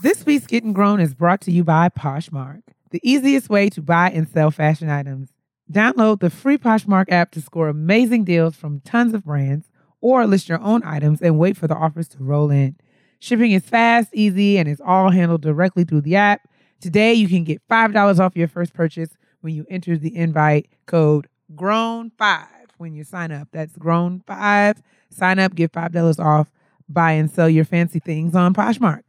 This 0.00 0.24
week's 0.24 0.46
Getting 0.46 0.72
Grown 0.72 1.00
is 1.00 1.12
brought 1.12 1.40
to 1.40 1.50
you 1.50 1.64
by 1.64 1.88
Poshmark, 1.88 2.62
the 2.90 3.00
easiest 3.02 3.50
way 3.50 3.68
to 3.70 3.82
buy 3.82 4.10
and 4.10 4.28
sell 4.28 4.52
fashion 4.52 4.88
items. 4.88 5.30
Download 5.72 6.20
the 6.20 6.30
free 6.30 6.56
Poshmark 6.56 7.06
app 7.10 7.32
to 7.32 7.40
score 7.40 7.68
amazing 7.68 8.22
deals 8.22 8.54
from 8.54 8.78
tons 8.82 9.12
of 9.12 9.24
brands 9.24 9.72
or 10.00 10.24
list 10.24 10.48
your 10.48 10.60
own 10.60 10.84
items 10.84 11.20
and 11.20 11.36
wait 11.36 11.56
for 11.56 11.66
the 11.66 11.74
offers 11.74 12.06
to 12.10 12.22
roll 12.22 12.48
in. 12.48 12.76
Shipping 13.18 13.50
is 13.50 13.64
fast, 13.64 14.10
easy, 14.14 14.56
and 14.56 14.68
it's 14.68 14.80
all 14.80 15.10
handled 15.10 15.42
directly 15.42 15.82
through 15.82 16.02
the 16.02 16.14
app. 16.14 16.42
Today, 16.80 17.12
you 17.12 17.26
can 17.26 17.42
get 17.42 17.60
$5 17.68 18.20
off 18.20 18.36
your 18.36 18.46
first 18.46 18.74
purchase 18.74 19.10
when 19.40 19.52
you 19.52 19.66
enter 19.68 19.98
the 19.98 20.14
invite 20.14 20.68
code 20.86 21.26
GROWN5 21.56 22.46
when 22.76 22.94
you 22.94 23.02
sign 23.02 23.32
up. 23.32 23.48
That's 23.50 23.76
GROWN5. 23.76 24.80
Sign 25.10 25.40
up, 25.40 25.56
get 25.56 25.72
$5 25.72 26.24
off, 26.24 26.52
buy 26.88 27.12
and 27.12 27.28
sell 27.28 27.48
your 27.48 27.64
fancy 27.64 27.98
things 27.98 28.36
on 28.36 28.54
Poshmark. 28.54 29.02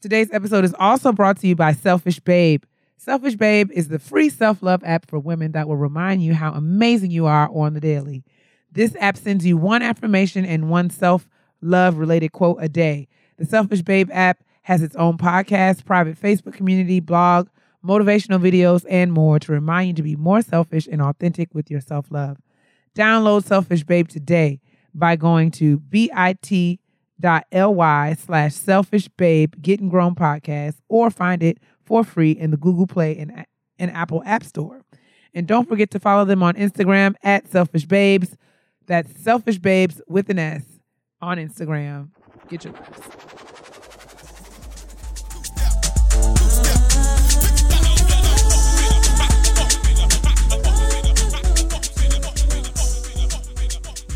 Today's 0.00 0.30
episode 0.32 0.64
is 0.64 0.74
also 0.78 1.12
brought 1.12 1.38
to 1.40 1.46
you 1.46 1.54
by 1.54 1.74
Selfish 1.74 2.20
Babe. 2.20 2.62
Selfish 2.96 3.34
Babe 3.34 3.70
is 3.70 3.88
the 3.88 3.98
free 3.98 4.30
self 4.30 4.62
love 4.62 4.82
app 4.82 5.06
for 5.06 5.18
women 5.18 5.52
that 5.52 5.68
will 5.68 5.76
remind 5.76 6.22
you 6.22 6.32
how 6.32 6.52
amazing 6.52 7.10
you 7.10 7.26
are 7.26 7.50
on 7.52 7.74
the 7.74 7.80
daily. 7.80 8.24
This 8.72 8.96
app 8.98 9.18
sends 9.18 9.44
you 9.44 9.58
one 9.58 9.82
affirmation 9.82 10.46
and 10.46 10.70
one 10.70 10.88
self 10.88 11.28
love 11.60 11.98
related 11.98 12.32
quote 12.32 12.56
a 12.62 12.68
day. 12.68 13.08
The 13.36 13.44
Selfish 13.44 13.82
Babe 13.82 14.08
app 14.10 14.42
has 14.62 14.82
its 14.82 14.96
own 14.96 15.18
podcast, 15.18 15.84
private 15.84 16.18
Facebook 16.18 16.54
community, 16.54 17.00
blog, 17.00 17.48
motivational 17.84 18.40
videos, 18.40 18.86
and 18.88 19.12
more 19.12 19.38
to 19.38 19.52
remind 19.52 19.88
you 19.88 19.94
to 19.94 20.02
be 20.02 20.16
more 20.16 20.40
selfish 20.40 20.88
and 20.90 21.02
authentic 21.02 21.54
with 21.54 21.70
your 21.70 21.82
self 21.82 22.10
love. 22.10 22.38
Download 22.94 23.44
Selfish 23.44 23.84
Babe 23.84 24.08
today 24.08 24.62
by 24.94 25.16
going 25.16 25.50
to 25.50 25.78
bit.ly 25.78 26.78
slash 27.22 28.54
selfish 28.54 29.08
babe 29.08 29.54
getting 29.60 29.88
grown 29.88 30.14
podcast 30.14 30.76
or 30.88 31.10
find 31.10 31.42
it 31.42 31.58
for 31.84 32.04
free 32.04 32.32
in 32.32 32.50
the 32.50 32.56
Google 32.56 32.86
Play 32.86 33.16
and, 33.18 33.44
and 33.78 33.90
Apple 33.90 34.22
App 34.24 34.44
Store. 34.44 34.82
And 35.34 35.46
don't 35.46 35.68
forget 35.68 35.90
to 35.92 36.00
follow 36.00 36.24
them 36.24 36.42
on 36.42 36.54
Instagram 36.54 37.14
at 37.22 37.48
Selfish 37.48 37.84
Babes. 37.86 38.36
That's 38.86 39.20
Selfish 39.22 39.58
Babes 39.58 40.00
with 40.08 40.28
an 40.30 40.38
S 40.38 40.64
on 41.20 41.38
Instagram. 41.38 42.10
Get 42.48 42.64
your 42.64 42.74
lives. 42.74 43.00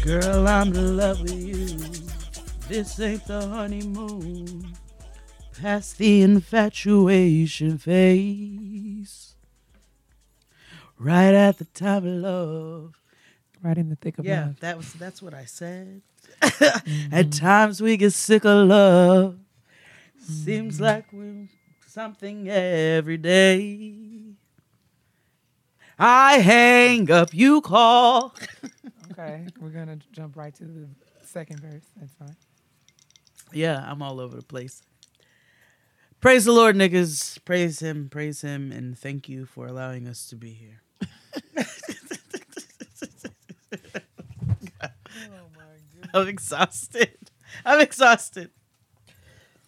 Girl, 0.04 0.46
I'm 0.46 0.68
in 0.74 0.96
love 0.98 1.22
with 1.22 1.32
you. 1.32 1.83
This 2.74 2.98
ain't 2.98 3.24
the 3.26 3.46
honeymoon. 3.46 4.74
Past 5.62 5.96
the 5.96 6.22
infatuation 6.22 7.78
phase. 7.78 9.36
Right 10.98 11.34
at 11.34 11.58
the 11.58 11.66
time 11.66 11.98
of 11.98 12.14
love. 12.14 12.94
Right 13.62 13.78
in 13.78 13.90
the 13.90 13.94
thick 13.94 14.18
of 14.18 14.24
Yeah, 14.24 14.46
love. 14.46 14.58
that 14.58 14.76
was 14.76 14.92
that's 14.94 15.22
what 15.22 15.34
I 15.34 15.44
said. 15.44 16.02
Mm-hmm. 16.42 17.14
At 17.14 17.30
times 17.30 17.80
we 17.80 17.96
get 17.96 18.12
sick 18.12 18.44
of 18.44 18.66
love. 18.66 19.38
Seems 20.18 20.74
mm-hmm. 20.74 20.82
like 20.82 21.12
we're 21.12 21.46
something 21.86 22.48
every 22.48 23.18
day. 23.18 24.34
I 25.96 26.38
hang 26.38 27.08
up, 27.08 27.32
you 27.32 27.60
call. 27.60 28.34
Okay, 29.12 29.46
we're 29.60 29.68
gonna 29.68 29.98
jump 30.10 30.36
right 30.36 30.52
to 30.56 30.64
the 30.64 30.88
second 31.22 31.60
verse. 31.60 31.84
That's 31.96 32.12
fine. 32.14 32.34
Yeah, 33.54 33.84
I'm 33.88 34.02
all 34.02 34.20
over 34.20 34.36
the 34.36 34.42
place. 34.42 34.82
Praise 36.20 36.44
the 36.44 36.52
Lord, 36.52 36.74
niggas. 36.74 37.44
Praise 37.44 37.80
him, 37.80 38.08
praise 38.08 38.40
him, 38.40 38.72
and 38.72 38.98
thank 38.98 39.28
you 39.28 39.46
for 39.46 39.66
allowing 39.66 40.08
us 40.08 40.26
to 40.28 40.36
be 40.36 40.52
here. 40.52 40.82
oh 46.14 46.20
I'm 46.22 46.28
exhausted. 46.28 47.16
I'm 47.64 47.80
exhausted. 47.80 48.50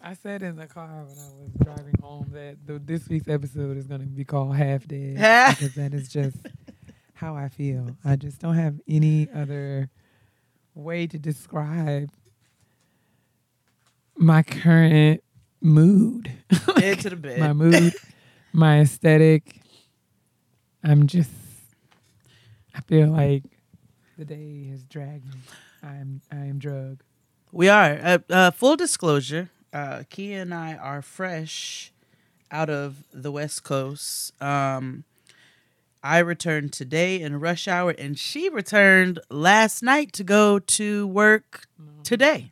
I 0.01 0.13
said 0.13 0.41
in 0.41 0.55
the 0.55 0.67
car 0.67 1.05
when 1.05 1.17
I 1.17 1.29
was 1.35 1.51
driving 1.63 1.95
home 2.01 2.27
that 2.31 2.57
the, 2.65 2.79
this 2.79 3.07
week's 3.07 3.27
episode 3.27 3.77
is 3.77 3.87
going 3.87 4.01
to 4.01 4.07
be 4.07 4.25
called 4.25 4.55
Half 4.55 4.87
Dead 4.87 5.15
because 5.59 5.75
that 5.75 5.93
is 5.93 6.09
just 6.09 6.37
how 7.13 7.35
I 7.35 7.49
feel. 7.49 7.95
I 8.03 8.15
just 8.15 8.39
don't 8.39 8.55
have 8.55 8.79
any 8.87 9.27
other 9.33 9.89
way 10.75 11.07
to 11.07 11.17
describe 11.17 12.09
my 14.17 14.43
current 14.43 15.23
mood. 15.61 16.31
To 16.77 17.09
the 17.09 17.15
bed. 17.15 17.39
my 17.39 17.53
mood, 17.53 17.93
my 18.53 18.79
aesthetic. 18.81 19.61
I'm 20.83 21.05
just, 21.07 21.29
I 22.73 22.81
feel 22.81 23.07
like 23.09 23.43
the 24.17 24.25
day 24.25 24.67
has 24.69 24.83
dragged 24.83 25.25
me. 25.25 25.39
I'm, 25.83 26.21
I 26.31 26.45
am 26.45 26.59
drug. 26.59 27.03
We 27.51 27.67
are. 27.67 27.99
Uh, 28.01 28.17
uh, 28.29 28.51
full 28.51 28.75
disclosure, 28.75 29.49
uh, 29.73 30.03
Kia 30.09 30.41
and 30.41 30.53
I 30.53 30.75
are 30.75 31.01
fresh 31.01 31.91
out 32.51 32.69
of 32.69 33.03
the 33.13 33.31
West 33.31 33.63
Coast. 33.63 34.39
Um, 34.41 35.03
I 36.03 36.19
returned 36.19 36.71
today 36.73 37.19
in 37.21 37.39
rush 37.39 37.67
hour, 37.67 37.91
and 37.91 38.17
she 38.17 38.49
returned 38.49 39.19
last 39.29 39.83
night 39.83 40.13
to 40.13 40.23
go 40.23 40.59
to 40.59 41.07
work 41.07 41.67
today. 42.03 42.51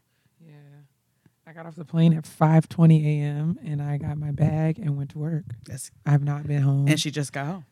I 1.47 1.53
got 1.53 1.65
off 1.65 1.75
the 1.75 1.85
plane 1.85 2.13
at 2.13 2.23
5:20 2.23 3.05
a.m. 3.05 3.59
and 3.63 3.81
I 3.81 3.97
got 3.97 4.17
my 4.17 4.31
bag 4.31 4.79
and 4.79 4.97
went 4.97 5.11
to 5.11 5.19
work. 5.19 5.43
That's, 5.67 5.91
I've 6.05 6.23
not 6.23 6.47
been 6.47 6.61
home. 6.63 6.87
and 6.87 6.99
she 6.99 7.11
just 7.11 7.31
got 7.33 7.45
home. 7.45 7.65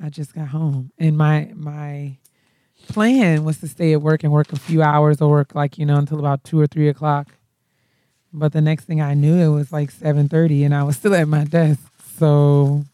I 0.00 0.10
just 0.10 0.34
got 0.34 0.48
home. 0.48 0.92
And 0.98 1.16
my 1.16 1.50
my 1.54 2.18
plan 2.88 3.44
was 3.44 3.58
to 3.60 3.68
stay 3.68 3.92
at 3.92 4.02
work 4.02 4.22
and 4.24 4.32
work 4.32 4.52
a 4.52 4.58
few 4.58 4.82
hours 4.82 5.20
or 5.20 5.30
work 5.30 5.54
like, 5.54 5.78
you 5.78 5.86
know, 5.86 5.96
until 5.96 6.18
about 6.18 6.44
two 6.44 6.60
or 6.60 6.66
three 6.66 6.88
o'clock. 6.88 7.28
But 8.32 8.52
the 8.52 8.60
next 8.60 8.84
thing 8.84 9.00
I 9.00 9.14
knew 9.14 9.36
it 9.38 9.54
was 9.54 9.72
like 9.72 9.90
seven 9.90 10.28
thirty 10.28 10.62
and 10.64 10.74
I 10.74 10.82
was 10.84 10.96
still 10.96 11.14
at 11.14 11.26
my 11.28 11.44
desk. 11.44 11.80
So 12.16 12.84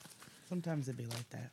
Sometimes 0.49 0.89
it'd 0.89 0.97
be 0.99 1.05
like 1.07 1.29
that. 1.31 1.51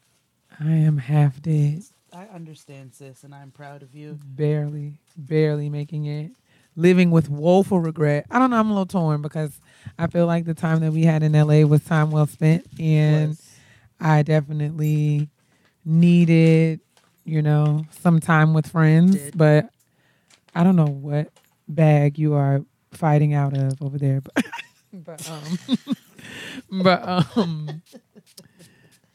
I 0.59 0.71
am 0.71 0.97
half 0.97 1.41
dead. 1.41 1.83
I 2.13 2.23
understand, 2.33 2.93
sis, 2.95 3.23
and 3.23 3.35
I'm 3.35 3.51
proud 3.51 3.83
of 3.83 3.93
you. 3.93 4.17
barely, 4.23 4.93
barely 5.15 5.69
making 5.69 6.05
it. 6.05 6.31
Living 6.77 7.09
with 7.09 7.27
woeful 7.27 7.79
regret. 7.79 8.27
I 8.29 8.37
don't 8.37 8.51
know. 8.51 8.57
I'm 8.57 8.69
a 8.69 8.71
little 8.71 8.85
torn 8.85 9.21
because 9.23 9.59
I 9.97 10.05
feel 10.07 10.27
like 10.27 10.45
the 10.45 10.53
time 10.53 10.79
that 10.81 10.91
we 10.91 11.03
had 11.03 11.23
in 11.23 11.33
LA 11.33 11.61
was 11.67 11.83
time 11.83 12.11
well 12.11 12.27
spent, 12.27 12.67
and 12.79 13.29
Was. 13.29 13.51
I 13.99 14.21
definitely 14.21 15.27
needed, 15.83 16.79
you 17.25 17.41
know, 17.41 17.85
some 17.99 18.19
time 18.19 18.53
with 18.53 18.67
friends. 18.67 19.15
Did. 19.15 19.37
But 19.37 19.69
I 20.53 20.63
don't 20.63 20.75
know 20.75 20.85
what 20.85 21.31
bag 21.67 22.19
you 22.19 22.35
are 22.35 22.61
fighting 22.91 23.33
out 23.33 23.57
of 23.57 23.81
over 23.81 23.97
there, 23.97 24.21
but 24.21 24.45
but 24.93 25.29
um, 25.29 25.57
but 26.83 27.37
um. 27.37 27.81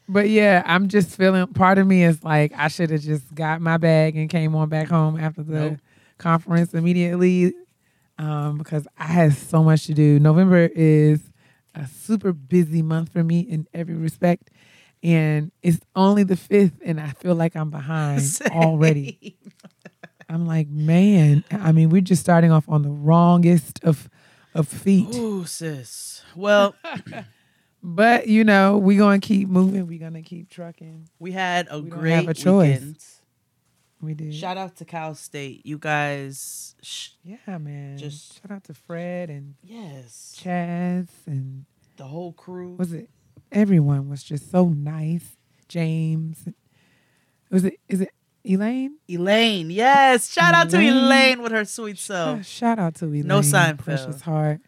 But 0.09 0.29
yeah, 0.29 0.63
I'm 0.65 0.89
just 0.89 1.15
feeling. 1.15 1.47
Part 1.47 1.77
of 1.77 1.87
me 1.87 2.03
is 2.03 2.23
like 2.25 2.51
I 2.57 2.67
should 2.67 2.89
have 2.89 3.01
just 3.01 3.33
got 3.33 3.61
my 3.61 3.77
bag 3.77 4.17
and 4.17 4.29
came 4.29 4.53
on 4.53 4.67
back 4.67 4.89
home 4.89 5.17
after 5.17 5.43
the 5.43 5.53
Nope. 5.53 5.79
Conference 6.23 6.73
immediately, 6.73 7.53
um, 8.17 8.57
because 8.57 8.87
I 8.97 9.05
had 9.05 9.33
so 9.33 9.63
much 9.63 9.85
to 9.87 9.93
do. 9.93 10.19
November 10.19 10.69
is 10.73 11.21
a 11.75 11.85
super 11.87 12.31
busy 12.33 12.81
month 12.81 13.11
for 13.11 13.23
me 13.23 13.41
in 13.41 13.67
every 13.73 13.95
respect, 13.95 14.49
and 15.03 15.51
it's 15.61 15.79
only 15.95 16.23
the 16.23 16.35
fifth, 16.37 16.79
and 16.85 16.99
I 16.99 17.09
feel 17.09 17.35
like 17.35 17.55
I'm 17.55 17.69
behind 17.69 18.21
already. 18.51 19.37
I'm 20.29 20.45
like, 20.47 20.67
man. 20.69 21.43
I 21.51 21.71
mean, 21.73 21.89
we're 21.89 22.01
just 22.01 22.21
starting 22.21 22.51
off 22.51 22.67
on 22.69 22.81
the 22.83 22.89
wrongest 22.89 23.83
of 23.83 24.09
of 24.55 24.67
feet. 24.67 25.13
Ooh, 25.15 25.45
sis. 25.45 26.23
Well, 26.35 26.75
But 27.85 28.27
you 28.27 28.45
know, 28.45 28.77
we're 28.77 28.97
gonna 28.97 29.19
keep 29.19 29.49
moving. 29.49 29.85
We're 29.87 29.99
gonna 29.99 30.21
keep 30.21 30.49
trucking. 30.49 31.09
we 31.19 31.33
had 31.33 31.67
a 31.69 31.81
We 31.81 31.89
great 31.89 32.13
have 32.13 32.27
a 32.29 32.33
choice. 32.33 32.79
weekend. 32.79 32.97
We 34.03 34.13
did. 34.13 34.35
Shout 34.35 34.57
out 34.57 34.75
to 34.77 34.85
Cal 34.85 35.15
State. 35.15 35.65
You 35.65 35.77
guys, 35.77 36.75
sh- 36.81 37.11
yeah, 37.23 37.57
man. 37.57 37.97
Just- 37.97 38.41
shout 38.41 38.51
out 38.51 38.63
to 38.65 38.73
Fred 38.73 39.29
and 39.29 39.55
yes, 39.63 40.35
Chaz 40.43 41.07
and 41.25 41.65
the 41.97 42.05
whole 42.05 42.33
crew. 42.33 42.75
was 42.75 42.91
it 42.91 43.09
everyone 43.51 44.09
was 44.09 44.23
just 44.23 44.51
so 44.51 44.67
nice. 44.69 45.37
James. 45.69 46.47
Was 47.49 47.63
it 47.63 47.79
is 47.87 48.01
it 48.01 48.09
Elaine? 48.43 48.97
Elaine, 49.07 49.69
yes. 49.69 50.31
Shout 50.31 50.53
out 50.53 50.69
to 50.71 50.77
Elaine. 50.77 50.93
Elaine 50.97 51.41
with 51.41 51.51
her 51.53 51.63
sweet 51.65 51.97
self. 51.97 52.45
shout 52.45 52.77
out 52.79 52.95
to 52.95 53.05
Elaine. 53.05 53.27
No 53.27 53.39
Seinfeld. 53.39 53.77
Precious 53.79 54.21
heart. 54.21 54.59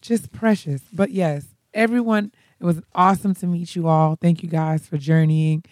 Just 0.00 0.32
precious. 0.32 0.80
But 0.92 1.10
yes, 1.10 1.46
everyone, 1.74 2.32
it 2.60 2.64
was 2.64 2.80
awesome 2.94 3.34
to 3.34 3.46
meet 3.46 3.76
you 3.76 3.86
all. 3.88 4.16
Thank 4.16 4.42
you 4.42 4.48
guys 4.48 4.86
for 4.86 4.96
journeying. 4.96 5.64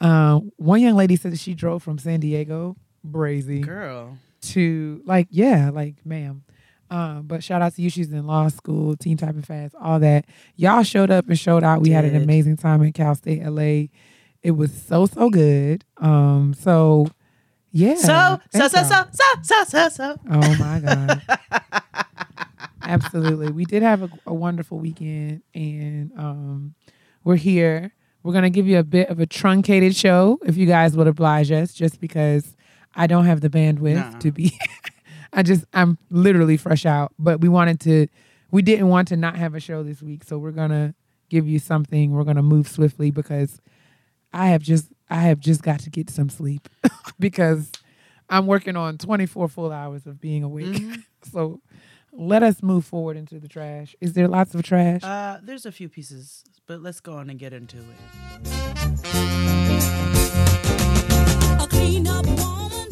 Um, 0.00 0.52
one 0.56 0.80
young 0.80 0.94
lady 0.96 1.16
said 1.16 1.32
that 1.32 1.38
she 1.38 1.54
drove 1.54 1.82
from 1.82 1.98
San 1.98 2.20
Diego, 2.20 2.76
Brazy, 3.06 3.62
Girl, 3.64 4.16
to 4.42 5.02
like, 5.04 5.28
yeah, 5.30 5.70
like, 5.70 5.96
ma'am. 6.04 6.42
Um, 6.90 7.22
but 7.22 7.44
shout 7.44 7.62
out 7.62 7.74
to 7.76 7.82
you. 7.82 7.90
She's 7.90 8.12
in 8.12 8.26
law 8.26 8.48
school, 8.48 8.96
Teen 8.96 9.16
Typing 9.16 9.42
Fast, 9.42 9.74
all 9.80 10.00
that. 10.00 10.24
Y'all 10.56 10.82
showed 10.82 11.10
up 11.10 11.28
and 11.28 11.38
showed 11.38 11.62
out. 11.62 11.82
We 11.82 11.90
had 11.90 12.04
an 12.04 12.16
amazing 12.16 12.56
time 12.56 12.82
in 12.82 12.92
Cal 12.92 13.14
State 13.14 13.44
LA. 13.44 13.88
It 14.42 14.52
was 14.56 14.72
so 14.72 15.06
so 15.06 15.30
good. 15.30 15.84
Um, 15.98 16.54
so 16.54 17.06
yeah. 17.72 17.94
So, 17.94 18.40
so, 18.52 18.68
so, 18.68 18.82
so, 18.82 19.04
so, 19.12 19.24
so, 19.42 19.64
so, 19.64 19.88
so. 19.88 20.16
Oh 20.30 20.56
my 20.58 20.80
God. 20.80 21.22
Absolutely. 22.82 23.52
We 23.52 23.64
did 23.64 23.82
have 23.82 24.02
a, 24.02 24.10
a 24.26 24.34
wonderful 24.34 24.78
weekend 24.78 25.42
and 25.54 26.10
um, 26.16 26.74
we're 27.22 27.36
here. 27.36 27.92
We're 28.22 28.32
going 28.32 28.44
to 28.44 28.50
give 28.50 28.66
you 28.66 28.78
a 28.78 28.82
bit 28.84 29.08
of 29.08 29.18
a 29.20 29.26
truncated 29.26 29.96
show 29.96 30.38
if 30.44 30.56
you 30.56 30.66
guys 30.66 30.96
would 30.96 31.06
oblige 31.06 31.50
us, 31.50 31.72
just 31.72 32.00
because 32.00 32.54
I 32.94 33.06
don't 33.06 33.24
have 33.26 33.40
the 33.40 33.48
bandwidth 33.50 34.12
Nah. 34.12 34.18
to 34.18 34.30
be. 34.32 34.58
I 35.32 35.42
just, 35.42 35.64
I'm 35.72 35.96
literally 36.10 36.56
fresh 36.56 36.84
out, 36.84 37.12
but 37.18 37.40
we 37.40 37.48
wanted 37.48 37.80
to, 37.80 38.08
we 38.50 38.62
didn't 38.62 38.88
want 38.88 39.08
to 39.08 39.16
not 39.16 39.36
have 39.36 39.54
a 39.54 39.60
show 39.60 39.82
this 39.82 40.02
week. 40.02 40.24
So 40.24 40.38
we're 40.38 40.50
going 40.50 40.70
to 40.70 40.94
give 41.28 41.46
you 41.48 41.58
something. 41.60 42.10
We're 42.10 42.24
going 42.24 42.36
to 42.36 42.42
move 42.42 42.66
swiftly 42.68 43.10
because 43.12 43.60
I 44.32 44.48
have 44.48 44.62
just, 44.62 44.88
I 45.08 45.20
have 45.22 45.38
just 45.40 45.62
got 45.62 45.80
to 45.80 45.90
get 45.90 46.10
some 46.10 46.28
sleep 46.28 46.68
because 47.20 47.70
I'm 48.28 48.46
working 48.46 48.76
on 48.76 48.98
24 48.98 49.48
full 49.48 49.72
hours 49.72 50.06
of 50.06 50.20
being 50.20 50.42
awake. 50.42 50.66
Mhm. 50.66 51.04
So 51.32 51.60
let 52.12 52.42
us 52.42 52.62
move 52.62 52.84
forward 52.84 53.16
into 53.16 53.38
the 53.38 53.48
trash. 53.48 53.94
Is 54.00 54.12
there 54.14 54.28
lots 54.28 54.54
of 54.54 54.62
trash? 54.62 55.02
Uh, 55.02 55.38
there's 55.42 55.66
a 55.66 55.72
few 55.72 55.88
pieces, 55.88 56.44
but 56.66 56.80
let's 56.82 57.00
go 57.00 57.14
on 57.14 57.30
and 57.30 57.38
get 57.38 57.52
into 57.52 57.78
it. 57.78 57.84
A 61.60 61.66
clean 61.68 62.06
up 62.06 62.26
woman 62.26 62.88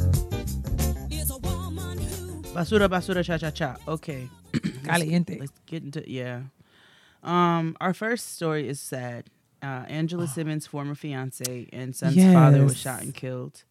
is 1.10 1.30
a 1.30 1.38
woman 1.38 1.98
who 1.98 2.42
Basura, 2.42 2.88
basura, 2.88 3.24
cha, 3.24 3.38
cha, 3.38 3.50
cha. 3.50 3.76
Okay. 3.86 4.28
Caliente. 4.84 5.38
Let's 5.38 5.52
get 5.66 5.82
into 5.82 6.08
yeah. 6.10 6.42
Um, 7.22 7.76
our 7.80 7.94
first 7.94 8.34
story 8.36 8.68
is 8.68 8.80
sad. 8.80 9.30
Uh, 9.60 9.84
Angela 9.88 10.28
Simmons' 10.28 10.68
former 10.68 10.94
fiance 10.94 11.68
and 11.72 11.94
son's 11.94 12.16
father 12.32 12.62
was 12.62 12.76
shot 12.76 13.02
and 13.02 13.12
killed 13.12 13.64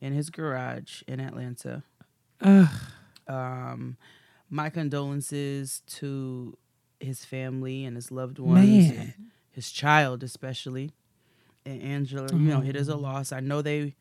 in 0.00 0.12
his 0.12 0.30
garage 0.30 1.02
in 1.08 1.18
Atlanta. 1.18 1.82
Ugh. 2.40 2.68
Um, 3.26 3.96
my 4.50 4.68
condolences 4.68 5.82
to 5.86 6.56
his 6.98 7.24
family 7.24 7.84
and 7.84 7.96
his 7.96 8.10
loved 8.10 8.38
ones, 8.38 8.90
and 8.90 9.14
his 9.50 9.70
child 9.70 10.22
especially, 10.22 10.92
and 11.64 11.80
Angela. 11.82 12.32
You 12.32 12.38
know, 12.38 12.62
it 12.62 12.76
is 12.76 12.88
a 12.88 12.96
loss. 12.96 13.32
I 13.32 13.40
know 13.40 13.62
they 13.62 13.94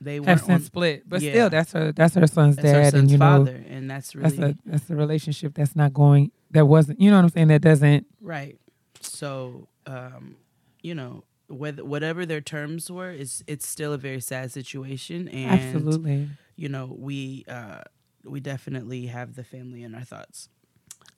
they 0.00 0.16
Have 0.16 0.26
weren't 0.26 0.42
on, 0.42 0.46
since 0.46 0.66
split, 0.66 1.08
but 1.08 1.22
Yeah. 1.22 1.30
still, 1.30 1.50
that's 1.50 1.72
her. 1.72 1.92
That's 1.92 2.14
her 2.14 2.26
son's 2.26 2.56
that's 2.56 2.68
her 2.68 2.80
dad, 2.80 2.90
son's 2.92 3.02
and 3.02 3.10
you 3.10 3.18
know, 3.18 3.24
father, 3.24 3.64
and 3.68 3.90
that's 3.90 4.14
really 4.14 4.36
that's 4.36 4.52
a 4.52 4.68
that's 4.68 4.90
a 4.90 4.96
relationship 4.96 5.54
that's 5.54 5.74
not 5.74 5.94
going. 5.94 6.30
That 6.50 6.66
wasn't. 6.66 7.00
You 7.00 7.10
know 7.10 7.16
what 7.16 7.24
I'm 7.24 7.30
saying? 7.30 7.48
That 7.48 7.62
doesn't. 7.62 8.06
Right. 8.20 8.58
So, 9.00 9.68
um, 9.86 10.36
you 10.82 10.94
know, 10.94 11.24
whether 11.48 11.84
whatever 11.84 12.26
their 12.26 12.40
terms 12.40 12.90
were, 12.90 13.10
is 13.10 13.42
it's 13.46 13.66
still 13.66 13.92
a 13.92 13.98
very 13.98 14.20
sad 14.20 14.52
situation, 14.52 15.28
and 15.28 15.60
absolutely. 15.60 16.28
you 16.56 16.68
know, 16.68 16.94
we 16.98 17.44
uh, 17.48 17.82
we 18.24 18.40
definitely 18.40 19.06
have 19.06 19.34
the 19.34 19.44
family 19.44 19.82
in 19.82 19.94
our 19.94 20.04
thoughts. 20.04 20.48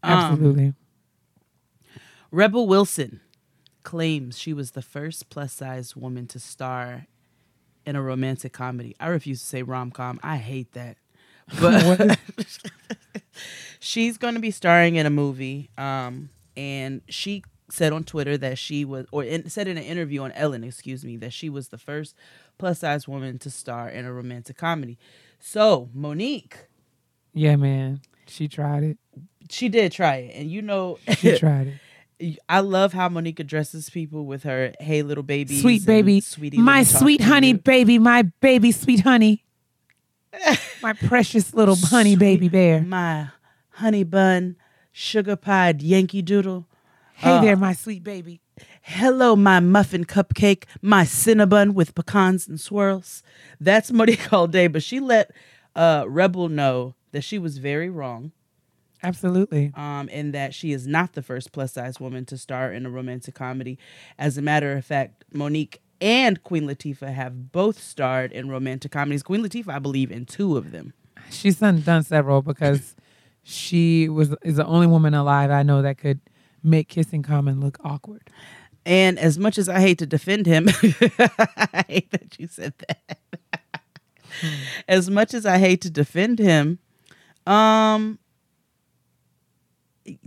Um, 0.03 0.13
Absolutely. 0.13 0.75
Rebel 2.31 2.67
Wilson 2.67 3.21
claims 3.83 4.39
she 4.39 4.53
was 4.53 4.73
the 4.73 4.83
first 4.83 5.31
plus 5.31 5.53
size 5.53 5.97
woman 5.97 6.27
to 6.27 6.41
star 6.41 7.07
in 7.87 7.97
a 7.97 8.03
romantic 8.03 8.53
comedy. 8.53 8.97
I 8.99 9.07
refuse 9.09 9.41
to 9.41 9.47
say 9.47 9.63
rom 9.63 9.91
com. 9.91 10.19
I 10.23 10.37
hate 10.37 10.73
that. 10.73 10.97
But 11.61 12.19
she's 13.79 14.19
going 14.19 14.35
to 14.35 14.41
be 14.41 14.51
starring 14.51 14.97
in 14.97 15.07
a 15.07 15.11
movie. 15.11 15.71
Um, 15.79 16.31
and 16.57 17.03
she 17.09 17.45
said 17.71 17.93
on 17.93 18.03
Twitter 18.03 18.37
that 18.39 18.59
she 18.59 18.85
was, 18.85 19.07
or 19.13 19.23
in, 19.23 19.49
said 19.49 19.69
in 19.69 19.79
an 19.79 19.85
interview 19.85 20.23
on 20.23 20.33
Ellen, 20.33 20.65
excuse 20.65 21.05
me, 21.05 21.17
that 21.19 21.33
she 21.33 21.49
was 21.49 21.69
the 21.69 21.79
first 21.79 22.17
plus 22.59 22.81
size 22.81 23.07
woman 23.07 23.39
to 23.39 23.51
star 23.51 23.89
in 23.89 24.05
a 24.05 24.13
romantic 24.13 24.57
comedy. 24.57 24.99
So 25.39 25.89
Mo'Nique, 25.95 26.67
yeah, 27.37 27.55
man. 27.57 28.01
She 28.27 28.49
tried 28.49 28.83
it. 28.83 28.99
she 29.51 29.69
did 29.69 29.93
try 29.93 30.17
it, 30.17 30.35
and 30.41 30.51
you 30.51 30.63
know, 30.63 30.99
She 31.19 31.37
tried 31.45 31.69
it. 32.19 32.39
I 32.49 32.61
love 32.61 32.95
how 32.95 33.09
Mo'Nique 33.11 33.41
addresses 33.41 33.91
people 33.91 34.25
with 34.25 34.43
her 34.45 34.73
"Hey, 34.81 35.03
little 35.03 35.23
baby, 35.23 35.61
Sweet 35.61 35.85
baby, 35.87 36.21
sweetie, 36.23 36.57
my 36.59 36.79
let 36.79 36.87
me 36.87 36.93
talk 36.93 37.01
sweet 37.03 37.21
honey 37.21 37.49
you." 37.49 37.59
baby, 37.59 37.99
my 37.99 38.23
baby 38.41 38.73
sweet 38.73 39.01
honey, 39.01 39.45
my 40.83 40.93
precious 40.95 41.53
little 41.55 41.77
honey 41.77 42.13
Sweet 42.17 42.19
baby 42.19 42.49
bear. 42.49 42.81
my 42.83 43.29
honey 43.73 44.03
bun, 44.05 44.57
sugar 44.93 45.37
pie, 45.37 45.75
Yankee 45.79 46.23
Doodle. 46.23 46.67
Hey 47.15 47.31
Uh, 47.31 47.41
there, 47.43 47.57
my 47.57 47.73
sweet 47.75 48.03
baby. 48.03 48.41
Hello, 48.81 49.37
my 49.37 49.61
muffin 49.61 50.05
cupcake, 50.05 50.65
my 50.81 51.05
cinnabon 51.05 51.75
with 51.75 51.95
pecans 51.95 52.49
and 52.49 52.59
swirls. 52.61 53.23
That's 53.61 53.91
Mo'Nique 53.91 54.33
all 54.33 54.47
day, 54.47 54.67
but 54.69 54.83
she 54.83 55.01
let 55.01 55.31
uh, 55.75 56.05
Rebel 56.09 56.49
know 56.49 56.95
that 57.17 57.23
she 57.23 57.39
was 57.39 57.57
very 57.57 57.89
wrong. 57.89 58.33
Absolutely. 59.03 59.73
um, 59.75 60.09
and 60.13 60.35
that 60.35 60.55
she 60.55 60.73
is 60.73 60.87
not 60.87 61.15
the 61.15 61.23
first 61.23 61.53
plus 61.53 61.73
size 61.73 61.99
woman 61.99 62.25
to 62.27 62.37
star 62.37 62.73
in 62.73 62.85
a 62.85 62.91
romantic 62.91 63.35
comedy. 63.35 63.79
As 64.19 64.37
a 64.37 64.43
matter 64.43 64.77
of 64.77 64.85
fact, 64.85 65.25
Mo'Nique 65.33 65.79
and 66.01 66.43
Queen 66.43 66.65
Latifah 66.65 67.13
have 67.15 67.53
both 67.53 67.79
starred 67.83 68.33
in 68.33 68.51
romantic 68.51 68.93
comedies. 68.93 69.23
Queen 69.23 69.43
Latifah, 69.43 69.75
I 69.75 69.79
believe, 69.79 70.11
in 70.11 70.27
two 70.27 70.57
of 70.59 70.73
them. 70.73 70.93
She's 71.31 71.59
done 71.59 71.81
done 71.81 72.03
several 72.03 72.43
because 72.43 72.95
she 73.43 74.09
was 74.09 74.35
is 74.43 74.57
the 74.57 74.67
only 74.67 74.87
woman 74.87 75.15
alive 75.15 75.51
I 75.51 75.63
know 75.63 75.81
that 75.83 75.97
could 75.97 76.21
make 76.63 76.89
kissing 76.89 77.23
Common 77.23 77.61
look 77.61 77.79
awkward. 77.83 78.29
And 78.85 79.19
as 79.19 79.39
much 79.39 79.57
as 79.57 79.69
I 79.69 79.81
hate 79.81 79.99
to 79.99 80.07
defend 80.07 80.47
him, 80.47 80.69
I 81.49 81.85
hate 81.89 82.11
that 82.11 82.39
you 82.39 82.47
said 82.47 82.75
that. 82.89 83.19
As 84.87 85.09
much 85.11 85.33
as 85.35 85.47
I 85.47 85.59
hate 85.59 85.81
to 85.83 85.91
defend 85.91 86.39
him, 86.39 86.79
um, 87.47 88.19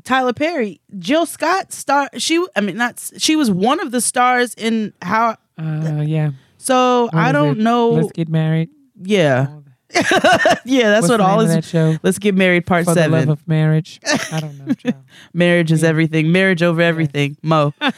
Tyler 0.03 0.33
Perry, 0.33 0.81
Jill 0.97 1.25
Scott 1.25 1.71
star. 1.71 2.09
She, 2.17 2.43
I 2.55 2.61
mean, 2.61 2.77
not 2.77 2.99
she 3.17 3.35
was 3.35 3.49
one 3.51 3.79
of 3.79 3.91
the 3.91 4.01
stars 4.01 4.53
in 4.55 4.93
how. 5.01 5.37
Uh, 5.57 6.03
yeah. 6.05 6.31
So 6.57 7.05
What 7.05 7.15
I 7.15 7.31
don't 7.31 7.59
it? 7.59 7.63
know. 7.63 7.89
Let's 7.91 8.11
get 8.11 8.27
married. 8.29 8.69
yeah, 9.01 9.47
yeah, 9.95 10.89
that's 10.89 11.03
What's 11.03 11.09
what 11.09 11.21
all 11.21 11.39
is. 11.39 11.53
that 11.53 11.63
show. 11.63 11.97
Let's 12.03 12.19
get 12.19 12.35
married, 12.35 12.65
part 12.65 12.85
For 12.85 12.93
the 12.93 13.07
love 13.07 13.29
of 13.29 13.47
marriage. 13.47 13.99
I 14.31 14.39
don't 14.39 14.57
know. 14.57 14.73
child. 14.77 15.03
Marriage 15.33 15.71
is 15.71 15.83
everything. 15.83 16.31
Marriage 16.31 16.61
over 16.61 16.81
everything. 16.81 17.37
Mo. 17.41 17.73
but 17.79 17.95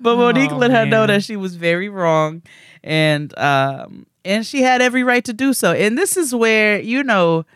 Mo'Nique 0.00 0.52
Oh, 0.52 0.56
let 0.56 0.70
her 0.70 0.86
know 0.86 1.06
that 1.06 1.22
she 1.24 1.36
was 1.36 1.56
very 1.56 1.88
wrong, 1.88 2.42
and 2.82 3.36
um, 3.38 4.06
and 4.26 4.46
she 4.46 4.62
had 4.62 4.82
every 4.82 5.02
right 5.04 5.24
to 5.24 5.32
do 5.32 5.52
so. 5.52 5.72
And 5.72 5.96
this 5.96 6.16
is 6.16 6.34
where 6.34 6.80
you 6.80 7.02
know, 7.02 7.46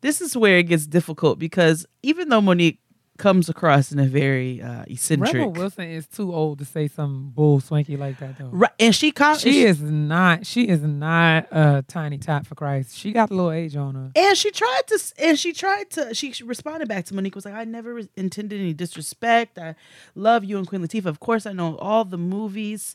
this 0.00 0.20
is 0.20 0.36
where 0.36 0.58
it 0.58 0.64
gets 0.64 0.86
difficult 0.86 1.38
because 1.38 1.86
even 2.02 2.28
though 2.28 2.40
Mo'Nique 2.40 2.78
comes 3.18 3.48
across 3.48 3.90
in 3.90 3.98
a 3.98 4.04
very 4.06 4.62
uh, 4.62 4.84
eccentric, 4.86 5.34
Rebel 5.34 5.50
Wilson 5.50 5.90
is 5.90 6.06
too 6.06 6.32
old 6.32 6.60
to 6.60 6.64
say 6.64 6.86
some 6.86 7.32
bull 7.34 7.58
swanky 7.58 7.96
like 7.96 8.20
that 8.20 8.38
though. 8.38 8.48
right, 8.52 8.70
and 8.78 8.94
she 8.94 9.10
com- 9.10 9.36
She 9.38 9.64
is 9.64 9.80
not. 9.82 10.46
She 10.46 10.68
is 10.68 10.82
not 10.82 11.48
a 11.50 11.84
tiny 11.88 12.18
tot 12.18 12.46
for 12.46 12.54
Christ. 12.54 12.96
She 12.96 13.10
got 13.10 13.30
a 13.30 13.34
little 13.34 13.50
age 13.50 13.74
on 13.74 13.96
her. 13.96 14.12
And 14.14 14.36
she 14.38 14.52
tried 14.52 14.82
to, 14.86 15.00
and 15.18 15.36
she 15.36 15.52
tried 15.52 15.90
to, 15.90 16.14
she 16.14 16.32
responded 16.44 16.88
back 16.88 17.06
to 17.06 17.14
Mo'Nique 17.14 17.34
was 17.34 17.44
like, 17.44 17.54
I 17.54 17.64
never 17.64 17.94
re- 17.94 18.08
intended 18.16 18.60
any 18.60 18.72
disrespect. 18.72 19.58
I 19.58 19.74
love 20.14 20.44
you 20.44 20.56
and 20.56 20.68
Queen 20.68 20.82
Latifah. 20.86 21.06
Of 21.06 21.18
course, 21.18 21.44
I 21.44 21.52
know 21.52 21.76
all 21.78 22.04
the 22.04 22.18
movies. 22.18 22.94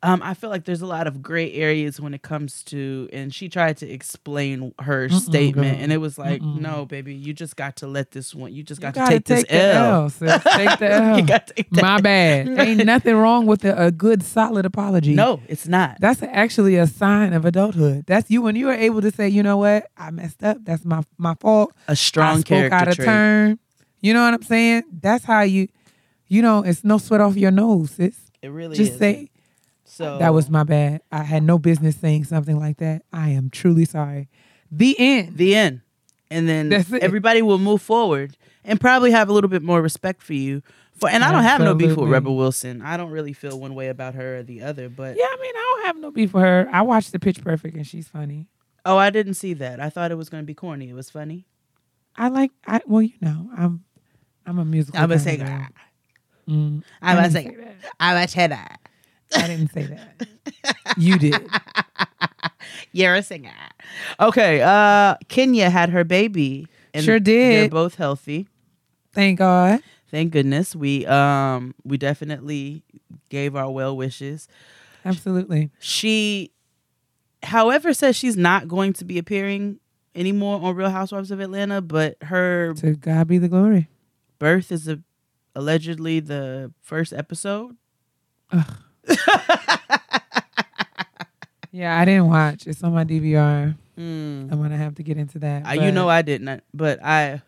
Um, 0.00 0.22
I 0.22 0.34
feel 0.34 0.48
like 0.48 0.64
there's 0.64 0.80
a 0.80 0.86
lot 0.86 1.08
of 1.08 1.22
gray 1.22 1.52
areas 1.54 2.00
when 2.00 2.14
it 2.14 2.22
comes 2.22 2.62
to, 2.64 3.08
and 3.12 3.34
she 3.34 3.48
tried 3.48 3.78
to 3.78 3.90
explain 3.90 4.72
her 4.78 5.08
statement, 5.08 5.72
girl. 5.74 5.82
and 5.82 5.92
it 5.92 5.96
was 5.96 6.16
like, 6.16 6.40
Mm-mm. 6.40 6.60
no, 6.60 6.86
baby, 6.86 7.14
you 7.14 7.32
just 7.32 7.56
got 7.56 7.74
to 7.76 7.88
let 7.88 8.12
this 8.12 8.32
one, 8.32 8.52
you 8.52 8.62
just 8.62 8.80
got 8.80 8.94
to 8.94 9.00
gotta 9.00 9.14
take 9.14 9.24
this 9.24 9.42
the 9.42 9.54
L. 9.56 10.08
Take 10.08 10.78
the 10.78 10.92
L. 10.92 11.18
you 11.18 11.26
got 11.26 11.48
to 11.48 11.54
take 11.54 11.70
that. 11.70 11.82
My 11.82 12.00
bad. 12.00 12.48
Ain't 12.48 12.84
nothing 12.86 13.16
wrong 13.16 13.46
with 13.46 13.64
a, 13.64 13.86
a 13.86 13.90
good, 13.90 14.22
solid 14.22 14.64
apology. 14.64 15.14
No, 15.14 15.40
it's 15.48 15.66
not. 15.66 15.96
That's 16.00 16.22
actually 16.22 16.76
a 16.76 16.86
sign 16.86 17.32
of 17.32 17.44
adulthood. 17.44 18.04
That's 18.06 18.30
you 18.30 18.40
when 18.40 18.54
you 18.54 18.68
are 18.68 18.74
able 18.74 19.00
to 19.00 19.10
say, 19.10 19.28
you 19.28 19.42
know 19.42 19.56
what, 19.56 19.88
I 19.96 20.12
messed 20.12 20.44
up. 20.44 20.58
That's 20.62 20.84
my 20.84 21.02
my 21.16 21.34
fault. 21.34 21.72
A 21.88 21.96
strong 21.96 22.36
I 22.36 22.40
spoke 22.40 22.46
character 22.46 22.76
out 22.76 22.88
of 22.88 22.94
trait. 22.94 23.06
turn. 23.06 23.58
You 24.00 24.14
know 24.14 24.22
what 24.24 24.34
I'm 24.34 24.42
saying? 24.42 24.84
That's 24.92 25.24
how 25.24 25.40
you, 25.40 25.66
you 26.28 26.40
know, 26.40 26.62
it's 26.62 26.84
no 26.84 26.98
sweat 26.98 27.20
off 27.20 27.36
your 27.36 27.50
nose, 27.50 27.90
sis. 27.90 28.16
It 28.40 28.48
really 28.48 28.76
Just 28.76 28.92
is. 28.92 28.98
say 29.00 29.30
so 29.98 30.18
that 30.18 30.32
was 30.32 30.48
my 30.48 30.62
bad. 30.62 31.02
I 31.10 31.24
had 31.24 31.42
no 31.42 31.58
business 31.58 31.96
saying 31.96 32.24
something 32.24 32.58
like 32.58 32.76
that. 32.78 33.02
I 33.12 33.30
am 33.30 33.50
truly 33.50 33.84
sorry. 33.84 34.28
The 34.70 34.94
end. 34.98 35.36
the 35.36 35.56
end. 35.56 35.80
And 36.30 36.48
then 36.48 36.72
everybody 37.00 37.42
will 37.42 37.58
move 37.58 37.82
forward 37.82 38.36
and 38.64 38.80
probably 38.80 39.10
have 39.10 39.28
a 39.28 39.32
little 39.32 39.50
bit 39.50 39.62
more 39.62 39.82
respect 39.82 40.22
for 40.22 40.34
you. 40.34 40.62
For 40.92 41.08
and 41.08 41.24
I 41.24 41.32
don't 41.32 41.42
have 41.42 41.60
no 41.60 41.74
beef 41.74 41.96
with 41.96 42.08
Rebel 42.08 42.36
Wilson. 42.36 42.80
I 42.82 42.96
don't 42.96 43.10
really 43.10 43.32
feel 43.32 43.58
one 43.58 43.74
way 43.74 43.88
about 43.88 44.14
her 44.14 44.36
or 44.38 44.42
the 44.42 44.62
other, 44.62 44.88
but 44.88 45.16
yeah, 45.16 45.26
I 45.26 45.36
mean, 45.40 45.52
I 45.56 45.74
don't 45.76 45.86
have 45.86 45.96
no 45.98 46.10
beef 46.10 46.30
for 46.30 46.40
her. 46.40 46.68
I 46.72 46.82
watched 46.82 47.12
the 47.12 47.18
Pitch 47.18 47.42
Perfect 47.42 47.76
and 47.76 47.86
she's 47.86 48.08
funny. 48.08 48.46
Oh, 48.84 48.96
I 48.98 49.10
didn't 49.10 49.34
see 49.34 49.54
that. 49.54 49.80
I 49.80 49.90
thought 49.90 50.10
it 50.12 50.16
was 50.16 50.28
going 50.28 50.42
to 50.42 50.46
be 50.46 50.54
corny. 50.54 50.88
It 50.90 50.94
was 50.94 51.10
funny. 51.10 51.46
I 52.16 52.28
like. 52.28 52.50
I 52.66 52.80
well, 52.86 53.02
you 53.02 53.14
know, 53.20 53.50
I'm 53.56 53.84
I'm 54.46 54.58
a 54.58 54.64
musical. 54.64 55.00
I'm 55.00 55.08
gonna 55.08 55.20
kinda 55.22 55.30
say 55.30 55.36
girl. 55.38 55.46
that. 55.46 55.72
Mm, 56.48 56.82
I'm 57.02 57.18
I 57.18 57.28
gonna 57.28 57.42
didn't 57.42 57.64
I'm 58.00 58.28
say 58.28 58.46
that. 58.48 58.78
I 59.34 59.46
didn't 59.46 59.72
say 59.72 59.84
that. 59.84 60.28
you 60.96 61.18
did. 61.18 61.46
You're 62.92 63.14
a 63.14 63.22
singer. 63.22 63.52
Okay. 64.20 64.60
Uh, 64.62 65.16
Kenya 65.28 65.70
had 65.70 65.90
her 65.90 66.04
baby. 66.04 66.66
Sure 66.98 67.20
did. 67.20 67.52
They're 67.64 67.68
both 67.68 67.94
healthy. 67.96 68.48
Thank 69.12 69.38
God. 69.38 69.80
Thank 70.10 70.32
goodness. 70.32 70.74
We 70.74 71.04
um 71.06 71.74
we 71.84 71.98
definitely 71.98 72.82
gave 73.28 73.54
our 73.54 73.70
well 73.70 73.96
wishes. 73.96 74.48
Absolutely. 75.04 75.70
She, 75.78 76.50
however, 77.42 77.92
says 77.94 78.16
she's 78.16 78.36
not 78.36 78.66
going 78.68 78.94
to 78.94 79.04
be 79.04 79.18
appearing 79.18 79.78
anymore 80.14 80.60
on 80.62 80.74
Real 80.74 80.90
Housewives 80.90 81.30
of 81.30 81.40
Atlanta, 81.40 81.80
but 81.80 82.16
her 82.22 82.74
To 82.74 82.94
God 82.96 83.28
be 83.28 83.38
the 83.38 83.48
glory. 83.48 83.88
birth 84.38 84.72
is 84.72 84.88
a, 84.88 85.00
allegedly 85.54 86.20
the 86.20 86.72
first 86.82 87.12
episode. 87.12 87.76
Yeah, 91.70 92.00
I 92.00 92.04
didn't 92.06 92.28
watch. 92.28 92.66
It's 92.66 92.82
on 92.82 92.94
my 92.94 93.04
DVR. 93.04 93.76
Mm. 93.98 94.50
I'm 94.50 94.62
gonna 94.62 94.76
have 94.76 94.94
to 94.96 95.02
get 95.02 95.18
into 95.18 95.38
that. 95.40 95.66
Uh, 95.68 95.72
you 95.72 95.92
know 95.92 96.08
I 96.08 96.22
didn't, 96.22 96.62
but 96.72 96.98
I, 97.04 97.42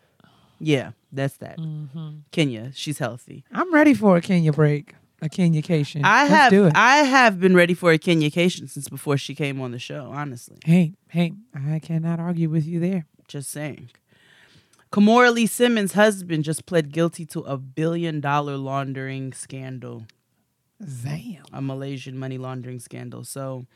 yeah, 0.58 0.92
that's 1.10 1.36
that. 1.38 1.58
hmm 1.58 2.18
Kenya, 2.30 2.70
she's 2.74 2.98
healthy. 2.98 3.44
I'm 3.50 3.72
ready 3.72 3.94
for 3.94 4.16
a 4.16 4.20
Kenya 4.20 4.52
break, 4.52 4.94
a 5.22 5.28
Kenyacation. 5.28 6.04
I 6.04 6.22
Let's 6.24 6.34
have 6.34 6.50
do 6.50 6.66
it. 6.66 6.72
I 6.76 6.98
have 6.98 7.40
been 7.40 7.56
ready 7.56 7.72
for 7.74 7.92
a 7.92 7.98
Kenyacation 7.98 8.68
since 8.68 8.88
before 8.88 9.16
she 9.16 9.34
came 9.34 9.60
on 9.60 9.70
the 9.72 9.78
show. 9.78 10.10
Honestly, 10.12 10.58
hey, 10.66 10.92
hey, 11.08 11.32
I 11.54 11.78
cannot 11.78 12.20
argue 12.20 12.50
with 12.50 12.66
you 12.66 12.78
there. 12.78 13.06
just 13.26 13.50
saying. 13.50 13.88
Kimora 14.92 15.32
Lee 15.32 15.46
Simmons' 15.46 15.94
husband 15.94 16.44
just 16.44 16.66
pled 16.66 16.92
guilty 16.92 17.24
to 17.26 17.40
a 17.40 17.56
billion 17.56 18.20
dollar 18.20 18.56
laundering 18.56 19.32
scandal, 19.32 20.04
Damn. 21.02 21.44
a 21.52 21.60
Malaysian 21.60 22.18
money 22.18 22.38
laundering 22.38 22.80
scandal. 22.80 23.24
So 23.24 23.66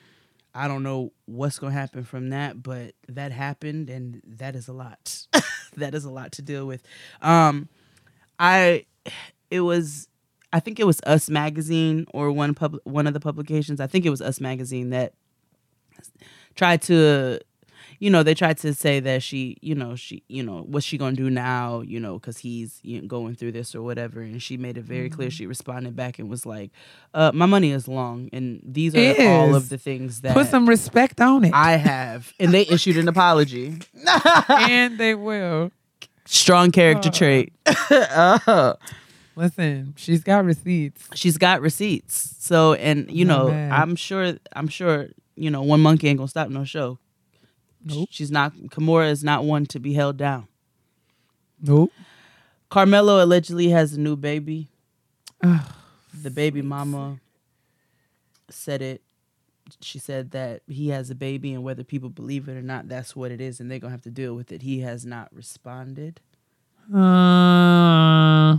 I 0.54 0.68
don't 0.68 0.82
know 0.82 1.12
what's 1.26 1.58
going 1.58 1.72
to 1.72 1.78
happen 1.78 2.04
from 2.04 2.30
that, 2.30 2.62
but 2.62 2.94
that 3.08 3.32
happened 3.32 3.90
and 3.90 4.22
that 4.26 4.56
is 4.56 4.68
a 4.68 4.72
lot. 4.72 5.26
that 5.76 5.94
is 5.94 6.04
a 6.04 6.10
lot 6.10 6.32
to 6.32 6.42
deal 6.42 6.66
with. 6.66 6.82
Um 7.20 7.68
I 8.38 8.86
it 9.50 9.60
was 9.60 10.08
I 10.52 10.60
think 10.60 10.78
it 10.78 10.86
was 10.86 11.00
Us 11.04 11.28
magazine 11.28 12.06
or 12.14 12.30
one 12.30 12.54
pub 12.54 12.78
one 12.84 13.06
of 13.06 13.14
the 13.14 13.20
publications. 13.20 13.80
I 13.80 13.86
think 13.86 14.06
it 14.06 14.10
was 14.10 14.22
Us 14.22 14.40
magazine 14.40 14.90
that 14.90 15.14
tried 16.54 16.82
to 16.82 17.40
you 18.04 18.10
know 18.10 18.22
they 18.22 18.34
tried 18.34 18.58
to 18.58 18.74
say 18.74 19.00
that 19.00 19.22
she 19.22 19.56
you 19.68 19.74
know 19.74 19.96
she 19.96 20.22
you 20.28 20.42
know 20.42 20.58
what's 20.72 20.84
she 20.84 20.96
gonna 20.98 21.16
do 21.16 21.30
now 21.30 21.80
you 21.92 21.98
know 22.04 22.14
because 22.18 22.36
he's 22.38 22.70
you 22.82 23.00
know, 23.00 23.08
going 23.08 23.34
through 23.34 23.52
this 23.52 23.74
or 23.74 23.82
whatever 23.82 24.20
and 24.20 24.42
she 24.42 24.56
made 24.56 24.76
it 24.76 24.84
very 24.84 25.08
clear 25.08 25.30
she 25.30 25.46
responded 25.46 25.94
back 25.96 26.18
and 26.18 26.28
was 26.28 26.44
like 26.44 26.70
uh 27.14 27.30
my 27.34 27.46
money 27.46 27.70
is 27.78 27.88
long 27.88 28.28
and 28.32 28.60
these 28.62 28.94
are 28.94 28.98
It 28.98 29.20
all 29.26 29.54
of 29.54 29.68
the 29.70 29.78
things 29.78 30.20
that 30.22 30.34
Put 30.34 30.48
some 30.48 30.68
respect 30.68 31.20
on 31.20 31.44
it. 31.44 31.52
i 31.54 31.72
have 31.90 32.32
and 32.38 32.52
they 32.52 32.62
issued 32.76 32.96
an 32.98 33.08
apology 33.08 33.78
and 34.48 34.98
they 34.98 35.14
will. 35.14 35.70
strong 36.26 36.70
character 36.72 37.08
Uh. 37.08 37.12
trait 37.12 37.52
Listen, 39.36 39.94
she's 39.96 40.22
got 40.22 40.44
receipts. 40.44 41.08
she's 41.14 41.38
got 41.38 41.60
receipts 41.60 42.36
so 42.38 42.74
and 42.74 43.10
you 43.10 43.24
Not 43.24 43.38
know 43.46 43.48
bad. 43.50 43.72
i'm 43.72 43.96
sure 43.96 44.34
i'm 44.54 44.68
sure 44.68 45.08
you 45.34 45.50
know 45.50 45.62
one 45.62 45.80
monkey 45.80 46.06
ain't 46.08 46.18
gonna 46.18 46.28
stop 46.28 46.50
no 46.50 46.64
show 46.64 46.98
Nope. 47.84 48.08
she's 48.10 48.30
not 48.30 48.54
Kimora 48.70 49.10
is 49.10 49.22
not 49.22 49.44
one 49.44 49.66
to 49.66 49.78
be 49.78 49.92
held 49.94 50.16
down 50.16 50.48
Nope. 51.62 51.92
Carmelo 52.70 53.22
allegedly 53.24 53.68
has 53.68 53.92
a 53.94 54.00
new 54.00 54.16
baby. 54.16 54.68
The 55.42 56.30
baby 56.30 56.60
mama 56.62 57.20
said 58.50 58.82
it. 58.82 59.02
She 59.80 59.98
said 59.98 60.32
that 60.32 60.62
he 60.66 60.88
has 60.88 61.08
a 61.10 61.14
baby, 61.14 61.52
and 61.54 61.62
whether 61.62 61.84
people 61.84 62.08
believe 62.10 62.48
it 62.48 62.56
or 62.56 62.62
not, 62.62 62.88
that's 62.88 63.14
what 63.14 63.30
it 63.30 63.40
is, 63.40 63.60
and 63.60 63.70
they're 63.70 63.78
gonna 63.78 63.92
have 63.92 64.02
to 64.02 64.10
deal 64.10 64.34
with 64.34 64.50
it. 64.52 64.62
He 64.62 64.80
has 64.80 65.06
not 65.06 65.28
responded. 65.32 66.20
Uh, 66.92 68.58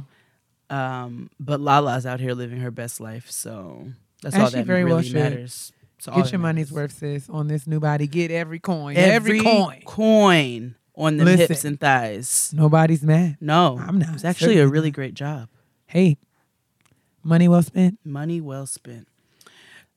Um, 0.70 1.30
but 1.40 1.60
Lala's 1.60 2.06
out 2.06 2.20
here 2.20 2.34
living 2.34 2.60
her 2.62 2.72
best 2.72 3.00
life, 3.00 3.30
so 3.30 3.90
that's 4.24 4.36
all 4.36 4.50
that 4.50 4.66
very 4.66 4.84
well 4.84 4.96
really 4.98 5.08
should. 5.10 5.16
matters. 5.16 5.72
All 6.08 6.22
get 6.22 6.32
your 6.32 6.40
money's 6.40 6.72
worth, 6.72 6.92
sis, 6.92 7.30
on 7.30 7.48
this 7.48 7.66
new 7.66 7.80
body. 7.80 8.08
Get 8.08 8.30
every 8.30 8.60
coin. 8.60 8.96
Every, 8.96 9.40
coin. 9.40 9.82
coin 9.86 10.76
on 10.96 11.18
the 11.18 11.26
Listen. 11.26 11.40
hips 11.40 11.66
and 11.66 11.80
thighs. 11.80 12.52
Nobody's 12.56 13.04
mad. 13.04 13.38
No, 13.42 13.80
I'm 13.80 14.00
not. 14.00 14.14
It's 14.14 14.26
actually 14.26 14.60
a 14.60 14.68
really 14.68 14.92
great 14.92 15.14
job. 15.14 15.50
Hey, 15.88 16.18
money 17.24 17.48
well 17.48 17.64
spent. 17.64 18.00
Money 18.04 18.42
well 18.42 18.66
spent. 18.66 19.08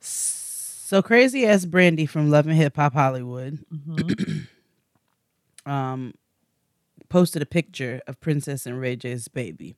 So 0.01 1.03
crazy 1.03 1.47
ass 1.47 1.65
Brandy 1.65 2.07
from 2.07 2.31
Love 2.31 2.47
and 2.47 2.57
Hip 2.57 2.77
Hop 2.77 2.95
Hollywood 2.95 3.59
um, 5.67 6.15
posted 7.09 7.43
a 7.43 7.47
picture 7.47 8.01
of 8.07 8.21
Princess 8.21 8.65
and 8.65 8.81
Ray 8.81 8.97
J's 8.97 9.29
baby. 9.29 9.77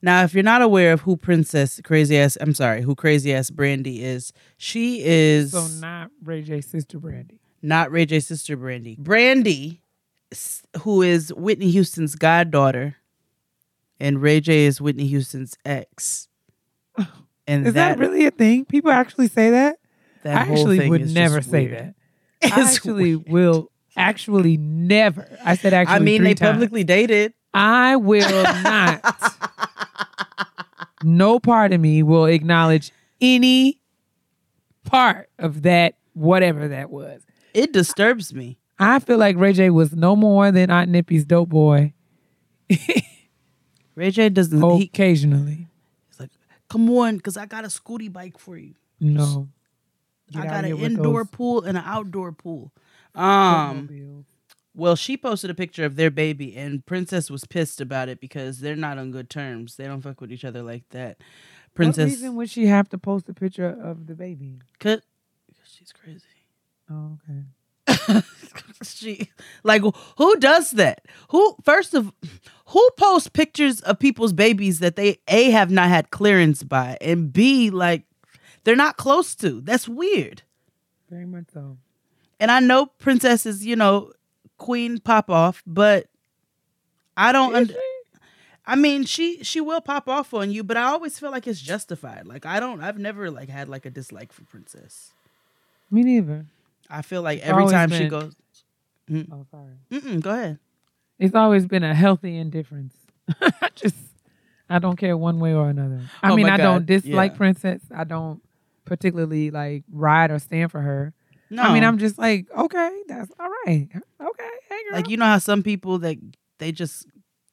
Now, 0.00 0.22
if 0.22 0.32
you're 0.34 0.42
not 0.44 0.62
aware 0.62 0.92
of 0.92 1.00
who 1.02 1.16
Princess 1.16 1.80
Crazy 1.82 2.16
Ass, 2.16 2.38
I'm 2.40 2.54
sorry, 2.54 2.82
who 2.82 2.94
Crazy 2.94 3.32
Ass 3.34 3.50
Brandy 3.50 4.02
is, 4.04 4.32
she 4.56 5.02
is 5.04 5.52
So 5.52 5.66
not 5.80 6.10
Ray 6.22 6.42
J's 6.42 6.66
sister 6.66 6.98
Brandy. 6.98 7.40
not 7.62 7.90
Ray 7.90 8.06
J's 8.06 8.26
sister 8.28 8.56
Brandy. 8.56 8.96
Brandy, 8.98 9.82
who 10.82 11.02
is 11.02 11.32
Whitney 11.34 11.70
Houston's 11.70 12.14
goddaughter, 12.14 12.96
and 13.98 14.22
Ray 14.22 14.40
J 14.40 14.66
is 14.66 14.80
Whitney 14.80 15.06
Houston's 15.08 15.56
ex. 15.64 16.28
And 17.48 17.66
Is 17.66 17.72
that, 17.74 17.98
really 17.98 18.26
a 18.26 18.30
thing? 18.30 18.66
People 18.66 18.90
actually 18.90 19.28
say 19.28 19.48
that? 19.48 19.78
that 20.22 20.36
I 20.36 20.52
actually 20.52 20.86
would 20.90 21.10
never 21.14 21.40
say 21.40 21.66
weird. 21.66 21.94
that. 22.42 22.52
I 22.54 22.60
actually 22.60 23.16
weird. 23.16 23.28
will 23.32 23.70
actually 23.96 24.58
never. 24.58 25.26
I 25.42 25.56
said 25.56 25.72
actually. 25.72 25.96
I 25.96 25.98
mean, 26.00 26.24
they 26.24 26.34
times. 26.34 26.52
publicly 26.52 26.84
dated. 26.84 27.32
I 27.54 27.96
will 27.96 28.42
not. 28.42 29.00
no 31.02 31.38
part 31.38 31.72
of 31.72 31.80
me 31.80 32.02
will 32.02 32.26
acknowledge 32.26 32.92
any 33.20 33.80
part 34.84 35.28
of 35.38 35.62
that, 35.62 35.96
whatever 36.14 36.68
that 36.68 36.90
was. 36.90 37.22
It 37.54 37.72
disturbs 37.72 38.32
me. 38.34 38.58
I 38.78 38.98
feel 39.00 39.18
like 39.18 39.36
Ray 39.36 39.52
J 39.52 39.70
was 39.70 39.94
no 39.94 40.14
more 40.14 40.52
than 40.52 40.70
Aunt 40.70 40.90
Nippy's 40.90 41.24
dope 41.24 41.48
boy 41.48 41.92
Ray 43.94 44.10
J 44.10 44.28
doesn't. 44.28 44.62
He, 44.78 44.84
occasionally. 44.84 45.66
he's 46.08 46.20
like, 46.20 46.30
"Come 46.68 46.88
on, 46.90 47.16
because 47.16 47.36
I 47.36 47.46
got 47.46 47.64
a 47.64 47.68
scooty 47.68 48.12
bike 48.12 48.38
for 48.38 48.56
you. 48.56 48.74
No. 49.00 49.48
Get 50.30 50.42
I 50.42 50.46
got 50.46 50.64
an 50.64 50.78
indoor 50.78 51.24
those 51.24 51.30
pool 51.30 51.62
and 51.64 51.76
an 51.76 51.84
outdoor 51.84 52.32
pool." 52.32 52.72
Um. 53.14 54.24
Well, 54.78 54.94
she 54.94 55.16
posted 55.16 55.50
a 55.50 55.54
picture 55.54 55.84
of 55.84 55.96
their 55.96 56.10
baby, 56.10 56.56
and 56.56 56.86
Princess 56.86 57.30
was 57.30 57.44
pissed 57.44 57.80
about 57.80 58.08
it 58.08 58.20
because 58.20 58.60
they're 58.60 58.76
not 58.76 58.96
on 58.96 59.10
good 59.10 59.28
terms. 59.28 59.74
They 59.74 59.86
don't 59.86 60.02
fuck 60.02 60.20
with 60.20 60.30
each 60.30 60.44
other 60.44 60.62
like 60.62 60.88
that. 60.90 61.18
Princess. 61.74 62.04
What 62.04 62.10
reason 62.10 62.36
would 62.36 62.48
she 62.48 62.66
have 62.66 62.88
to 62.90 62.98
post 62.98 63.28
a 63.28 63.34
picture 63.34 63.68
of 63.68 64.06
the 64.06 64.14
baby? 64.14 64.60
cut. 64.78 65.02
She's 65.64 65.92
crazy. 65.92 66.22
Oh, 66.88 67.18
okay. 67.28 68.22
she 68.84 69.30
like 69.64 69.82
who 70.16 70.36
does 70.36 70.70
that? 70.72 71.04
Who 71.30 71.56
first 71.64 71.94
of 71.94 72.12
who 72.66 72.88
posts 72.96 73.28
pictures 73.28 73.80
of 73.80 73.98
people's 73.98 74.32
babies 74.32 74.78
that 74.78 74.94
they 74.96 75.18
a 75.26 75.50
have 75.50 75.70
not 75.70 75.88
had 75.88 76.10
clearance 76.10 76.62
by, 76.62 76.98
and 77.00 77.32
b 77.32 77.70
like 77.70 78.04
they're 78.62 78.76
not 78.76 78.96
close 78.96 79.34
to? 79.36 79.60
That's 79.60 79.88
weird. 79.88 80.42
Very 81.10 81.26
much 81.26 81.46
so. 81.52 81.78
And 82.40 82.50
I 82.50 82.60
know 82.60 82.86
Princess 82.86 83.44
is 83.44 83.66
you 83.66 83.76
know 83.76 84.12
queen 84.58 84.98
pop 84.98 85.30
off, 85.30 85.62
but 85.66 86.06
I 87.16 87.32
don't. 87.32 87.72
I 88.66 88.76
mean, 88.76 89.04
she 89.04 89.42
she 89.42 89.60
will 89.62 89.80
pop 89.80 90.08
off 90.08 90.34
on 90.34 90.50
you, 90.50 90.62
but 90.62 90.76
I 90.76 90.84
always 90.84 91.18
feel 91.18 91.30
like 91.30 91.46
it's 91.46 91.60
justified. 91.60 92.26
Like 92.26 92.44
I 92.44 92.60
don't. 92.60 92.82
I've 92.82 92.98
never 92.98 93.30
like 93.30 93.48
had 93.48 93.68
like 93.68 93.86
a 93.86 93.90
dislike 93.90 94.32
for 94.32 94.44
Princess. 94.44 95.12
Me 95.90 96.02
neither. 96.02 96.44
I 96.90 97.00
feel 97.02 97.22
like 97.22 97.40
every 97.40 97.62
always 97.62 97.72
time 97.72 97.90
she 97.90 98.00
been- 98.00 98.08
goes, 98.08 98.36
mm-hmm. 99.10 99.32
Oh, 99.32 99.46
sorry. 99.50 99.74
Mm-mm, 99.90 100.20
go 100.20 100.30
ahead. 100.30 100.58
It's 101.18 101.34
always 101.34 101.66
been 101.66 101.82
a 101.82 101.94
healthy 101.94 102.36
indifference. 102.36 102.94
I 103.40 103.68
just, 103.74 103.96
I 104.70 104.78
don't 104.78 104.96
care 104.96 105.16
one 105.16 105.40
way 105.40 105.52
or 105.54 105.68
another. 105.68 106.00
I 106.22 106.30
Oh 106.30 106.36
mean, 106.36 106.48
I 106.48 106.56
don't 106.56 106.86
dislike 106.86 107.32
yeah. 107.32 107.36
Princess. 107.36 107.80
I 107.94 108.04
don't 108.04 108.40
particularly 108.84 109.50
like 109.50 109.82
ride 109.90 110.30
or 110.30 110.38
stand 110.38 110.70
for 110.70 110.80
her. 110.80 111.12
No, 111.50 111.62
I 111.62 111.72
mean, 111.72 111.84
I'm 111.84 111.98
just 111.98 112.18
like, 112.18 112.46
okay, 112.56 113.02
that's 113.06 113.32
all 113.40 113.48
right. 113.66 113.88
Okay, 113.92 114.50
hey 114.68 114.84
girl. 114.88 114.92
like 114.92 115.08
you 115.08 115.16
know 115.16 115.24
how 115.24 115.38
some 115.38 115.62
people 115.62 115.98
that 116.00 116.18
they 116.58 116.72
just 116.72 117.06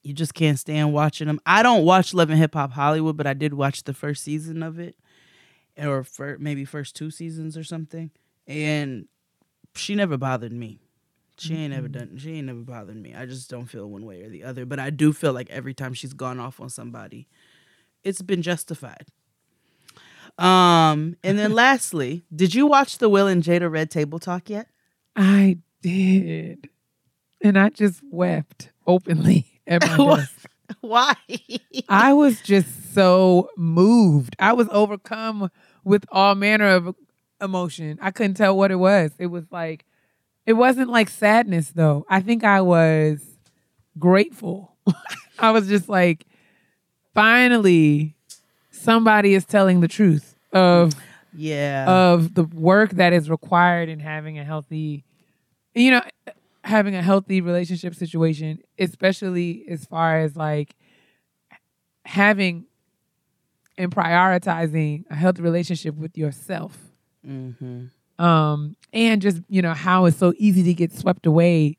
you 0.04 0.14
just 0.14 0.34
can't 0.34 0.60
stand 0.60 0.94
watching 0.94 1.28
them. 1.28 1.40
I 1.46 1.64
don't 1.64 1.86
watch 1.86 2.14
Love 2.14 2.30
and 2.30 2.40
Hip 2.40 2.54
Hop 2.54 2.72
Hollywood, 2.72 3.18
but 3.18 3.26
I 3.26 3.34
did 3.34 3.54
watch 3.54 3.84
the 3.84 3.94
first 3.94 4.24
season 4.24 4.62
of 4.62 4.80
it, 4.80 4.96
or 5.78 6.04
for 6.04 6.38
maybe 6.40 6.66
first 6.66 6.96
two 6.96 7.10
seasons 7.10 7.58
or 7.58 7.64
something. 7.64 8.12
And 8.48 9.08
she 9.76 9.96
never 9.96 10.18
bothered 10.18 10.52
me. 10.52 10.80
She 11.38 11.56
ain't 11.56 11.74
ever 11.74 11.88
mm-hmm. 11.88 11.98
done. 11.98 12.18
She 12.18 12.36
ain't 12.36 12.48
never 12.48 12.60
bothered 12.60 12.96
me. 12.96 13.14
I 13.14 13.26
just 13.26 13.50
don't 13.50 13.66
feel 13.66 13.88
one 13.88 14.06
way 14.06 14.22
or 14.22 14.30
the 14.30 14.44
other. 14.44 14.66
But 14.66 14.80
I 14.80 14.90
do 14.90 15.12
feel 15.12 15.34
like 15.34 15.50
every 15.50 15.74
time 15.74 15.94
she's 15.94 16.14
gone 16.14 16.40
off 16.40 16.62
on 16.62 16.70
somebody, 16.70 17.28
it's 18.04 18.22
been 18.22 18.42
justified. 18.42 19.08
Um, 20.38 21.16
and 21.24 21.38
then 21.40 21.54
lastly, 21.56 22.26
did 22.34 22.54
you 22.54 22.68
watch 22.68 22.98
the 22.98 23.10
Will 23.10 23.28
and 23.28 23.44
Jada 23.44 23.72
Red 23.72 23.90
Table 23.90 24.20
Talk 24.20 24.50
yet? 24.50 24.68
I 25.16 25.60
did. 25.82 26.70
And 27.42 27.58
I 27.58 27.70
just 27.70 28.02
wept 28.12 28.72
openly 28.88 29.46
at 29.68 29.82
my 29.82 29.98
desk. 30.18 30.50
Why? 30.82 31.14
I 31.88 32.14
was 32.14 32.42
just 32.42 32.94
so 32.94 33.50
moved. 33.56 34.36
I 34.40 34.54
was 34.54 34.68
overcome 34.72 35.52
with 35.84 36.06
all 36.12 36.34
manner 36.34 36.70
of 36.70 36.96
emotion. 37.40 38.00
I 38.02 38.12
couldn't 38.12 38.34
tell 38.36 38.58
what 38.58 38.72
it 38.72 38.78
was. 38.78 39.12
It 39.20 39.28
was 39.28 39.46
like, 39.52 39.86
it 40.46 40.54
wasn't 40.54 40.90
like 40.90 41.10
sadness 41.10 41.70
though. 41.70 42.06
I 42.10 42.20
think 42.22 42.44
I 42.44 42.62
was 42.62 43.24
grateful. 44.00 44.76
I 45.38 45.52
was 45.52 45.68
just 45.68 45.88
like, 45.90 46.26
finally, 47.14 48.15
somebody 48.86 49.34
is 49.34 49.46
telling 49.46 49.82
the 49.82 49.88
truth 49.88 50.36
of 50.54 50.94
yeah. 51.34 51.86
of 51.88 52.34
the 52.34 52.44
work 52.44 52.92
that 52.92 53.12
is 53.12 53.30
required 53.30 53.90
in 53.90 54.00
having 54.00 54.40
a 54.40 54.44
healthy 54.44 55.04
you 55.74 55.92
know 55.92 56.02
having 56.64 56.96
a 56.96 57.02
healthy 57.02 57.42
relationship 57.42 57.94
situation 57.96 58.60
especially 58.80 59.66
as 59.70 59.86
far 59.86 60.20
as 60.20 60.36
like 60.36 60.76
having 62.06 62.66
and 63.78 63.92
prioritizing 63.92 65.04
a 65.10 65.16
healthy 65.16 65.42
relationship 65.42 65.96
with 65.96 66.18
yourself 66.18 66.78
mm-hmm. 67.28 68.24
um 68.24 68.76
and 68.94 69.22
just 69.22 69.42
you 69.50 69.62
know 69.62 69.74
how 69.74 70.06
it's 70.06 70.18
so 70.18 70.34
easy 70.38 70.64
to 70.64 70.74
get 70.74 70.94
swept 70.94 71.26
away 71.26 71.76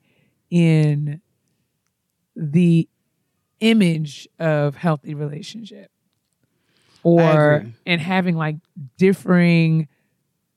in 0.50 1.20
the 2.34 2.86
image 3.60 4.28
of 4.38 4.76
healthy 4.76 5.14
relationship 5.14 5.90
or 7.06 7.66
and 7.86 8.00
having 8.00 8.36
like 8.36 8.56
differing 8.96 9.88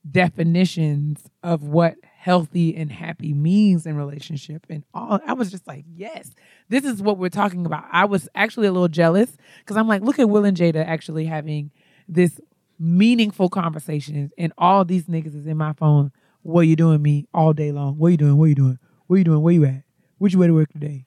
definitions 0.10 1.22
of 1.44 1.63
what 1.63 1.96
healthy 2.03 2.75
and 2.75 2.91
happy 2.91 3.34
means 3.34 3.86
in 3.86 3.96
relationship 3.96 4.65
and 4.70 4.84
all 4.94 5.20
I 5.25 5.34
was 5.34 5.51
just 5.51 5.68
like 5.68 5.86
yes 5.96 6.32
this 6.68 6.84
is 6.84 7.01
what 7.01 7.18
we're 7.18 7.29
talking 7.29 7.65
about. 7.65 7.86
I 7.91 8.06
was 8.06 8.27
actually 8.36 8.68
a 8.68 8.72
little 8.72 8.88
jealous 8.88 9.38
because 9.60 9.77
I'm 9.77 9.88
like 9.88 10.01
look 10.01 10.20
at 10.20 10.29
Will 10.29 10.46
and 10.46 10.58
Jada 10.58 10.86
actually 10.86 11.25
having 11.25 11.72
this 12.08 12.39
meaningful 12.77 13.50
conversations 13.50 14.32
and 14.38 14.51
all 14.58 14.84
these 14.86 15.06
niggas 15.06 15.36
is 15.36 15.46
in 15.46 15.58
my 15.58 15.74
phone. 15.74 16.12
What 16.41 16.62
you 16.62 16.75
doing 16.75 17.01
me 17.01 17.27
all 17.34 17.53
day 17.53 17.72
long? 17.72 17.98
What 17.98 18.10
you 18.10 18.18
doing? 18.18 18.38
What 18.38 18.46
you 18.46 18.56
doing? 18.56 18.79
What 19.08 19.18
you 19.18 19.24
doing? 19.25 19.41
Where 19.41 19.53
you 19.53 19.65
at? 19.65 19.84
What 20.18 20.32
you 20.32 20.39
way 20.39 20.48
to 20.48 20.53
work 20.53 20.72
today? 20.72 21.06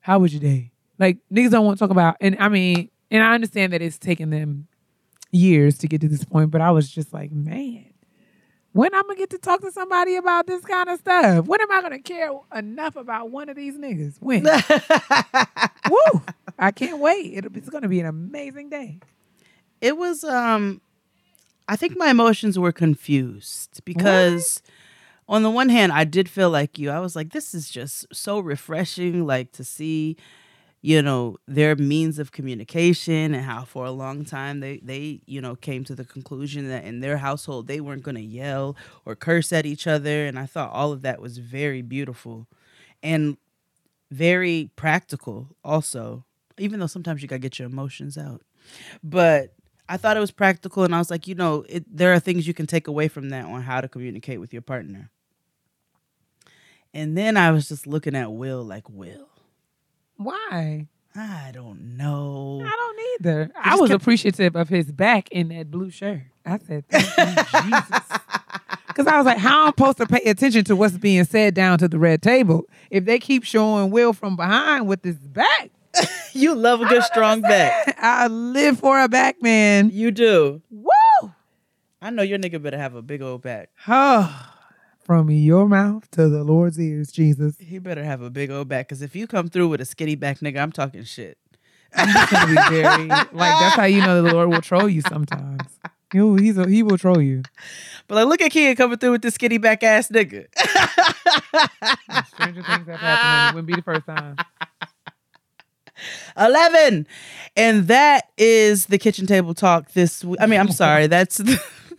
How 0.00 0.18
was 0.18 0.32
your 0.32 0.40
day? 0.40 0.72
Like 0.98 1.18
niggas 1.32 1.50
don't 1.50 1.64
want 1.64 1.78
to 1.78 1.82
talk 1.84 1.90
about 1.90 2.16
and 2.20 2.36
I 2.38 2.48
mean 2.48 2.90
and 3.10 3.22
I 3.22 3.34
understand 3.34 3.72
that 3.72 3.82
it's 3.82 3.98
taken 3.98 4.30
them 4.30 4.68
years 5.32 5.78
to 5.78 5.88
get 5.88 6.00
to 6.02 6.08
this 6.08 6.24
point 6.24 6.50
but 6.50 6.60
I 6.60 6.70
was 6.70 6.90
just 6.90 7.12
like 7.12 7.32
man 7.32 7.86
when 8.72 8.94
I'm 8.94 9.02
gonna 9.02 9.16
get 9.16 9.30
to 9.30 9.38
talk 9.38 9.60
to 9.62 9.70
somebody 9.70 10.16
about 10.16 10.46
this 10.46 10.64
kind 10.64 10.88
of 10.88 10.98
stuff? 10.98 11.46
When 11.46 11.60
am 11.60 11.70
I 11.70 11.82
gonna 11.82 11.98
care 11.98 12.30
enough 12.54 12.96
about 12.96 13.30
one 13.30 13.50
of 13.50 13.56
these 13.56 13.76
niggas? 13.76 14.16
When? 14.18 14.44
Woo! 15.90 16.22
I 16.58 16.70
can't 16.70 16.98
wait. 16.98 17.34
It'll, 17.34 17.54
it's 17.54 17.68
gonna 17.68 17.88
be 17.88 18.00
an 18.00 18.06
amazing 18.06 18.70
day. 18.70 19.00
it 19.80 19.96
was 19.96 20.24
um 20.24 20.80
I 21.68 21.76
think 21.76 21.96
my 21.96 22.08
emotions 22.10 22.58
were 22.58 22.72
confused 22.72 23.82
because 23.84 24.62
on 25.28 25.42
the 25.42 25.50
one 25.50 25.68
hand 25.68 25.92
I 25.92 26.04
did 26.04 26.28
feel 26.28 26.50
like 26.50 26.78
you. 26.78 26.90
I 26.90 27.00
was 27.00 27.14
like 27.14 27.32
this 27.32 27.54
is 27.54 27.68
just 27.68 28.06
so 28.12 28.38
refreshing 28.40 29.26
like 29.26 29.52
to 29.52 29.64
see 29.64 30.16
you 30.82 31.00
know 31.00 31.36
their 31.46 31.76
means 31.76 32.18
of 32.18 32.32
communication 32.32 33.34
and 33.34 33.44
how 33.44 33.64
for 33.64 33.86
a 33.86 33.90
long 33.90 34.24
time 34.24 34.60
they 34.60 34.78
they 34.78 35.20
you 35.26 35.40
know 35.40 35.56
came 35.56 35.84
to 35.84 35.94
the 35.94 36.04
conclusion 36.04 36.68
that 36.68 36.84
in 36.84 37.00
their 37.00 37.18
household 37.18 37.68
they 37.68 37.80
weren't 37.80 38.02
going 38.02 38.16
to 38.16 38.20
yell 38.20 38.76
or 39.06 39.14
curse 39.14 39.52
at 39.52 39.64
each 39.64 39.86
other 39.86 40.26
and 40.26 40.38
I 40.38 40.46
thought 40.46 40.72
all 40.72 40.92
of 40.92 41.02
that 41.02 41.20
was 41.20 41.38
very 41.38 41.82
beautiful 41.82 42.48
and 43.02 43.38
very 44.10 44.70
practical 44.76 45.56
also 45.64 46.24
even 46.58 46.80
though 46.80 46.86
sometimes 46.86 47.22
you 47.22 47.28
got 47.28 47.36
to 47.36 47.40
get 47.40 47.58
your 47.58 47.68
emotions 47.68 48.18
out 48.18 48.42
but 49.02 49.54
I 49.88 49.96
thought 49.96 50.16
it 50.16 50.20
was 50.20 50.30
practical, 50.30 50.84
and 50.84 50.94
I 50.94 50.98
was 50.98 51.10
like, 51.10 51.26
you 51.26 51.34
know, 51.34 51.64
it, 51.68 51.84
there 51.94 52.14
are 52.14 52.20
things 52.20 52.46
you 52.46 52.54
can 52.54 52.66
take 52.66 52.86
away 52.86 53.08
from 53.08 53.30
that 53.30 53.44
on 53.44 53.62
how 53.62 53.80
to 53.80 53.88
communicate 53.88 54.40
with 54.40 54.52
your 54.52 54.62
partner. 54.62 55.10
And 56.94 57.16
then 57.16 57.36
I 57.36 57.50
was 57.50 57.68
just 57.68 57.86
looking 57.86 58.14
at 58.14 58.32
Will 58.32 58.62
like, 58.62 58.88
Will, 58.88 59.28
Why? 60.16 60.86
I 61.14 61.50
don't 61.52 61.96
know. 61.96 62.62
I 62.64 62.70
don't 62.70 62.98
either. 63.20 63.50
I 63.56 63.70
just 63.70 63.80
was 63.82 63.90
kept- 63.90 64.02
appreciative 64.02 64.56
of 64.56 64.68
his 64.68 64.90
back 64.90 65.28
in 65.30 65.48
that 65.48 65.70
blue 65.70 65.90
shirt. 65.90 66.22
I 66.46 66.58
said, 66.58 66.84
Thank 66.88 67.36
you, 67.36 67.70
Jesus. 67.70 68.00
Because 68.88 69.06
I 69.06 69.16
was 69.16 69.24
like, 69.24 69.38
how 69.38 69.62
am 69.62 69.66
I 69.68 69.70
supposed 69.70 69.96
to 69.98 70.06
pay 70.06 70.20
attention 70.28 70.64
to 70.64 70.76
what's 70.76 70.98
being 70.98 71.24
said 71.24 71.54
down 71.54 71.78
to 71.78 71.88
the 71.88 71.98
red 71.98 72.20
table 72.20 72.64
if 72.90 73.06
they 73.06 73.18
keep 73.18 73.42
showing 73.42 73.90
Will 73.90 74.12
from 74.12 74.36
behind 74.36 74.86
with 74.86 75.02
his 75.02 75.16
back? 75.16 75.70
you 76.34 76.54
love 76.54 76.82
a 76.82 76.84
good 76.86 77.02
strong 77.04 77.40
back. 77.40 77.96
I 77.98 78.26
live 78.26 78.78
for 78.78 79.00
a 79.00 79.08
back 79.08 79.40
man. 79.40 79.88
You 79.90 80.10
do. 80.10 80.60
Woo! 80.70 81.32
I 82.02 82.10
know 82.10 82.22
your 82.22 82.38
nigga 82.38 82.62
better 82.62 82.76
have 82.76 82.94
a 82.94 83.00
big 83.00 83.22
old 83.22 83.40
back. 83.40 83.70
Oh, 83.88 84.51
from 85.04 85.30
your 85.30 85.68
mouth 85.68 86.10
to 86.12 86.28
the 86.28 86.44
Lord's 86.44 86.78
ears, 86.78 87.10
Jesus. 87.12 87.56
He 87.58 87.78
better 87.78 88.04
have 88.04 88.22
a 88.22 88.30
big 88.30 88.50
old 88.50 88.68
back, 88.68 88.88
because 88.88 89.02
if 89.02 89.14
you 89.16 89.26
come 89.26 89.48
through 89.48 89.68
with 89.68 89.80
a 89.80 89.84
skinny 89.84 90.14
back 90.14 90.40
nigga, 90.40 90.60
I'm 90.60 90.72
talking 90.72 91.04
shit. 91.04 91.38
I'm 91.94 92.08
just 92.08 92.32
gonna 92.32 92.46
be 92.46 92.54
very 92.54 93.08
like 93.08 93.30
that's 93.32 93.76
how 93.76 93.84
you 93.84 94.00
know 94.00 94.22
the 94.22 94.32
Lord 94.32 94.48
will 94.48 94.62
troll 94.62 94.88
you 94.88 95.02
sometimes. 95.02 95.62
He'll, 96.12 96.36
he's 96.36 96.58
a, 96.58 96.68
he 96.68 96.82
will 96.82 96.98
troll 96.98 97.22
you. 97.22 97.42
But 98.06 98.16
like, 98.16 98.26
look 98.26 98.42
at 98.42 98.50
Kid 98.50 98.76
coming 98.76 98.98
through 98.98 99.12
with 99.12 99.22
this 99.22 99.34
skinny 99.34 99.56
back 99.56 99.82
ass 99.82 100.08
nigga. 100.08 100.46
Stranger 102.26 102.62
things 102.62 102.86
have 102.86 103.00
happened. 103.00 103.48
It 103.48 103.54
wouldn't 103.54 103.66
be 103.66 103.74
the 103.76 103.82
first 103.82 104.04
time. 104.04 104.36
11 106.36 107.06
and 107.56 107.86
that 107.88 108.30
is 108.36 108.86
the 108.86 108.98
kitchen 108.98 109.26
table 109.26 109.54
talk 109.54 109.92
this 109.92 110.24
week 110.24 110.38
i 110.40 110.46
mean 110.46 110.58
i'm 110.58 110.70
sorry 110.70 111.06
that's 111.06 111.40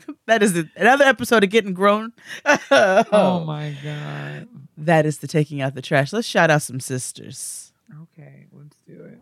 that 0.28 0.42
is 0.44 0.64
another 0.76 1.06
episode 1.06 1.44
of 1.44 1.50
getting 1.50 1.74
grown 1.74 2.14
Oh 2.72 3.44
my 3.46 3.76
god. 3.84 4.48
that 4.78 5.06
is 5.06 5.20
the 5.20 5.28
taking 5.28 5.62
out 5.62 5.76
the 5.76 5.82
trash 5.82 6.14
let's 6.14 6.28
shout 6.28 6.50
out 6.50 6.62
some 6.62 6.80
sisters 6.80 7.74
Okay, 8.02 8.48
let's 8.52 8.78
do 8.88 9.04
it. 9.04 9.20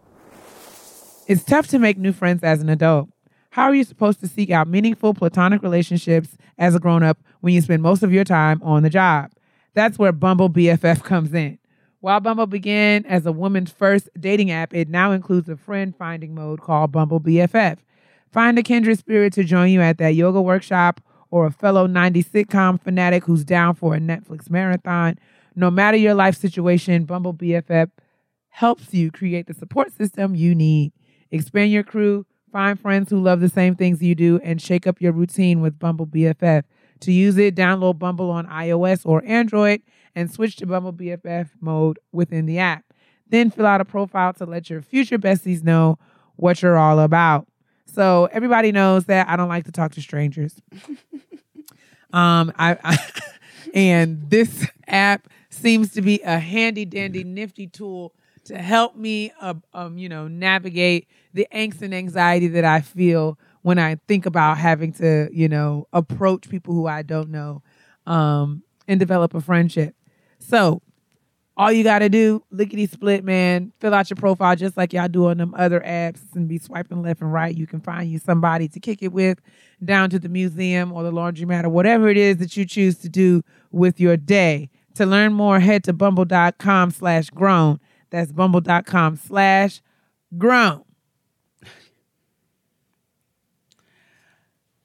It's 1.27 1.43
tough 1.43 1.67
to 1.69 1.79
make 1.79 1.97
new 1.97 2.13
friends 2.13 2.43
as 2.43 2.61
an 2.61 2.69
adult. 2.69 3.09
How 3.51 3.63
are 3.63 3.75
you 3.75 3.83
supposed 3.83 4.21
to 4.21 4.27
seek 4.27 4.49
out 4.49 4.67
meaningful 4.67 5.13
platonic 5.13 5.61
relationships 5.61 6.37
as 6.57 6.73
a 6.73 6.79
grown 6.79 7.03
up 7.03 7.17
when 7.41 7.53
you 7.53 7.61
spend 7.61 7.81
most 7.83 8.01
of 8.01 8.13
your 8.13 8.23
time 8.23 8.61
on 8.63 8.83
the 8.83 8.89
job? 8.89 9.31
That's 9.73 9.99
where 9.99 10.11
Bumble 10.11 10.49
BFF 10.49 11.03
comes 11.03 11.33
in. 11.33 11.57
While 11.99 12.19
Bumble 12.21 12.47
began 12.47 13.05
as 13.05 13.25
a 13.25 13.31
woman's 13.31 13.71
first 13.71 14.09
dating 14.19 14.51
app, 14.51 14.73
it 14.73 14.89
now 14.89 15.11
includes 15.11 15.49
a 15.49 15.57
friend 15.57 15.95
finding 15.95 16.33
mode 16.33 16.61
called 16.61 16.91
Bumble 16.91 17.19
BFF. 17.19 17.77
Find 18.31 18.57
a 18.57 18.63
kindred 18.63 18.97
spirit 18.97 19.33
to 19.33 19.43
join 19.43 19.71
you 19.71 19.81
at 19.81 19.97
that 19.97 20.15
yoga 20.15 20.41
workshop 20.41 21.01
or 21.31 21.45
a 21.45 21.51
fellow 21.51 21.87
90s 21.87 22.29
sitcom 22.29 22.81
fanatic 22.81 23.25
who's 23.25 23.43
down 23.43 23.75
for 23.75 23.93
a 23.95 23.99
Netflix 23.99 24.49
marathon. 24.49 25.19
No 25.55 25.69
matter 25.69 25.97
your 25.97 26.13
life 26.13 26.37
situation, 26.37 27.03
Bumble 27.03 27.33
BFF 27.33 27.89
helps 28.49 28.93
you 28.93 29.11
create 29.11 29.47
the 29.47 29.53
support 29.53 29.91
system 29.91 30.33
you 30.33 30.55
need. 30.55 30.93
Expand 31.29 31.71
your 31.71 31.83
crew, 31.83 32.25
find 32.51 32.79
friends 32.79 33.09
who 33.09 33.19
love 33.19 33.41
the 33.41 33.49
same 33.49 33.75
things 33.75 34.01
you 34.01 34.15
do, 34.15 34.39
and 34.43 34.61
shake 34.61 34.87
up 34.87 35.01
your 35.01 35.11
routine 35.11 35.59
with 35.59 35.79
Bumble 35.79 36.07
BFF. 36.07 36.63
To 37.01 37.11
use 37.11 37.37
it, 37.37 37.55
download 37.55 37.99
Bumble 37.99 38.29
on 38.29 38.47
iOS 38.47 39.05
or 39.05 39.23
Android 39.25 39.81
and 40.15 40.31
switch 40.31 40.55
to 40.57 40.65
Bumble 40.65 40.93
BFF 40.93 41.49
mode 41.59 41.99
within 42.11 42.45
the 42.45 42.59
app. 42.59 42.85
Then 43.27 43.49
fill 43.49 43.65
out 43.65 43.81
a 43.81 43.85
profile 43.85 44.33
to 44.33 44.45
let 44.45 44.69
your 44.69 44.81
future 44.81 45.17
besties 45.17 45.63
know 45.63 45.97
what 46.35 46.61
you're 46.61 46.77
all 46.77 46.99
about. 46.99 47.47
So 47.93 48.29
everybody 48.31 48.71
knows 48.71 49.05
that 49.05 49.27
I 49.27 49.35
don't 49.35 49.49
like 49.49 49.65
to 49.65 49.71
talk 49.71 49.91
to 49.93 50.01
strangers. 50.01 50.61
um, 52.13 52.51
I, 52.57 52.77
I 52.83 52.97
and 53.73 54.29
this 54.29 54.67
app 54.87 55.27
seems 55.49 55.91
to 55.93 56.01
be 56.01 56.21
a 56.23 56.39
handy 56.39 56.85
dandy 56.85 57.23
nifty 57.23 57.67
tool 57.67 58.13
to 58.45 58.57
help 58.57 58.95
me 58.95 59.31
uh, 59.41 59.53
um 59.73 59.97
you 59.97 60.09
know 60.09 60.27
navigate 60.27 61.07
the 61.33 61.47
angst 61.53 61.81
and 61.81 61.93
anxiety 61.93 62.47
that 62.47 62.65
I 62.65 62.81
feel 62.81 63.37
when 63.61 63.77
I 63.77 63.97
think 64.07 64.25
about 64.25 64.57
having 64.57 64.93
to 64.93 65.29
you 65.31 65.47
know 65.49 65.87
approach 65.93 66.49
people 66.49 66.73
who 66.73 66.87
I 66.87 67.01
don't 67.01 67.29
know 67.29 67.61
um 68.07 68.63
and 68.87 68.99
develop 68.99 69.33
a 69.33 69.41
friendship. 69.41 69.95
So 70.39 70.81
All 71.57 71.71
you 71.71 71.83
gotta 71.83 72.09
do, 72.09 72.43
lickety 72.49 72.87
split, 72.87 73.23
man. 73.23 73.73
Fill 73.81 73.93
out 73.93 74.09
your 74.09 74.15
profile 74.15 74.55
just 74.55 74.77
like 74.77 74.93
y'all 74.93 75.09
do 75.09 75.27
on 75.27 75.37
them 75.37 75.53
other 75.57 75.81
apps 75.81 76.21
and 76.33 76.47
be 76.47 76.57
swiping 76.57 77.01
left 77.01 77.21
and 77.21 77.31
right. 77.31 77.55
You 77.55 77.67
can 77.67 77.81
find 77.81 78.09
you 78.09 78.19
somebody 78.19 78.67
to 78.69 78.79
kick 78.79 79.03
it 79.03 79.11
with 79.11 79.39
down 79.83 80.09
to 80.11 80.19
the 80.19 80.29
museum 80.29 80.93
or 80.93 81.03
the 81.03 81.11
laundromat 81.11 81.65
or 81.65 81.69
whatever 81.69 82.07
it 82.09 82.17
is 82.17 82.37
that 82.37 82.55
you 82.55 82.65
choose 82.65 82.97
to 82.99 83.09
do 83.09 83.43
with 83.71 83.99
your 83.99 84.15
day. 84.15 84.69
To 84.95 85.05
learn 85.05 85.33
more, 85.33 85.59
head 85.59 85.83
to 85.85 85.93
bumble.com 85.93 86.91
slash 86.91 87.29
grown. 87.29 87.79
That's 88.09 88.31
bumble.com 88.31 89.17
slash 89.17 89.81
grown. 90.37 90.83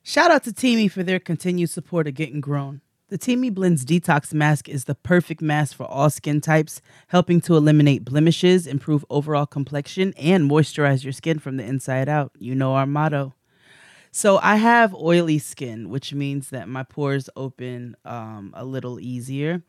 Shout 0.02 0.30
out 0.30 0.44
to 0.44 0.52
Teami 0.52 0.90
for 0.90 1.02
their 1.02 1.18
continued 1.18 1.70
support 1.70 2.06
of 2.06 2.14
Getting 2.14 2.40
Grown. 2.40 2.80
The 3.08 3.18
Teami 3.18 3.54
Blends 3.54 3.84
Detox 3.84 4.34
Mask 4.34 4.68
is 4.68 4.86
the 4.86 4.96
perfect 4.96 5.40
mask 5.40 5.76
for 5.76 5.86
all 5.86 6.10
skin 6.10 6.40
types, 6.40 6.82
helping 7.06 7.40
to 7.42 7.56
eliminate 7.56 8.04
blemishes, 8.04 8.66
improve 8.66 9.04
overall 9.08 9.46
complexion, 9.46 10.12
and 10.16 10.50
moisturize 10.50 11.04
your 11.04 11.12
skin 11.12 11.38
from 11.38 11.56
the 11.56 11.62
inside 11.62 12.08
out. 12.08 12.32
You 12.36 12.56
know 12.56 12.74
our 12.74 12.84
motto. 12.84 13.34
So 14.10 14.40
I 14.42 14.56
have 14.56 14.92
oily 14.92 15.38
skin, 15.38 15.88
which 15.88 16.12
means 16.12 16.50
that 16.50 16.68
my 16.68 16.82
pores 16.82 17.30
open 17.36 17.96
um, 18.04 18.52
a 18.56 18.64
little 18.64 18.98
easier. 18.98 19.62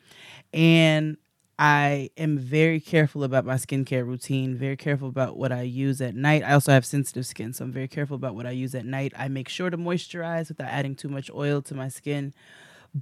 And 0.51 1.17
I 1.59 2.09
am 2.17 2.39
very 2.39 2.79
careful 2.79 3.23
about 3.23 3.45
my 3.45 3.55
skincare 3.55 4.03
routine, 4.05 4.55
very 4.57 4.77
careful 4.77 5.09
about 5.09 5.37
what 5.37 5.51
I 5.51 5.61
use 5.61 6.01
at 6.01 6.15
night. 6.15 6.43
I 6.43 6.53
also 6.53 6.71
have 6.71 6.85
sensitive 6.85 7.27
skin, 7.27 7.53
so 7.53 7.65
I'm 7.65 7.71
very 7.71 7.87
careful 7.87 8.15
about 8.15 8.33
what 8.33 8.47
I 8.47 8.51
use 8.51 8.73
at 8.73 8.85
night. 8.85 9.13
I 9.15 9.27
make 9.27 9.47
sure 9.47 9.69
to 9.69 9.77
moisturize 9.77 10.47
without 10.47 10.69
adding 10.69 10.95
too 10.95 11.09
much 11.09 11.29
oil 11.29 11.61
to 11.63 11.75
my 11.75 11.87
skin. 11.87 12.33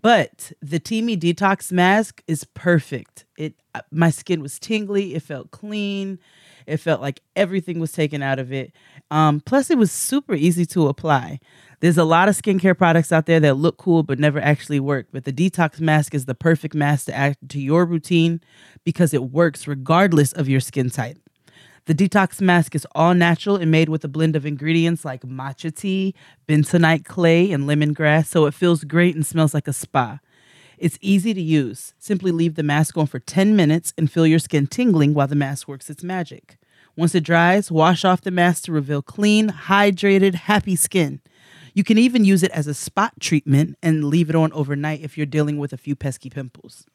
But 0.02 0.52
the 0.62 0.80
Teami 0.80 1.18
Detox 1.18 1.72
Mask 1.72 2.22
is 2.28 2.44
perfect. 2.44 3.26
It 3.38 3.54
uh, 3.74 3.82
my 3.92 4.10
skin 4.10 4.42
was 4.42 4.60
tingly, 4.60 5.16
it 5.16 5.22
felt 5.22 5.52
clean, 5.52 6.20
it 6.66 6.78
felt 6.78 7.02
like 7.02 7.22
everything 7.36 7.80
was 7.80 7.92
taken 7.94 8.22
out 8.22 8.40
of 8.40 8.52
it. 8.52 8.74
Um, 9.10 9.40
plus, 9.40 9.70
it 9.70 9.78
was 9.78 9.92
super 9.92 10.34
easy 10.34 10.66
to 10.68 10.88
apply. 10.88 11.40
There's 11.80 11.98
a 11.98 12.04
lot 12.04 12.28
of 12.28 12.36
skincare 12.36 12.78
products 12.78 13.12
out 13.12 13.26
there 13.26 13.40
that 13.42 13.56
look 13.56 13.78
cool 13.78 14.04
but 14.04 14.20
never 14.20 14.40
actually 14.40 14.80
work. 14.80 15.08
But 15.14 15.24
the 15.24 15.34
detox 15.34 15.80
mask 15.80 16.14
is 16.14 16.26
the 16.26 16.36
perfect 16.36 16.74
mask 16.76 17.06
to 17.06 17.16
add 17.16 17.38
to 17.50 17.62
your 17.62 17.86
routine 17.86 18.42
because 18.84 19.14
it 19.14 19.32
works 19.32 19.68
regardless 19.68 20.34
of 20.34 20.50
your 20.50 20.60
skin 20.60 20.90
type. 20.90 21.20
The 21.86 21.94
detox 21.94 22.42
mask 22.42 22.74
is 22.74 22.88
all 22.96 23.14
natural 23.14 23.58
and 23.58 23.70
made 23.70 23.90
with 23.90 24.04
a 24.04 24.08
blend 24.08 24.36
of 24.36 24.44
ingredients 24.44 25.06
like 25.06 25.22
matcha 25.22 25.76
tea, 25.76 26.16
bentonite 26.48 27.06
clay, 27.06 27.52
and 27.52 27.66
lemongrass, 27.66 28.26
so 28.26 28.48
it 28.48 28.56
feels 28.56 28.84
great 28.84 29.14
and 29.14 29.24
smells 29.24 29.54
like 29.54 29.68
a 29.68 29.74
spa. 29.74 30.20
It's 30.80 30.98
easy 31.00 31.32
to 31.36 31.42
use. 31.42 31.94
Simply 32.00 32.32
leave 32.32 32.56
the 32.56 32.64
mask 32.64 32.98
on 32.98 33.06
for 33.06 33.20
10 33.20 33.56
minutes 33.56 33.94
and 34.00 34.12
feel 34.12 34.26
your 34.26 34.40
skin 34.40 34.66
tingling 34.66 35.14
while 35.14 35.28
the 35.28 35.36
mask 35.36 35.68
works 35.68 35.92
its 35.92 36.04
magic. 36.04 36.58
Once 36.96 37.14
it 37.14 37.24
dries, 37.24 37.70
wash 37.70 38.04
off 38.04 38.22
the 38.22 38.32
mask 38.32 38.64
to 38.64 38.72
reveal 38.72 39.04
clean, 39.04 39.50
hydrated, 39.50 40.34
happy 40.34 40.76
skin. 40.76 41.22
You 41.76 41.84
can 41.84 42.00
even 42.00 42.26
use 42.26 42.42
it 42.42 42.52
as 42.52 42.66
a 42.66 42.74
spot 42.74 43.14
treatment 43.20 43.78
and 43.84 44.06
leave 44.06 44.32
it 44.32 44.36
on 44.36 44.52
overnight 44.54 45.02
if 45.02 45.18
you're 45.18 45.28
dealing 45.28 45.60
with 45.60 45.72
a 45.72 45.78
few 45.78 45.96
pesky 45.96 46.32
pimples. 46.32 46.88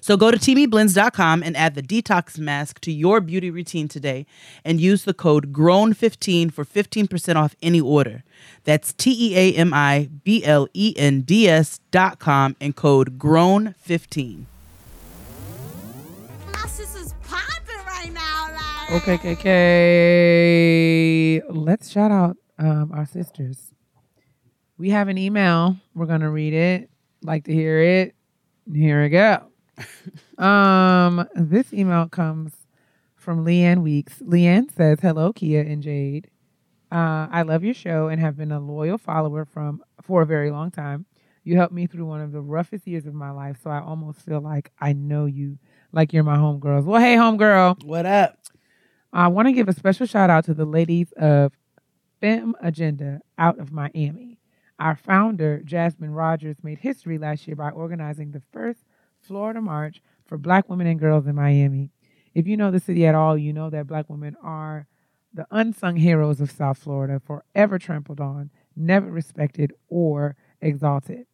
So 0.00 0.16
go 0.16 0.30
to 0.30 0.36
teamiblends.com 0.38 1.42
and 1.42 1.56
add 1.56 1.74
the 1.74 1.82
detox 1.82 2.38
mask 2.38 2.80
to 2.80 2.92
your 2.92 3.20
beauty 3.20 3.50
routine 3.50 3.88
today 3.88 4.26
and 4.64 4.80
use 4.80 5.04
the 5.04 5.14
code 5.14 5.52
GROWN15 5.52 6.52
for 6.52 6.64
15% 6.64 7.36
off 7.36 7.54
any 7.62 7.80
order. 7.80 8.24
That's 8.64 8.92
T 8.92 9.32
E 9.32 9.36
A 9.36 9.52
M 9.56 9.72
I 9.74 10.08
B 10.24 10.44
L 10.44 10.68
E 10.74 10.94
N 10.96 11.20
D 11.22 11.48
S 11.48 11.80
dot 11.90 12.18
com 12.18 12.56
and 12.60 12.74
code 12.76 13.18
GROWN15. 13.18 14.44
My 16.54 16.66
sister's 16.66 17.14
popping 17.24 17.84
right 17.86 18.12
now. 18.12 18.48
Like, 18.90 19.08
Okay, 19.08 19.36
KK. 21.40 21.42
Let's 21.48 21.90
shout 21.90 22.10
out 22.10 22.36
um, 22.58 22.90
our 22.92 23.06
sisters. 23.06 23.72
We 24.78 24.90
have 24.90 25.08
an 25.08 25.18
email. 25.18 25.76
We're 25.94 26.06
gonna 26.06 26.30
read 26.30 26.54
it. 26.54 26.90
Like 27.22 27.44
to 27.44 27.52
hear 27.52 27.80
it. 27.80 28.14
Here 28.72 29.02
we 29.02 29.08
go. 29.10 29.49
Um, 30.38 31.26
this 31.34 31.72
email 31.72 32.08
comes 32.08 32.52
from 33.16 33.44
Leanne 33.44 33.82
Weeks. 33.82 34.18
Leanne 34.20 34.70
says, 34.74 34.98
"Hello, 35.00 35.32
Kia 35.32 35.62
and 35.62 35.82
Jade. 35.82 36.30
Uh, 36.92 37.28
I 37.30 37.42
love 37.42 37.62
your 37.62 37.74
show 37.74 38.08
and 38.08 38.20
have 38.20 38.36
been 38.36 38.52
a 38.52 38.60
loyal 38.60 38.98
follower 38.98 39.44
from 39.44 39.82
for 40.02 40.22
a 40.22 40.26
very 40.26 40.50
long 40.50 40.70
time. 40.70 41.06
You 41.44 41.56
helped 41.56 41.72
me 41.72 41.86
through 41.86 42.06
one 42.06 42.20
of 42.20 42.32
the 42.32 42.40
roughest 42.40 42.86
years 42.86 43.06
of 43.06 43.14
my 43.14 43.30
life, 43.30 43.58
so 43.62 43.70
I 43.70 43.80
almost 43.80 44.20
feel 44.20 44.40
like 44.40 44.70
I 44.80 44.92
know 44.92 45.26
you, 45.26 45.58
like 45.92 46.12
you're 46.12 46.22
my 46.22 46.36
homegirls. 46.36 46.84
Well, 46.84 47.00
hey, 47.00 47.16
homegirl. 47.16 47.84
What 47.84 48.06
up? 48.06 48.36
I 49.12 49.28
want 49.28 49.48
to 49.48 49.52
give 49.52 49.68
a 49.68 49.72
special 49.72 50.06
shout 50.06 50.30
out 50.30 50.44
to 50.44 50.54
the 50.54 50.64
ladies 50.64 51.12
of 51.12 51.52
Fem 52.20 52.54
Agenda 52.60 53.20
out 53.38 53.58
of 53.58 53.72
Miami. 53.72 54.38
Our 54.78 54.96
founder, 54.96 55.62
Jasmine 55.64 56.12
Rogers, 56.12 56.56
made 56.62 56.78
history 56.78 57.18
last 57.18 57.46
year 57.46 57.56
by 57.56 57.70
organizing 57.70 58.32
the 58.32 58.42
first 58.52 58.80
Florida 59.30 59.60
March 59.60 60.02
for 60.26 60.36
Black 60.36 60.68
women 60.68 60.88
and 60.88 60.98
girls 60.98 61.24
in 61.24 61.36
Miami. 61.36 61.92
If 62.34 62.48
you 62.48 62.56
know 62.56 62.72
the 62.72 62.80
city 62.80 63.06
at 63.06 63.14
all, 63.14 63.38
you 63.38 63.52
know 63.52 63.70
that 63.70 63.86
Black 63.86 64.10
women 64.10 64.34
are 64.42 64.88
the 65.32 65.46
unsung 65.52 65.94
heroes 65.94 66.40
of 66.40 66.50
South 66.50 66.78
Florida, 66.78 67.20
forever 67.24 67.78
trampled 67.78 68.18
on, 68.18 68.50
never 68.74 69.08
respected 69.08 69.72
or 69.88 70.34
exalted. 70.60 71.26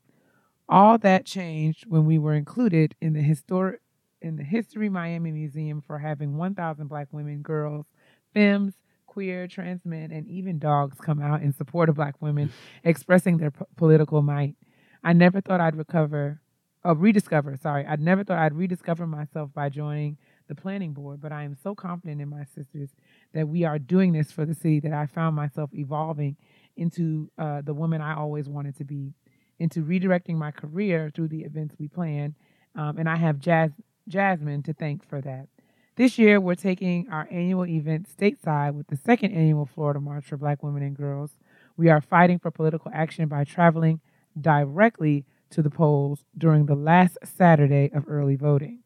All 0.69 0.99
that 0.99 1.25
changed 1.25 1.87
when 1.89 2.05
we 2.05 2.19
were 2.19 2.35
included 2.35 2.95
in 3.01 3.15
the 3.15 3.23
historic 3.23 3.81
in 4.21 4.37
the 4.37 4.45
History 4.45 4.91
Miami 4.91 5.33
Museum 5.33 5.81
for 5.81 5.99
having 5.99 6.37
1,000 6.37 6.89
Black 6.89 7.09
women, 7.13 7.41
girls, 7.41 7.87
femmes, 8.35 8.75
queer, 9.07 9.49
trans 9.49 9.87
men, 9.87 10.13
and 10.13 10.29
even 10.29 10.59
dogs 10.59 10.99
come 11.01 11.23
out 11.23 11.41
in 11.41 11.55
support 11.55 11.89
of 11.89 11.95
Black 11.95 12.21
women, 12.21 12.53
expressing 12.85 13.39
their 13.39 13.53
p- 13.53 13.65
political 13.77 14.21
might. 14.21 14.55
I 15.03 15.15
never 15.15 15.41
thought 15.41 15.63
I'd 15.63 15.77
recover, 15.77 16.43
uh, 16.87 16.95
rediscover. 16.95 17.57
Sorry, 17.57 17.85
I 17.87 17.97
never 17.97 18.25
thought 18.25 18.39
I'd 18.39 18.55
rediscover 18.55 19.07
myself 19.07 19.53
by 19.53 19.69
joining 19.69 20.19
the 20.49 20.55
planning 20.55 20.93
board, 20.93 21.21
but 21.21 21.33
I 21.33 21.43
am 21.43 21.57
so 21.61 21.75
confident 21.75 22.21
in 22.21 22.29
my 22.29 22.45
sisters 22.45 22.91
that 23.35 23.49
we 23.49 23.65
are 23.65 23.79
doing 23.79 24.13
this 24.13 24.31
for 24.31 24.45
the 24.45 24.55
city 24.55 24.81
that 24.81 24.93
I 24.93 25.07
found 25.07 25.35
myself 25.35 25.71
evolving 25.73 26.37
into 26.77 27.31
uh, 27.39 27.63
the 27.63 27.75
woman 27.75 28.01
I 28.01 28.15
always 28.15 28.49
wanted 28.49 28.77
to 28.77 28.85
be, 28.85 29.13
into 29.59 29.83
redirecting 29.83 30.37
my 30.37 30.51
career 30.51 31.11
through 31.15 31.29
the 31.29 31.43
events 31.43 31.75
we 31.79 31.89
plan. 31.89 32.35
Um, 32.77 32.99
and 32.99 33.09
I 33.09 33.17
have 33.17 33.41
Jas- 33.41 33.71
Jasmine 34.09 34.63
to 34.65 34.73
thank 34.73 35.05
for 35.09 35.21
that. 35.23 35.49
This 35.97 36.19
year, 36.19 36.39
we're 36.41 36.55
taking 36.55 37.09
our 37.11 37.27
annual 37.31 37.67
event 37.67 38.07
stateside 38.15 38.75
with 38.75 38.89
the 38.89 38.97
second 38.97 39.33
annual 39.33 39.65
Florida 39.65 39.99
March 39.99 40.27
for 40.27 40.37
Black 40.37 40.63
Women 40.63 40.83
and 40.83 40.95
Girls. 40.95 41.31
We 41.79 41.89
are 41.89 42.03
fighting 42.03 42.39
for 42.39 42.51
political 42.51 42.91
action 42.95 43.29
by 43.29 43.45
traveling 43.45 44.01
directly 44.39 45.25
to 45.51 45.63
the 45.63 45.71
polls 45.71 46.25
during 46.37 46.67
the 46.67 46.75
last 46.75 47.19
Saturday 47.25 47.91
of 47.93 48.05
early 48.09 48.37
voting. 48.37 48.81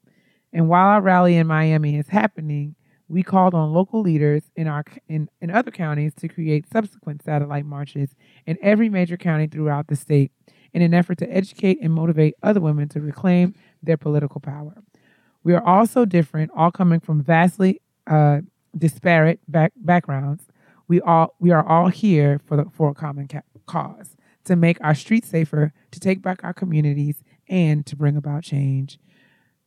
And 0.53 0.68
while 0.68 0.87
our 0.87 1.01
rally 1.01 1.37
in 1.37 1.46
Miami 1.46 1.96
is 1.96 2.09
happening, 2.09 2.75
we 3.09 3.23
called 3.23 3.55
on 3.55 3.73
local 3.73 4.01
leaders 4.01 4.44
in 4.55 4.68
our 4.68 4.85
in, 5.09 5.29
in 5.40 5.51
other 5.51 5.70
counties 5.70 6.14
to 6.14 6.29
create 6.29 6.66
subsequent 6.73 7.23
satellite 7.25 7.66
marches 7.66 8.14
in 8.46 8.57
every 8.62 8.88
major 8.88 9.16
county 9.16 9.49
throughout 9.49 9.88
the 9.88 9.96
state 9.96 10.31
in 10.73 10.83
an 10.83 10.94
effort 10.94 11.18
to 11.18 11.33
educate 11.33 11.79
and 11.83 11.92
motivate 11.92 12.35
other 12.42 12.61
women 12.61 12.88
to 12.88 13.01
reclaim 13.01 13.55
their 13.83 13.96
political 13.96 14.40
power. 14.40 14.75
We 15.42 15.55
are 15.55 15.64
all 15.64 15.87
so 15.87 16.05
different, 16.05 16.53
all 16.57 16.70
coming 16.70 17.01
from 17.01 17.23
vastly 17.23 17.81
uh, 18.07 18.42
disparate 18.77 19.40
back, 19.49 19.73
backgrounds. 19.77 20.44
We 20.87 21.01
all 21.01 21.35
we 21.38 21.51
are 21.51 21.66
all 21.66 21.88
here 21.88 22.40
for 22.46 22.57
the 22.57 22.66
for 22.73 22.90
a 22.90 22.94
common 22.94 23.29
ca- 23.29 23.42
cause 23.66 24.16
to 24.44 24.57
make 24.57 24.79
our 24.83 24.94
streets 24.94 25.29
safer, 25.29 25.72
to 25.90 26.00
take 26.00 26.22
back 26.22 26.42
our 26.44 26.53
communities, 26.53 27.22
and 27.48 27.85
to 27.87 27.96
bring 27.96 28.16
about 28.16 28.42
change. 28.42 28.98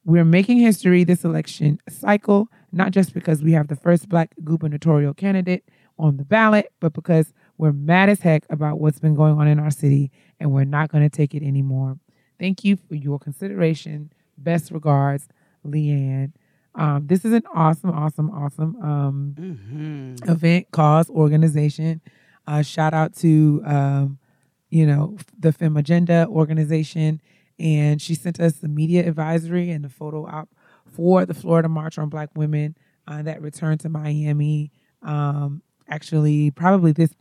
We're 0.05 0.25
making 0.25 0.57
history 0.59 1.03
this 1.03 1.23
election 1.23 1.79
cycle, 1.89 2.49
not 2.71 2.91
just 2.91 3.13
because 3.13 3.41
we 3.41 3.53
have 3.53 3.67
the 3.69 3.75
first 3.75 4.09
black 4.09 4.31
gubernatorial 4.43 5.13
candidate 5.13 5.63
on 5.97 6.17
the 6.17 6.25
ballot, 6.25 6.73
but 6.81 6.91
because 6.93 7.31
we're 7.57 7.71
mad 7.71 8.09
as 8.09 8.19
heck 8.21 8.43
about 8.49 8.79
what's 8.79 8.99
been 8.99 9.15
going 9.15 9.37
on 9.37 9.47
in 9.47 9.59
our 9.59 9.71
city 9.71 10.11
and 10.39 10.51
we're 10.51 10.65
not 10.65 10.91
going 10.91 11.03
to 11.03 11.15
take 11.15 11.33
it 11.33 11.43
anymore. 11.43 11.97
Thank 12.39 12.65
you 12.65 12.75
for 12.75 12.95
your 12.95 13.19
consideration. 13.19 14.11
Best 14.37 14.71
regards, 14.71 15.27
Leanne. 15.65 16.33
Um, 16.75 17.05
this 17.05 17.23
is 17.23 17.31
an 17.31 17.43
awesome, 17.53 17.91
awesome, 17.91 18.31
awesome 18.31 18.75
um, 18.81 19.35
Mm-hmm. 19.39 20.29
event, 20.29 20.67
cause, 20.71 21.09
organization. 21.11 22.01
Uh, 22.47 22.61
shout 22.63 22.93
out 22.93 23.15
to 23.17 23.61
um, 23.65 24.17
you 24.73 24.87
know 24.87 25.15
the 25.37 25.51
Fem 25.51 25.77
Agenda 25.77 26.25
organization, 26.27 27.21
and 27.59 28.01
she 28.01 28.15
sent 28.15 28.39
us 28.39 28.53
the 28.53 28.67
media 28.67 29.07
advisory 29.07 29.69
and 29.69 29.85
the 29.85 29.89
photo 29.89 30.25
op 30.25 30.49
for 30.91 31.27
the 31.27 31.35
Florida 31.35 31.69
March 31.69 31.99
on 31.99 32.09
Black 32.09 32.29
Women 32.35 32.75
uh, 33.07 33.21
that 33.21 33.39
returned 33.39 33.81
to 33.81 33.89
Miami. 33.89 34.71
Um, 35.03 35.61
actually, 35.87 36.49
probably 36.49 36.91
this 36.91 37.13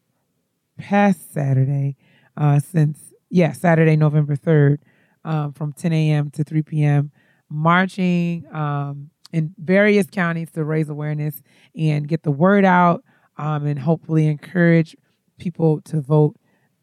past 0.79 1.35
Saturday, 1.35 1.97
uh, 2.39 2.59
since 2.59 3.13
yeah, 3.29 3.53
Saturday, 3.53 3.97
November 3.97 4.35
third, 4.35 4.81
um, 5.23 5.53
from 5.53 5.75
10 5.75 5.93
a.m. 5.93 6.31
to 6.31 6.45
3 6.45 6.63
p.m. 6.63 7.13
Marching, 7.51 8.47
um, 8.51 9.11
in 9.31 9.55
various 9.59 10.07
counties 10.07 10.51
to 10.53 10.65
raise 10.65 10.89
awareness 10.89 11.43
and 11.77 12.09
get 12.09 12.23
the 12.23 12.31
word 12.31 12.65
out 12.65 13.05
um, 13.37 13.67
and 13.67 13.79
hopefully 13.79 14.27
encourage 14.27 14.97
people 15.39 15.83
to 15.83 16.01
vote 16.01 16.35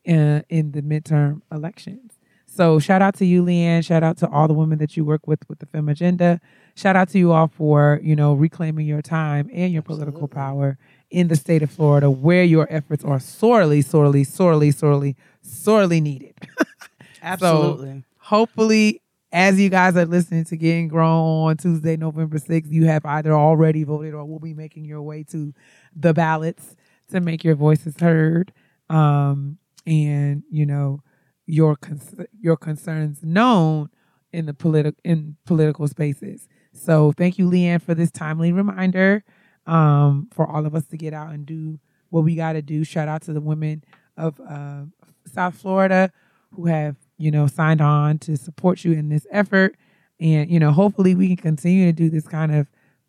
in, 0.04 0.44
in 0.50 0.72
the 0.72 0.82
midterm 0.82 1.42
elections. 1.52 2.14
So 2.46 2.80
shout 2.80 3.02
out 3.02 3.16
to 3.16 3.26
you, 3.26 3.44
Leanne. 3.44 3.86
Shout 3.86 4.04
out 4.04 4.18
to 4.18 4.28
all 4.28 4.48
the 4.48 4.54
women 4.54 4.80
that 4.80 4.98
you 4.98 5.06
work 5.06 5.28
with 5.28 5.48
with 5.48 5.60
the 5.60 5.68
Femme 5.68 5.88
Agenda. 5.88 6.42
Shout 6.76 6.96
out 6.96 7.10
to 7.10 7.20
you 7.20 7.32
all 7.32 7.48
for 7.48 8.00
you 8.02 8.16
know 8.16 8.34
reclaiming 8.34 8.88
your 8.88 9.04
time 9.04 9.50
and 9.54 9.72
your 9.72 9.84
political 9.84 10.24
Absolutely. 10.24 10.36
power 10.36 10.78
in 11.12 11.28
the 11.28 11.36
state 11.36 11.62
of 11.62 11.72
Florida, 11.72 12.10
where 12.10 12.44
your 12.44 12.68
efforts 12.72 13.06
are 13.06 13.20
sorely, 13.20 13.82
sorely, 13.82 14.24
sorely, 14.24 14.72
sorely, 14.72 15.16
sorely 15.42 16.02
needed. 16.02 16.34
Absolutely. 17.22 18.04
Hopefully, 18.18 19.02
as 19.32 19.60
you 19.60 19.70
guys 19.70 19.96
are 19.96 20.06
listening 20.06 20.44
to 20.46 20.58
Getting 20.58 20.88
Grown 20.88 21.50
on 21.50 21.58
Tuesday, 21.58 21.98
November 21.98 22.38
6th, 22.38 22.72
you 22.72 22.86
have 22.86 23.06
either 23.06 23.34
already 23.34 23.84
voted 23.84 24.14
or 24.14 24.26
will 24.26 24.40
be 24.40 24.54
making 24.54 24.86
your 24.86 25.02
way 25.02 25.24
to 25.32 25.54
the 25.96 26.14
ballots 26.14 26.76
to 27.12 27.20
make 27.20 27.44
your 27.44 27.56
voices 27.56 27.96
heard. 28.00 28.52
Um, 28.90 29.59
and, 29.90 30.44
you 30.52 30.66
know, 30.66 31.02
your 31.48 31.76
cons- 31.76 32.16
your 32.40 32.56
concerns 32.58 33.24
known 33.24 33.90
in 34.32 34.46
the 34.46 34.54
political 34.54 35.00
in 35.04 35.36
political 35.46 35.88
spaces. 35.88 36.48
So 36.74 37.12
thank 37.12 37.40
you, 37.40 37.50
Leanne, 37.50 37.82
for 37.82 37.96
this 37.96 38.12
timely 38.12 38.52
reminder 38.52 39.24
um, 39.66 40.30
for 40.32 40.48
all 40.48 40.66
of 40.66 40.76
us 40.76 40.86
to 40.88 40.98
get 40.98 41.14
out 41.14 41.32
and 41.32 41.46
do 41.46 41.80
what 42.10 42.24
we 42.24 42.36
got 42.36 42.54
to 42.54 42.62
do. 42.62 42.84
Shout 42.84 43.08
out 43.08 43.24
to 43.24 43.34
the 43.34 43.42
women 43.42 43.84
of 44.18 44.40
uh, 44.48 44.84
South 45.26 45.56
Florida 45.56 46.12
who 46.52 46.68
have 46.68 46.96
you 47.18 47.32
know 47.32 47.48
signed 47.48 47.82
on 47.82 48.20
to 48.20 48.38
support 48.38 48.86
you 48.86 48.94
in 48.94 49.10
this 49.10 49.26
effort, 49.32 49.76
and 50.20 50.52
you 50.52 50.60
know 50.60 50.72
hopefully 50.72 51.16
we 51.16 51.28
can 51.28 51.38
continue 51.38 51.88
to 51.88 51.94
do 51.94 52.10
this 52.12 52.28
kind 52.28 52.54
of 52.54 52.68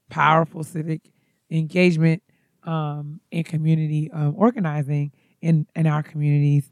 powerful 0.08 0.64
civic 0.64 1.10
engagement 1.50 2.22
um, 2.64 3.20
and 3.32 3.44
community 3.44 4.10
um, 4.12 4.34
organizing 4.36 5.12
in 5.42 5.66
in 5.74 5.86
our 5.86 6.02
communities. 6.02 6.70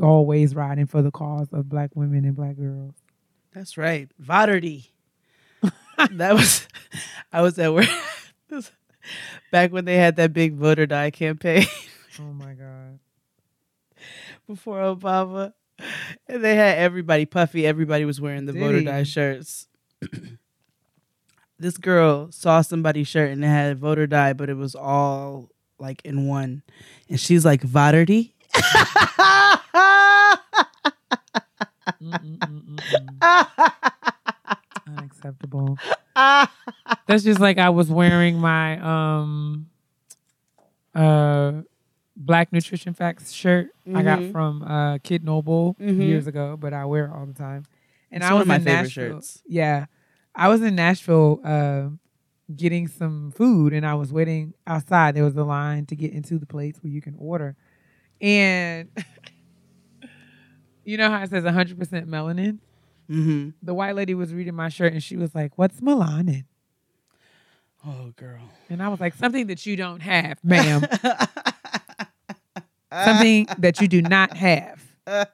Always 0.00 0.54
riding 0.54 0.86
for 0.86 1.02
the 1.02 1.10
cause 1.10 1.48
of 1.52 1.68
Black 1.68 1.90
women 1.94 2.24
and 2.24 2.36
Black 2.36 2.56
girls. 2.56 2.94
That's 3.54 3.76
right. 3.76 4.08
Voderty. 4.22 4.90
that 6.12 6.34
was 6.34 6.68
I 7.32 7.42
was 7.42 7.58
at 7.58 7.72
work 7.72 7.88
back 9.52 9.72
when 9.72 9.84
they 9.84 9.96
had 9.96 10.16
that 10.16 10.32
big 10.32 10.54
voter 10.54 10.86
die 10.86 11.10
campaign 11.10 11.66
Oh 12.20 12.32
my 12.32 12.52
God. 12.52 12.98
before 14.46 14.78
Obama. 14.78 15.52
And 16.26 16.42
they 16.44 16.56
had 16.56 16.78
everybody 16.78 17.24
puffy, 17.26 17.66
everybody 17.66 18.04
was 18.04 18.20
wearing 18.20 18.46
the 18.46 18.52
voter 18.52 18.74
Diddy. 18.74 18.84
die 18.84 19.02
shirts. 19.04 19.68
this 21.58 21.76
girl 21.76 22.30
saw 22.32 22.60
somebody's 22.60 23.06
shirt 23.08 23.30
and 23.30 23.44
it 23.44 23.48
had 23.48 23.78
voter 23.78 24.06
die, 24.06 24.32
but 24.32 24.50
it 24.50 24.56
was 24.56 24.74
all 24.74 25.50
like 25.78 26.02
in 26.04 26.26
one. 26.26 26.62
And 27.08 27.18
she's 27.20 27.44
like, 27.44 27.62
Voderty? 27.62 28.32
Unacceptable. 34.86 35.78
That's 36.14 37.22
just 37.24 37.40
like 37.40 37.58
I 37.58 37.68
was 37.70 37.90
wearing 37.90 38.38
my 38.38 38.78
um 38.80 39.66
uh 40.94 41.52
Black 42.16 42.52
Nutrition 42.52 42.94
Facts 42.94 43.30
shirt 43.32 43.68
I 43.94 44.02
got 44.02 44.18
Mhm. 44.20 44.32
from 44.32 44.62
uh 44.62 44.98
Kid 44.98 45.24
Noble 45.24 45.76
Mhm. 45.80 45.98
years 46.06 46.26
ago, 46.26 46.56
but 46.58 46.72
I 46.72 46.84
wear 46.86 47.06
it 47.06 47.10
all 47.12 47.26
the 47.26 47.34
time. 47.34 47.64
And 48.10 48.22
It's 48.22 48.30
I 48.30 48.34
was 48.34 48.48
in 48.48 48.64
Nashville. 48.64 48.88
shirts. 49.14 49.42
Yeah. 49.46 49.86
I 50.34 50.48
was 50.48 50.62
in 50.62 50.74
Nashville 50.74 51.40
uh 51.44 51.88
getting 52.54 52.88
some 52.88 53.30
food 53.30 53.72
and 53.72 53.86
I 53.86 53.94
was 53.94 54.12
waiting 54.12 54.54
outside. 54.66 55.14
There 55.14 55.24
was 55.24 55.36
a 55.36 55.44
line 55.44 55.86
to 55.86 55.96
get 55.96 56.12
into 56.12 56.38
the 56.38 56.46
place 56.46 56.76
where 56.82 56.92
you 56.92 57.02
can 57.02 57.14
order. 57.18 57.56
And 58.20 58.88
you 60.84 60.96
know 60.96 61.10
how 61.10 61.22
it 61.22 61.30
says 61.30 61.44
100% 61.44 61.76
melanin? 62.06 62.58
hmm 63.08 63.48
the 63.62 63.72
white 63.72 63.94
lady 63.94 64.14
was 64.14 64.34
reading 64.34 64.54
my 64.54 64.68
shirt 64.68 64.92
and 64.92 65.02
she 65.02 65.16
was 65.16 65.34
like, 65.34 65.56
"What's 65.56 65.80
melanin?" 65.80 66.44
Oh, 67.86 68.12
girl. 68.16 68.42
And 68.68 68.82
I 68.82 68.88
was 68.88 69.00
like, 69.00 69.14
"Something 69.14 69.46
that 69.46 69.64
you 69.64 69.76
don't 69.76 70.00
have, 70.00 70.38
ma'am. 70.44 70.82
Something 72.92 73.46
that 73.58 73.80
you 73.80 73.88
do 73.88 74.02
not 74.02 74.36
have. 74.36 74.82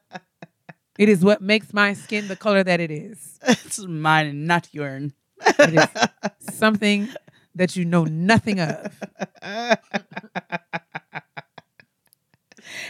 It 0.96 1.08
is 1.08 1.24
what 1.24 1.42
makes 1.42 1.74
my 1.74 1.94
skin 1.94 2.28
the 2.28 2.36
color 2.36 2.62
that 2.62 2.78
it 2.78 2.92
is. 2.92 3.40
it's 3.42 3.80
mine 3.80 4.28
and 4.28 4.46
not 4.46 4.68
yours. 4.72 5.10
It 5.58 5.74
is 5.74 6.54
something 6.54 7.08
that 7.54 7.76
you 7.76 7.84
know 7.84 8.04
nothing 8.04 8.60
of." 8.60 9.00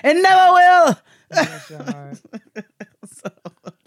and 0.02 0.22
never 0.22 0.52
will. 0.52 0.98
Bless 1.30 1.70
your 1.70 1.82
heart. 1.82 2.20
so, 3.06 3.30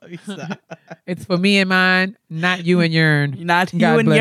let 0.01 0.11
me 0.11 0.17
stop. 0.23 0.59
It's 1.07 1.23
for 1.23 1.37
me 1.37 1.59
and 1.59 1.69
mine, 1.69 2.17
not 2.29 2.65
you 2.65 2.81
and 2.81 2.93
yourn. 2.93 3.37
Not 3.39 3.71
you 3.71 3.79
God 3.79 3.99
and 3.99 4.05
bless 4.07 4.17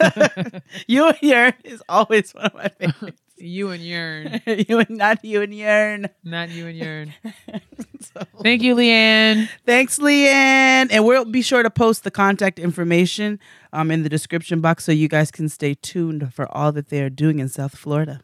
yearn. 0.00 0.62
you 0.86 1.08
and 1.08 1.18
yearn 1.20 1.52
is 1.62 1.82
always 1.90 2.32
one 2.32 2.46
of 2.46 2.54
my 2.54 2.68
favorites. 2.68 3.20
You 3.40 3.70
and 3.70 3.82
yearn, 3.82 4.40
you 4.46 4.78
and 4.80 4.90
not 4.90 5.24
you 5.24 5.42
and 5.42 5.54
yearn. 5.54 6.08
not 6.24 6.50
you 6.50 6.66
and 6.66 6.76
yearn. 6.76 7.14
So, 8.02 8.22
Thank 8.42 8.62
you, 8.62 8.74
Leanne. 8.74 9.48
thanks, 9.66 9.98
Leanne. 9.98 10.88
And 10.90 11.04
we'll 11.04 11.26
be 11.26 11.42
sure 11.42 11.62
to 11.62 11.70
post 11.70 12.02
the 12.02 12.10
contact 12.10 12.58
information 12.58 13.38
um, 13.74 13.90
in 13.90 14.02
the 14.02 14.08
description 14.08 14.60
box 14.62 14.84
so 14.84 14.90
you 14.90 15.06
guys 15.06 15.30
can 15.30 15.48
stay 15.50 15.74
tuned 15.74 16.32
for 16.34 16.50
all 16.56 16.72
that 16.72 16.88
they 16.88 17.02
are 17.02 17.10
doing 17.10 17.38
in 17.40 17.48
South 17.50 17.76
Florida. 17.76 18.22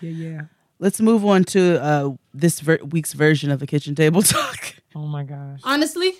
Yeah, 0.00 0.10
yeah. 0.10 0.40
Let's 0.78 1.00
move 1.00 1.24
on 1.26 1.44
to 1.44 1.80
uh, 1.82 2.10
this 2.32 2.60
ver- 2.60 2.80
week's 2.90 3.12
version 3.12 3.50
of 3.50 3.60
the 3.60 3.66
kitchen 3.66 3.94
table 3.94 4.22
talk. 4.36 4.74
Oh 4.96 5.06
my 5.06 5.24
gosh. 5.24 5.60
Honestly, 5.62 6.14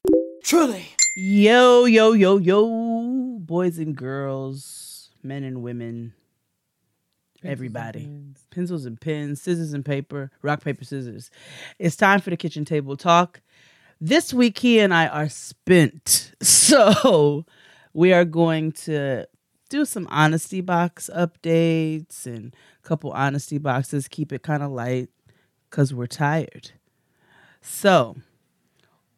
Truly. 0.44 0.85
Yo, 1.16 1.87
yo, 1.87 2.12
yo, 2.12 2.37
yo, 2.37 3.38
boys 3.40 3.78
and 3.78 3.96
girls, 3.96 5.11
men 5.22 5.42
and 5.44 5.62
women, 5.62 6.12
everybody. 7.44 8.05
Pens. 8.05 8.46
Pencils 8.51 8.85
and 8.85 9.01
pens, 9.01 9.40
scissors 9.40 9.72
and 9.72 9.85
paper, 9.85 10.31
rock, 10.42 10.62
paper, 10.62 10.85
scissors. 10.85 11.31
It's 11.79 11.96
time 11.96 12.20
for 12.20 12.31
the 12.31 12.37
kitchen 12.37 12.64
table 12.64 12.96
talk. 12.96 13.40
This 14.01 14.33
week, 14.33 14.59
he 14.59 14.79
and 14.79 14.94
I 14.94 15.07
are 15.07 15.29
spent. 15.29 16.33
So 16.42 17.46
we 17.94 18.12
are 18.12 18.27
going 18.27 18.72
to 18.72 19.27
do 19.68 19.85
some 19.85 20.07
honesty 20.11 20.61
box 20.61 21.09
updates 21.14 22.27
and 22.27 22.55
a 22.85 22.87
couple 22.87 23.11
honesty 23.12 23.59
boxes, 23.59 24.07
keep 24.07 24.33
it 24.33 24.42
kind 24.42 24.62
of 24.62 24.70
light 24.70 25.09
because 25.68 25.94
we're 25.94 26.07
tired. 26.07 26.72
So 27.61 28.16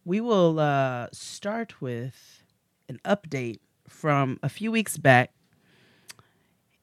we 0.04 0.20
will 0.20 0.58
uh, 0.58 1.08
start 1.12 1.80
with 1.80 2.42
an 2.88 3.00
update 3.04 3.60
from 3.88 4.38
a 4.42 4.48
few 4.48 4.72
weeks 4.72 4.96
back. 4.96 5.32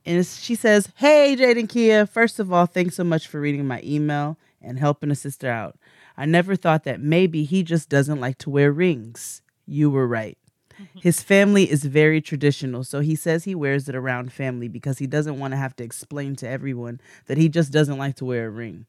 And 0.07 0.25
she 0.25 0.55
says, 0.55 0.87
Hey, 0.95 1.35
Jade 1.35 1.57
and 1.57 1.67
Kia, 1.67 2.05
first 2.05 2.39
of 2.39 2.53
all, 2.53 2.65
thanks 2.65 2.95
so 2.95 3.03
much 3.03 3.27
for 3.27 3.41
reading 3.41 3.67
my 3.67 3.81
email 3.83 4.37
and 4.61 4.79
helping 4.79 5.11
a 5.11 5.15
sister 5.15 5.49
out. 5.49 5.75
I 6.15 6.25
never 6.25 6.55
thought 6.55 6.85
that 6.85 7.01
maybe 7.01 7.43
he 7.43 7.61
just 7.61 7.89
doesn't 7.89 8.21
like 8.21 8.37
to 8.39 8.49
wear 8.49 8.71
rings. 8.71 9.41
You 9.65 9.89
were 9.89 10.07
right. 10.07 10.37
Mm-hmm. 10.81 10.99
His 10.99 11.21
family 11.21 11.69
is 11.69 11.83
very 11.83 12.21
traditional, 12.21 12.85
so 12.85 13.01
he 13.01 13.17
says 13.17 13.43
he 13.43 13.53
wears 13.53 13.89
it 13.89 13.95
around 13.95 14.31
family 14.31 14.69
because 14.69 14.99
he 14.99 15.07
doesn't 15.07 15.39
want 15.39 15.51
to 15.51 15.57
have 15.57 15.75
to 15.75 15.83
explain 15.83 16.37
to 16.37 16.47
everyone 16.47 17.01
that 17.25 17.37
he 17.37 17.49
just 17.49 17.73
doesn't 17.73 17.97
like 17.97 18.15
to 18.15 18.25
wear 18.25 18.47
a 18.47 18.49
ring. 18.49 18.85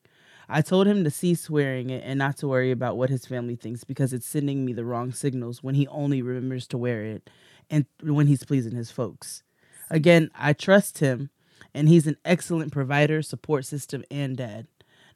I 0.49 0.63
told 0.63 0.87
him 0.87 1.03
to 1.03 1.11
cease 1.11 1.51
wearing 1.51 1.91
it 1.91 2.05
and 2.07 2.17
not 2.17 2.37
to 2.39 2.49
worry 2.49 2.71
about 2.71 2.97
what 2.97 3.11
his 3.11 3.27
family 3.27 3.57
thinks 3.57 3.83
because 3.83 4.13
it's 4.13 4.27
sending 4.27 4.65
me 4.65 4.73
the 4.73 4.85
wrong 4.85 5.11
signals 5.11 5.65
when 5.65 5.75
he 5.75 5.89
only 5.89 6.23
remembers 6.23 6.69
to 6.69 6.79
wear 6.79 7.03
it 7.03 7.29
and 7.69 7.87
when 8.05 8.29
he's 8.29 8.45
pleasing 8.45 8.77
his 8.77 8.93
folks. 8.93 9.43
Again, 9.91 10.31
I 10.35 10.53
trust 10.53 10.99
him 10.99 11.31
and 11.75 11.89
he's 11.89 12.07
an 12.07 12.17
excellent 12.25 12.73
provider, 12.73 13.23
support 13.23 13.65
system, 13.65 14.05
and 14.11 14.37
dad. 14.37 14.67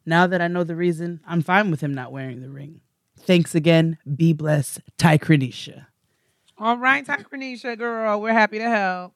Now 0.05 0.27
that 0.27 0.41
I 0.41 0.47
know 0.47 0.63
the 0.63 0.75
reason, 0.75 1.21
I'm 1.27 1.41
fine 1.41 1.71
with 1.71 1.81
him 1.81 1.93
not 1.93 2.11
wearing 2.11 2.41
the 2.41 2.49
ring. 2.49 2.81
Thanks 3.19 3.55
again. 3.55 3.97
Be 4.15 4.33
blessed. 4.33 4.81
Ty 4.97 5.17
Krenisha. 5.17 5.87
All 6.57 6.77
right, 6.77 7.05
Takranisha 7.05 7.77
girl, 7.77 8.21
we're 8.21 8.31
happy 8.31 8.59
to 8.59 8.69
help. 8.69 9.13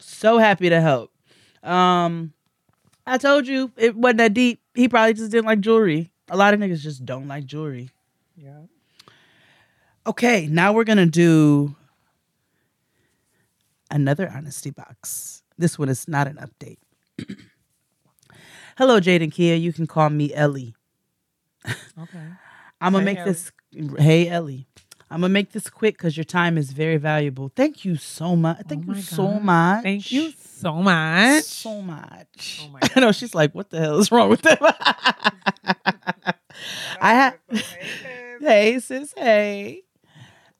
So 0.00 0.38
happy 0.38 0.70
to 0.70 0.80
help. 0.80 1.12
Um, 1.62 2.32
I 3.06 3.18
told 3.18 3.46
you 3.46 3.70
it 3.76 3.94
wasn't 3.94 4.18
that 4.18 4.34
deep. 4.34 4.60
He 4.74 4.88
probably 4.88 5.14
just 5.14 5.30
didn't 5.30 5.46
like 5.46 5.60
jewelry. 5.60 6.10
A 6.30 6.36
lot 6.36 6.54
of 6.54 6.60
niggas 6.60 6.80
just 6.80 7.04
don't 7.04 7.28
like 7.28 7.44
jewelry. 7.44 7.90
Yeah. 8.36 8.62
Okay, 10.06 10.48
now 10.50 10.72
we're 10.72 10.84
gonna 10.84 11.06
do 11.06 11.76
another 13.92 14.30
honesty 14.34 14.70
box. 14.70 15.42
This 15.58 15.78
one 15.78 15.88
is 15.88 16.08
not 16.08 16.26
an 16.26 16.36
update. 16.38 16.78
Hello, 18.78 19.00
Jade 19.00 19.22
and 19.22 19.32
Kia. 19.32 19.54
You 19.54 19.72
can 19.72 19.86
call 19.86 20.10
me 20.10 20.32
Ellie. 20.34 20.74
Okay. 21.66 22.18
I'm 22.80 22.92
gonna 22.92 23.04
Hey, 23.04 23.14
make 23.14 23.24
this. 23.24 23.52
Hey, 23.98 24.28
Ellie. 24.28 24.66
I'm 25.10 25.20
gonna 25.20 25.28
make 25.32 25.52
this 25.52 25.68
quick 25.68 25.98
because 25.98 26.16
your 26.16 26.24
time 26.24 26.56
is 26.56 26.72
very 26.72 26.96
valuable. 26.96 27.52
Thank 27.54 27.84
you 27.84 27.96
so 27.96 28.34
much. 28.34 28.58
Oh 28.60 28.68
thank 28.68 28.84
Oh 28.84 28.88
you 28.88 28.94
my 28.94 29.00
so 29.00 29.28
much. 29.40 29.82
Thank 29.82 30.10
you 30.10 30.32
so 30.38 30.74
much. 30.82 31.44
so 31.44 31.82
much. 31.82 32.60
Oh 32.64 32.68
my 32.68 32.80
I 32.96 33.00
know 33.00 33.12
she's 33.12 33.34
like, 33.34 33.54
what 33.54 33.70
the 33.70 33.78
hell 33.78 33.98
is 33.98 34.10
wrong 34.10 34.30
with 34.30 34.42
them? 34.42 34.56
I 37.00 37.14
have. 37.14 37.38
Hey, 38.40 38.78
sis. 38.80 39.12
Hey. 39.16 39.82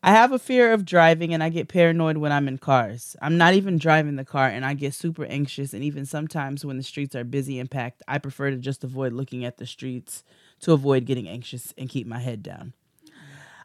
I 0.04 0.10
have 0.10 0.32
a 0.32 0.38
fear 0.38 0.72
of 0.72 0.84
driving 0.84 1.32
and 1.32 1.44
I 1.44 1.48
get 1.48 1.68
paranoid 1.68 2.16
when 2.16 2.32
I'm 2.32 2.48
in 2.48 2.58
cars. 2.58 3.14
I'm 3.22 3.38
not 3.38 3.54
even 3.54 3.78
driving 3.78 4.16
the 4.16 4.24
car 4.24 4.48
and 4.48 4.64
I 4.64 4.74
get 4.74 4.94
super 4.94 5.24
anxious. 5.26 5.72
And 5.72 5.84
even 5.84 6.06
sometimes 6.06 6.64
when 6.64 6.76
the 6.76 6.82
streets 6.82 7.14
are 7.14 7.22
busy 7.22 7.60
and 7.60 7.70
packed, 7.70 8.02
I 8.08 8.18
prefer 8.18 8.50
to 8.50 8.56
just 8.56 8.82
avoid 8.82 9.12
looking 9.12 9.44
at 9.44 9.58
the 9.58 9.66
streets 9.66 10.24
to 10.62 10.72
avoid 10.72 11.04
getting 11.04 11.28
anxious 11.28 11.72
and 11.78 11.88
keep 11.88 12.08
my 12.08 12.18
head 12.18 12.42
down. 12.42 12.72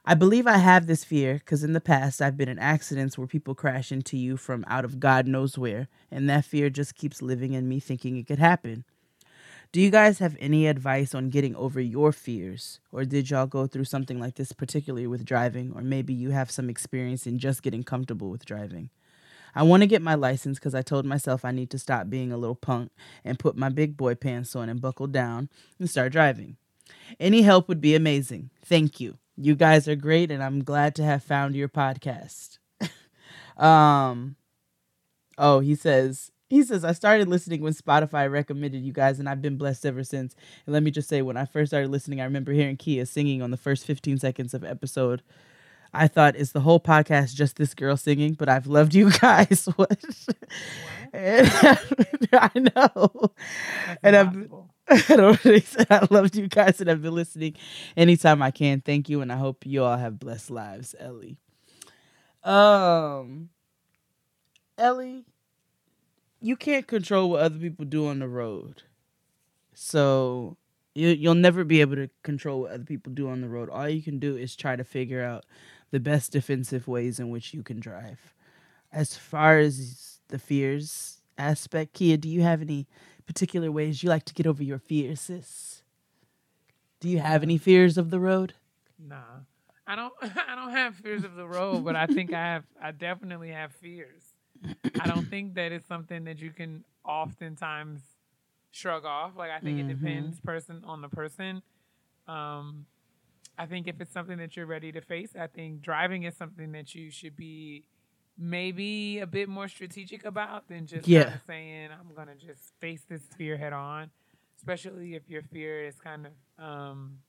I 0.06 0.14
believe 0.14 0.46
I 0.46 0.58
have 0.58 0.86
this 0.86 1.04
fear 1.04 1.34
because 1.34 1.64
in 1.64 1.74
the 1.74 1.82
past 1.82 2.22
I've 2.22 2.38
been 2.38 2.50
in 2.50 2.60
accidents 2.60 3.18
where 3.18 3.28
people 3.28 3.56
crash 3.56 3.92
into 3.92 4.16
you 4.16 4.38
from 4.38 4.64
out 4.68 4.86
of 4.86 5.00
God 5.00 5.26
knows 5.26 5.58
where, 5.58 5.88
and 6.12 6.30
that 6.30 6.46
fear 6.46 6.70
just 6.70 6.96
keeps 6.96 7.22
living 7.24 7.54
in 7.54 7.68
me 7.68 7.80
thinking 7.80 8.16
it 8.16 8.28
could 8.28 8.40
happen. 8.40 8.86
Do 9.72 9.82
you 9.82 9.90
guys 9.90 10.20
have 10.20 10.38
any 10.40 10.68
advice 10.68 11.14
on 11.14 11.30
getting 11.30 11.56
over 11.56 11.80
your 11.82 12.12
fears? 12.12 12.80
Or 12.92 13.04
did 13.04 13.30
y'all 13.30 13.48
go 13.48 13.68
through 13.68 13.84
something 13.84 14.20
like 14.20 14.36
this, 14.36 14.52
particularly 14.54 15.08
with 15.08 15.26
driving? 15.26 15.74
Or 15.76 15.82
maybe 15.82 16.14
you 16.14 16.32
have 16.32 16.50
some 16.50 16.70
experience 16.70 17.28
in 17.28 17.38
just 17.38 17.64
getting 17.64 17.84
comfortable 17.84 18.30
with 18.30 18.46
driving? 18.46 18.90
I 19.54 19.64
want 19.64 19.82
to 19.82 19.88
get 19.88 20.02
my 20.02 20.16
license 20.16 20.58
because 20.60 20.76
I 20.76 20.82
told 20.84 21.06
myself 21.06 21.44
I 21.44 21.52
need 21.52 21.70
to 21.72 21.80
stop 21.80 22.10
being 22.10 22.32
a 22.32 22.38
little 22.38 22.56
punk 22.56 22.92
and 23.26 23.40
put 23.40 23.58
my 23.58 23.70
big 23.70 23.98
boy 23.98 24.16
pants 24.16 24.56
on 24.56 24.70
and 24.70 24.82
buckle 24.82 25.08
down 25.08 25.50
and 25.80 25.90
start 25.90 26.12
driving. 26.12 26.58
Any 27.20 27.42
help 27.42 27.68
would 27.68 27.82
be 27.82 27.96
amazing. 27.96 28.52
Thank 28.64 29.00
you. 29.00 29.18
You 29.36 29.56
guys 29.56 29.88
are 29.88 29.96
great, 29.96 30.32
and 30.32 30.44
I'm 30.44 30.64
glad 30.64 30.96
to 30.96 31.04
have 31.04 31.24
found 31.24 31.56
your 31.56 31.70
podcast. 31.70 32.58
um, 33.58 34.36
oh, 35.38 35.60
he 35.60 35.76
says 35.76 36.32
he 36.50 36.64
says 36.64 36.86
I 36.86 36.94
started 36.94 37.28
listening 37.28 37.62
when 37.62 37.74
Spotify 37.74 38.32
recommended 38.32 38.84
you 38.84 38.94
guys, 38.94 39.20
and 39.20 39.28
I've 39.28 39.42
been 39.42 39.58
blessed 39.58 39.86
ever 39.86 40.04
since. 40.04 40.36
And 40.66 40.74
let 40.74 40.84
me 40.84 40.92
just 40.92 41.10
say, 41.10 41.22
when 41.22 41.38
I 41.38 41.46
first 41.46 41.72
started 41.72 41.90
listening, 41.90 42.22
I 42.22 42.26
remember 42.26 42.54
hearing 42.54 42.78
Kia 42.78 43.06
singing 43.06 43.42
on 43.42 43.52
the 43.52 43.58
first 43.58 43.86
15 43.86 44.20
seconds 44.20 44.54
of 44.54 44.64
episode. 44.64 45.22
I 45.94 46.08
thought, 46.08 46.36
is 46.36 46.52
the 46.52 46.62
whole 46.62 46.80
podcast 46.80 47.34
just 47.34 47.56
this 47.58 47.74
girl 47.74 47.98
singing? 47.98 48.34
But 48.34 48.50
I've 48.50 48.68
loved 48.68 48.94
you 48.94 49.12
guys. 49.20 49.68
what? 49.76 50.04
I 51.14 52.52
know. 52.56 53.32
And 54.04 54.16
I've. 54.16 54.52
I 54.90 55.18
don't 55.18 55.44
really 55.44 55.60
say 55.60 55.84
I 55.90 56.08
loved 56.10 56.38
you 56.38 56.48
guys 56.48 56.80
and 56.80 56.90
I've 56.90 57.02
been 57.02 57.14
listening 57.14 57.56
anytime 57.98 58.42
I 58.42 58.52
can. 58.52 58.80
Thank 58.80 59.10
you, 59.10 59.20
and 59.20 59.34
I 59.34 59.36
hope 59.36 59.66
you 59.66 59.84
all 59.84 59.98
have 59.98 60.18
blessed 60.18 60.50
lives, 60.50 60.96
Ellie. 60.98 61.38
Um, 62.42 63.50
Ellie, 64.78 65.26
you 66.42 66.56
can't 66.56 66.88
control 66.88 67.30
what 67.30 67.42
other 67.42 67.58
people 67.58 67.86
do 67.86 68.08
on 68.08 68.20
the 68.20 68.28
road, 68.28 68.84
so 69.74 70.58
you 70.94 71.10
you'll 71.10 71.36
never 71.36 71.64
be 71.64 71.82
able 71.82 71.96
to 71.96 72.10
control 72.24 72.62
what 72.62 72.72
other 72.72 72.84
people 72.84 73.14
do 73.14 73.30
on 73.30 73.42
the 73.42 73.50
road. 73.50 73.70
All 73.70 73.90
you 73.90 74.02
can 74.02 74.20
do 74.20 74.36
is 74.38 74.56
try 74.56 74.76
to 74.76 74.84
figure 74.84 75.24
out 75.24 75.46
the 75.92 76.00
best 76.00 76.32
defensive 76.32 76.88
ways 76.88 77.20
in 77.20 77.30
which 77.30 77.54
you 77.54 77.64
can 77.64 77.80
drive. 77.80 78.34
As 78.92 79.16
far 79.16 79.60
as 79.60 80.20
the 80.28 80.40
fears 80.40 81.22
aspect, 81.38 81.94
Kia, 81.94 82.18
do 82.18 82.30
you 82.30 82.42
have 82.42 82.62
any 82.62 82.88
particular 83.26 83.72
ways 83.72 84.04
you 84.04 84.10
like 84.10 84.26
to 84.26 84.34
get 84.34 84.48
over 84.48 84.64
your 84.64 84.80
fears, 84.80 85.22
sis? 85.22 85.84
Do 87.00 87.10
you 87.10 87.20
have 87.20 87.44
any 87.44 87.58
fears 87.58 87.98
of 87.98 88.10
the 88.10 88.20
road? 88.20 88.54
Nah. 88.98 89.42
I 89.86 89.96
don't 89.96 90.14
I 90.22 90.56
don't 90.56 90.72
have 90.72 90.96
fears 90.96 91.24
of 91.24 91.36
the 91.36 91.48
road, 91.48 91.86
but 91.86 91.96
I 91.96 92.08
think 92.08 92.34
I 92.34 92.54
have 92.54 92.64
I 92.82 92.92
definitely 92.92 93.50
have 93.52 93.72
fears. 93.74 94.24
I 95.00 95.08
don't 95.08 95.26
think 95.30 95.56
that 95.56 95.72
it's 95.72 95.88
something 95.88 96.24
that 96.26 96.40
you 96.40 96.52
can 96.52 96.84
oftentimes 97.06 98.02
shrug 98.72 99.06
off. 99.06 99.32
Like 99.36 99.52
I 99.52 99.60
think 99.60 99.80
it 99.80 99.86
Mhm. 99.86 100.00
depends 100.00 100.40
person 100.42 100.84
on 100.86 101.02
the 101.02 101.10
person. 101.10 101.62
Um 102.28 102.86
I 103.60 103.66
think 103.66 103.88
if 103.88 104.00
it's 104.00 104.12
something 104.14 104.38
that 104.38 104.56
you're 104.56 104.68
ready 104.68 104.92
to 104.92 105.02
face, 105.02 105.36
I 105.36 105.48
think 105.48 105.82
driving 105.82 106.24
is 106.24 106.36
something 106.38 106.72
that 106.74 106.94
you 106.94 107.10
should 107.10 107.36
be 107.36 107.84
maybe 108.38 109.18
a 109.20 109.26
bit 109.26 109.50
more 109.50 109.68
strategic 109.68 110.24
about 110.26 110.68
than 110.68 110.86
just 110.86 111.08
Yeah. 111.08 111.24
kind 111.24 111.36
of 111.36 111.42
saying 111.48 111.90
I'm 111.92 112.14
gonna 112.16 112.36
just 112.36 112.74
face 112.80 113.02
this 113.10 113.24
fear 113.36 113.58
head 113.58 113.74
on. 113.74 114.12
Especially 114.58 115.16
if 115.16 115.28
your 115.30 115.42
fear 115.42 115.86
is 115.86 116.00
kind 116.00 116.28
of 116.28 116.34
um 116.64 117.20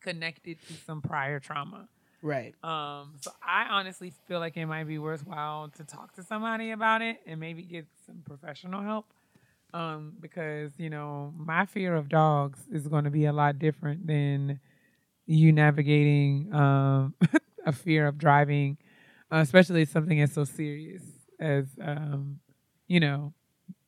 connected 0.00 0.58
to 0.68 0.72
some 0.86 1.02
prior 1.02 1.38
trauma. 1.40 1.88
Right. 2.22 2.54
Um, 2.64 3.14
so 3.20 3.30
I 3.42 3.66
honestly 3.70 4.12
feel 4.26 4.40
like 4.40 4.56
it 4.56 4.66
might 4.66 4.84
be 4.84 4.98
worthwhile 4.98 5.68
to 5.76 5.84
talk 5.84 6.14
to 6.16 6.22
somebody 6.22 6.72
about 6.72 7.00
it 7.02 7.18
and 7.26 7.38
maybe 7.38 7.62
get 7.62 7.86
some 8.06 8.22
professional 8.24 8.82
help. 8.82 9.06
Um, 9.74 10.14
because 10.18 10.72
you 10.78 10.88
know 10.88 11.32
my 11.36 11.66
fear 11.66 11.94
of 11.94 12.08
dogs 12.08 12.58
is 12.72 12.88
going 12.88 13.04
to 13.04 13.10
be 13.10 13.26
a 13.26 13.32
lot 13.34 13.58
different 13.58 14.06
than 14.06 14.60
you 15.26 15.52
navigating 15.52 16.52
um, 16.54 17.14
a 17.66 17.72
fear 17.72 18.06
of 18.06 18.18
driving, 18.18 18.78
uh, 19.32 19.38
especially 19.38 19.84
something 19.84 20.20
as 20.20 20.32
so 20.32 20.44
serious 20.44 21.02
as 21.38 21.66
um, 21.82 22.40
you 22.86 23.00
know, 23.00 23.34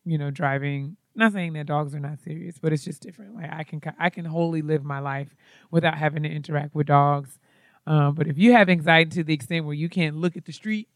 you 0.04 0.18
know, 0.18 0.30
driving. 0.30 0.96
Not 1.14 1.32
saying 1.32 1.54
that 1.54 1.66
dogs 1.66 1.94
are 1.94 2.00
not 2.00 2.20
serious, 2.20 2.58
but 2.58 2.72
it's 2.72 2.84
just 2.84 3.02
different. 3.02 3.34
Like 3.34 3.52
I 3.52 3.64
can 3.64 3.80
I 3.98 4.10
can 4.10 4.24
wholly 4.24 4.62
live 4.62 4.84
my 4.84 5.00
life 5.00 5.34
without 5.70 5.96
having 5.98 6.22
to 6.22 6.28
interact 6.30 6.74
with 6.74 6.86
dogs. 6.86 7.38
Um, 7.86 8.14
but 8.14 8.26
if 8.28 8.38
you 8.38 8.52
have 8.52 8.68
anxiety 8.68 9.10
to 9.16 9.24
the 9.24 9.34
extent 9.34 9.64
where 9.64 9.74
you 9.74 9.88
can't 9.88 10.16
look 10.16 10.36
at 10.36 10.44
the 10.44 10.52
street, 10.52 10.88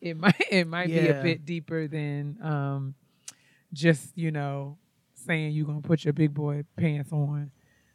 it 0.00 0.16
might 0.18 0.40
it 0.50 0.66
might 0.66 0.88
be 0.92 1.08
a 1.08 1.14
bit 1.14 1.44
deeper 1.44 1.86
than 1.88 2.38
um, 2.42 2.94
just 3.72 4.16
you 4.16 4.30
know 4.30 4.78
saying 5.14 5.52
you're 5.52 5.66
gonna 5.66 5.80
put 5.80 6.04
your 6.04 6.12
big 6.12 6.34
boy 6.34 6.64
pants 6.76 7.12
on. 7.12 7.50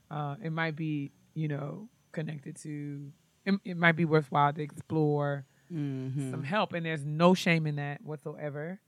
Uh, 0.09 0.35
it 0.43 0.51
might 0.51 0.75
be 0.75 1.11
you 1.33 1.47
know 1.47 1.89
connected 2.11 2.55
to. 2.57 3.11
It, 3.45 3.59
it 3.65 3.77
might 3.77 3.95
be 3.95 4.05
worthwhile 4.05 4.53
to 4.53 4.61
explore 4.61 5.45
Mm-hmm. 5.71 6.31
some 6.31 6.43
help, 6.43 6.73
and 6.73 6.83
there's 6.85 7.05
no 7.05 7.33
shame 7.35 7.67
in 7.67 7.75
that 7.75 8.01
whatsoever. 8.03 8.79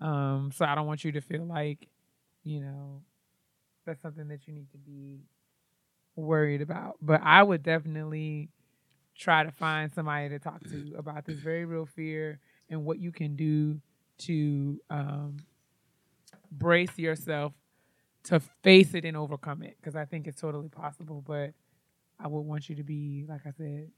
Um, 0.00 0.50
so 0.54 0.64
I 0.64 0.74
don't 0.74 0.86
want 0.86 1.04
you 1.04 1.12
to 1.12 1.20
feel 1.20 1.44
like 1.44 1.88
you 2.42 2.60
know 2.60 3.02
that's 3.86 4.02
something 4.02 4.28
that 4.28 4.46
you 4.46 4.52
need 4.54 4.70
to 4.72 4.78
be 4.78 5.20
worried 6.16 6.60
about. 6.62 6.96
But 7.00 7.20
I 7.22 7.42
would 7.42 7.62
definitely 7.62 8.48
try 9.16 9.44
to 9.44 9.50
find 9.50 9.92
somebody 9.92 10.28
to 10.28 10.38
talk 10.38 10.62
to 10.64 10.94
about 10.96 11.24
this 11.24 11.38
very 11.38 11.64
real 11.64 11.86
fear 11.86 12.40
and 12.68 12.84
what 12.84 12.98
you 12.98 13.12
can 13.12 13.36
do 13.36 13.80
to 14.18 14.80
um, 14.90 15.36
brace 16.50 16.98
yourself 16.98 17.52
to 18.24 18.40
face 18.62 18.94
it 18.94 19.04
and 19.04 19.16
overcome 19.16 19.62
it. 19.62 19.76
Because 19.80 19.96
I 19.96 20.04
think 20.04 20.26
it's 20.26 20.40
totally 20.40 20.68
possible. 20.68 21.22
But 21.26 21.52
I 22.18 22.26
would 22.26 22.40
want 22.40 22.68
you 22.68 22.76
to 22.76 22.82
be, 22.82 23.24
like 23.28 23.42
I 23.46 23.50
said, 23.56 23.90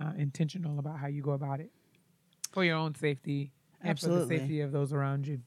uh, 0.00 0.12
intentional 0.16 0.78
about 0.78 0.98
how 0.98 1.06
you 1.06 1.22
go 1.22 1.32
about 1.32 1.60
it 1.60 1.70
for 2.52 2.64
your 2.64 2.76
own 2.76 2.94
safety 2.94 3.52
and 3.82 3.98
for 3.98 4.08
the 4.08 4.26
safety 4.26 4.60
of 4.60 4.72
those 4.72 4.92
around 4.92 5.26
you. 5.26 5.40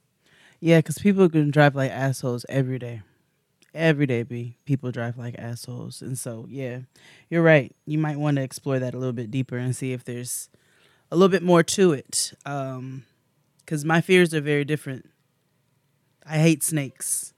Yeah, 0.60 0.78
because 0.78 1.00
people 1.00 1.24
are 1.24 1.30
gonna 1.30 1.52
drive 1.52 1.76
like 1.76 1.92
assholes 1.92 2.46
every 2.48 2.80
day. 2.80 3.02
Every 3.74 4.06
day, 4.06 4.24
be 4.24 4.58
people 4.66 4.92
drive 4.92 5.18
like 5.18 5.36
assholes, 5.38 6.02
and 6.02 6.18
so 6.20 6.46
yeah, 6.50 6.80
you're 7.30 7.42
right. 7.42 7.74
You 7.86 7.98
might 7.98 8.18
want 8.18 8.36
to 8.36 8.44
explore 8.44 8.80
that 8.80 8.94
a 8.94 8.98
little 8.98 9.14
bit 9.14 9.32
deeper 9.32 9.58
and 9.58 9.74
see 9.76 9.94
if 9.94 10.04
there's 10.04 10.50
a 11.10 11.16
little 11.16 11.30
bit 11.30 11.44
more 11.44 11.64
to 11.64 11.94
it. 11.94 12.34
Um, 12.46 13.06
because 13.60 13.86
my 13.86 14.02
fears 14.02 14.34
are 14.34 14.42
very 14.42 14.66
different. 14.66 15.10
I 16.26 16.40
hate 16.40 16.64
snakes. 16.64 17.34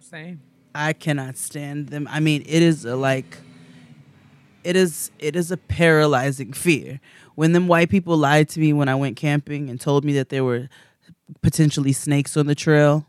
Same. 0.00 0.40
I 0.74 0.94
cannot 0.94 1.36
stand 1.36 1.88
them. 1.88 2.08
I 2.10 2.20
mean, 2.20 2.42
it 2.46 2.62
is 2.62 2.86
a, 2.86 2.96
like 2.96 3.36
it 4.64 4.76
is 4.76 5.10
it 5.18 5.36
is 5.36 5.50
a 5.50 5.56
paralyzing 5.56 6.52
fear. 6.52 7.00
When 7.34 7.52
them 7.52 7.68
white 7.68 7.90
people 7.90 8.16
lied 8.16 8.48
to 8.50 8.60
me 8.60 8.72
when 8.72 8.88
I 8.88 8.94
went 8.94 9.16
camping 9.16 9.68
and 9.68 9.80
told 9.80 10.04
me 10.04 10.14
that 10.14 10.30
there 10.30 10.44
were 10.44 10.68
potentially 11.42 11.92
snakes 11.92 12.36
on 12.36 12.46
the 12.46 12.54
trail 12.54 13.06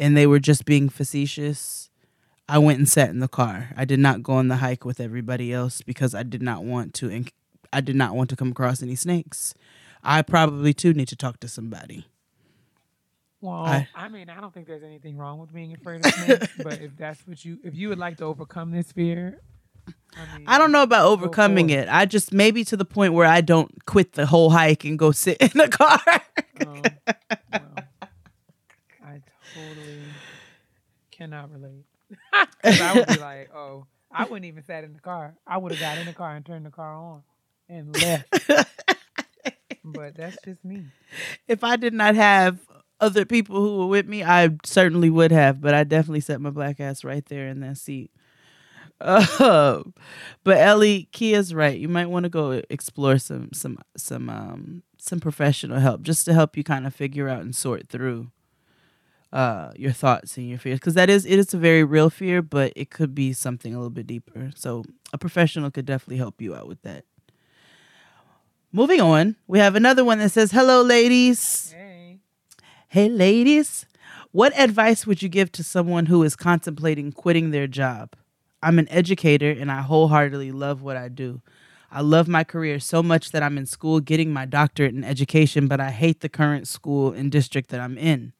and 0.00 0.16
they 0.16 0.26
were 0.26 0.40
just 0.40 0.64
being 0.64 0.88
facetious, 0.88 1.90
I 2.48 2.58
went 2.58 2.78
and 2.78 2.88
sat 2.88 3.10
in 3.10 3.20
the 3.20 3.28
car. 3.28 3.70
I 3.76 3.84
did 3.84 4.00
not 4.00 4.22
go 4.24 4.32
on 4.32 4.48
the 4.48 4.56
hike 4.56 4.84
with 4.84 4.98
everybody 4.98 5.52
else 5.52 5.82
because 5.82 6.14
I 6.14 6.24
did 6.24 6.42
not 6.42 6.64
want 6.64 6.94
to 6.94 7.10
and 7.10 7.30
I 7.72 7.80
did 7.80 7.94
not 7.94 8.16
want 8.16 8.30
to 8.30 8.36
come 8.36 8.50
across 8.50 8.82
any 8.82 8.96
snakes. 8.96 9.54
I 10.02 10.22
probably 10.22 10.72
too 10.72 10.92
need 10.94 11.08
to 11.08 11.16
talk 11.16 11.38
to 11.40 11.48
somebody. 11.48 12.06
Well, 13.40 13.54
I- 13.54 13.88
I, 13.94 14.08
mean, 14.08 14.28
I 14.28 14.40
don't 14.40 14.52
think 14.52 14.66
there's 14.66 14.82
anything 14.82 15.16
wrong 15.16 15.38
with 15.38 15.52
being 15.52 15.72
afraid 15.74 16.04
of 16.04 16.12
snakes, 16.12 16.48
but 16.62 16.80
if 16.80 16.96
that's 16.96 17.26
what 17.26 17.44
you, 17.44 17.58
if 17.62 17.74
you 17.76 17.88
would 17.90 17.98
like 17.98 18.16
to 18.18 18.24
overcome 18.24 18.70
this 18.72 18.90
fear, 18.92 19.40
I, 20.16 20.38
mean, 20.38 20.46
I 20.48 20.58
don't 20.58 20.72
know 20.72 20.82
about 20.82 21.06
overcoming 21.06 21.70
it. 21.70 21.88
I 21.88 22.04
just 22.04 22.32
maybe 22.32 22.64
to 22.64 22.76
the 22.76 22.84
point 22.84 23.12
where 23.12 23.26
I 23.26 23.40
don't 23.40 23.86
quit 23.86 24.12
the 24.12 24.26
whole 24.26 24.50
hike 24.50 24.84
and 24.84 24.98
go 24.98 25.12
sit 25.12 25.36
in 25.40 25.50
the 25.54 25.68
car. 25.68 26.00
Um, 26.66 26.82
well, 27.52 27.62
totally 29.54 30.02
cannot 31.10 31.50
relate. 31.52 31.84
I 32.64 32.92
would 32.94 33.06
be 33.06 33.18
like, 33.18 33.54
oh, 33.54 33.86
I 34.10 34.24
wouldn't 34.24 34.46
even 34.46 34.64
sat 34.64 34.84
in 34.84 34.92
the 34.92 35.00
car. 35.00 35.34
I 35.46 35.58
would 35.58 35.72
have 35.72 35.80
got 35.80 35.98
in 35.98 36.06
the 36.06 36.12
car 36.12 36.34
and 36.34 36.44
turned 36.44 36.66
the 36.66 36.70
car 36.70 36.94
on 36.94 37.22
and 37.68 37.94
left. 37.96 38.48
but 39.84 40.16
that's 40.16 40.36
just 40.44 40.64
me. 40.64 40.86
if 41.46 41.62
I 41.62 41.76
did 41.76 41.94
not 41.94 42.16
have 42.16 42.58
other 43.00 43.24
people 43.24 43.56
who 43.56 43.78
were 43.78 43.86
with 43.86 44.06
me, 44.06 44.24
I 44.24 44.50
certainly 44.64 45.10
would 45.10 45.30
have, 45.32 45.60
but 45.60 45.74
I 45.74 45.84
definitely 45.84 46.20
set 46.20 46.40
my 46.40 46.50
black 46.50 46.80
ass 46.80 47.04
right 47.04 47.24
there 47.26 47.46
in 47.46 47.60
that 47.60 47.78
seat. 47.78 48.10
Uh, 49.00 49.82
but 50.44 50.58
Ellie, 50.58 51.08
Kia's 51.12 51.54
right. 51.54 51.78
You 51.78 51.88
might 51.88 52.10
want 52.10 52.24
to 52.24 52.28
go 52.28 52.62
explore 52.68 53.16
some 53.16 53.48
some 53.54 53.78
some 53.96 54.28
um 54.28 54.82
some 54.98 55.20
professional 55.20 55.80
help 55.80 56.02
just 56.02 56.26
to 56.26 56.34
help 56.34 56.54
you 56.56 56.64
kind 56.64 56.86
of 56.86 56.94
figure 56.94 57.26
out 57.26 57.40
and 57.40 57.56
sort 57.56 57.88
through 57.88 58.30
uh 59.32 59.70
your 59.76 59.92
thoughts 59.92 60.36
and 60.36 60.48
your 60.48 60.58
fears 60.58 60.80
because 60.80 60.94
that 60.94 61.08
is 61.08 61.24
it 61.24 61.38
is 61.38 61.54
a 61.54 61.58
very 61.58 61.84
real 61.84 62.10
fear, 62.10 62.42
but 62.42 62.72
it 62.76 62.90
could 62.90 63.14
be 63.14 63.32
something 63.32 63.74
a 63.74 63.78
little 63.78 63.90
bit 63.90 64.06
deeper. 64.06 64.50
So 64.54 64.84
a 65.12 65.18
professional 65.18 65.70
could 65.70 65.86
definitely 65.86 66.16
help 66.18 66.40
you 66.40 66.54
out 66.54 66.66
with 66.66 66.82
that. 66.82 67.04
Moving 68.72 69.00
on, 69.00 69.36
we 69.46 69.58
have 69.58 69.74
another 69.74 70.04
one 70.04 70.18
that 70.18 70.30
says, 70.30 70.52
"Hello, 70.52 70.82
ladies." 70.82 71.72
Hey. 71.72 72.18
Hey, 72.88 73.08
ladies, 73.08 73.86
what 74.32 74.56
advice 74.58 75.06
would 75.06 75.22
you 75.22 75.28
give 75.28 75.52
to 75.52 75.64
someone 75.64 76.06
who 76.06 76.22
is 76.22 76.34
contemplating 76.36 77.12
quitting 77.12 77.50
their 77.50 77.66
job? 77.66 78.14
I'm 78.62 78.78
an 78.78 78.88
educator 78.90 79.50
and 79.50 79.70
I 79.70 79.82
wholeheartedly 79.82 80.52
love 80.52 80.82
what 80.82 80.96
I 80.96 81.08
do. 81.08 81.40
I 81.90 82.02
love 82.02 82.28
my 82.28 82.44
career 82.44 82.78
so 82.78 83.02
much 83.02 83.32
that 83.32 83.42
I'm 83.42 83.58
in 83.58 83.66
school 83.66 84.00
getting 84.00 84.32
my 84.32 84.44
doctorate 84.44 84.94
in 84.94 85.02
education, 85.02 85.66
but 85.66 85.80
I 85.80 85.90
hate 85.90 86.20
the 86.20 86.28
current 86.28 86.68
school 86.68 87.12
and 87.12 87.32
district 87.32 87.70
that 87.70 87.80
I'm 87.80 87.98
in. 87.98 88.32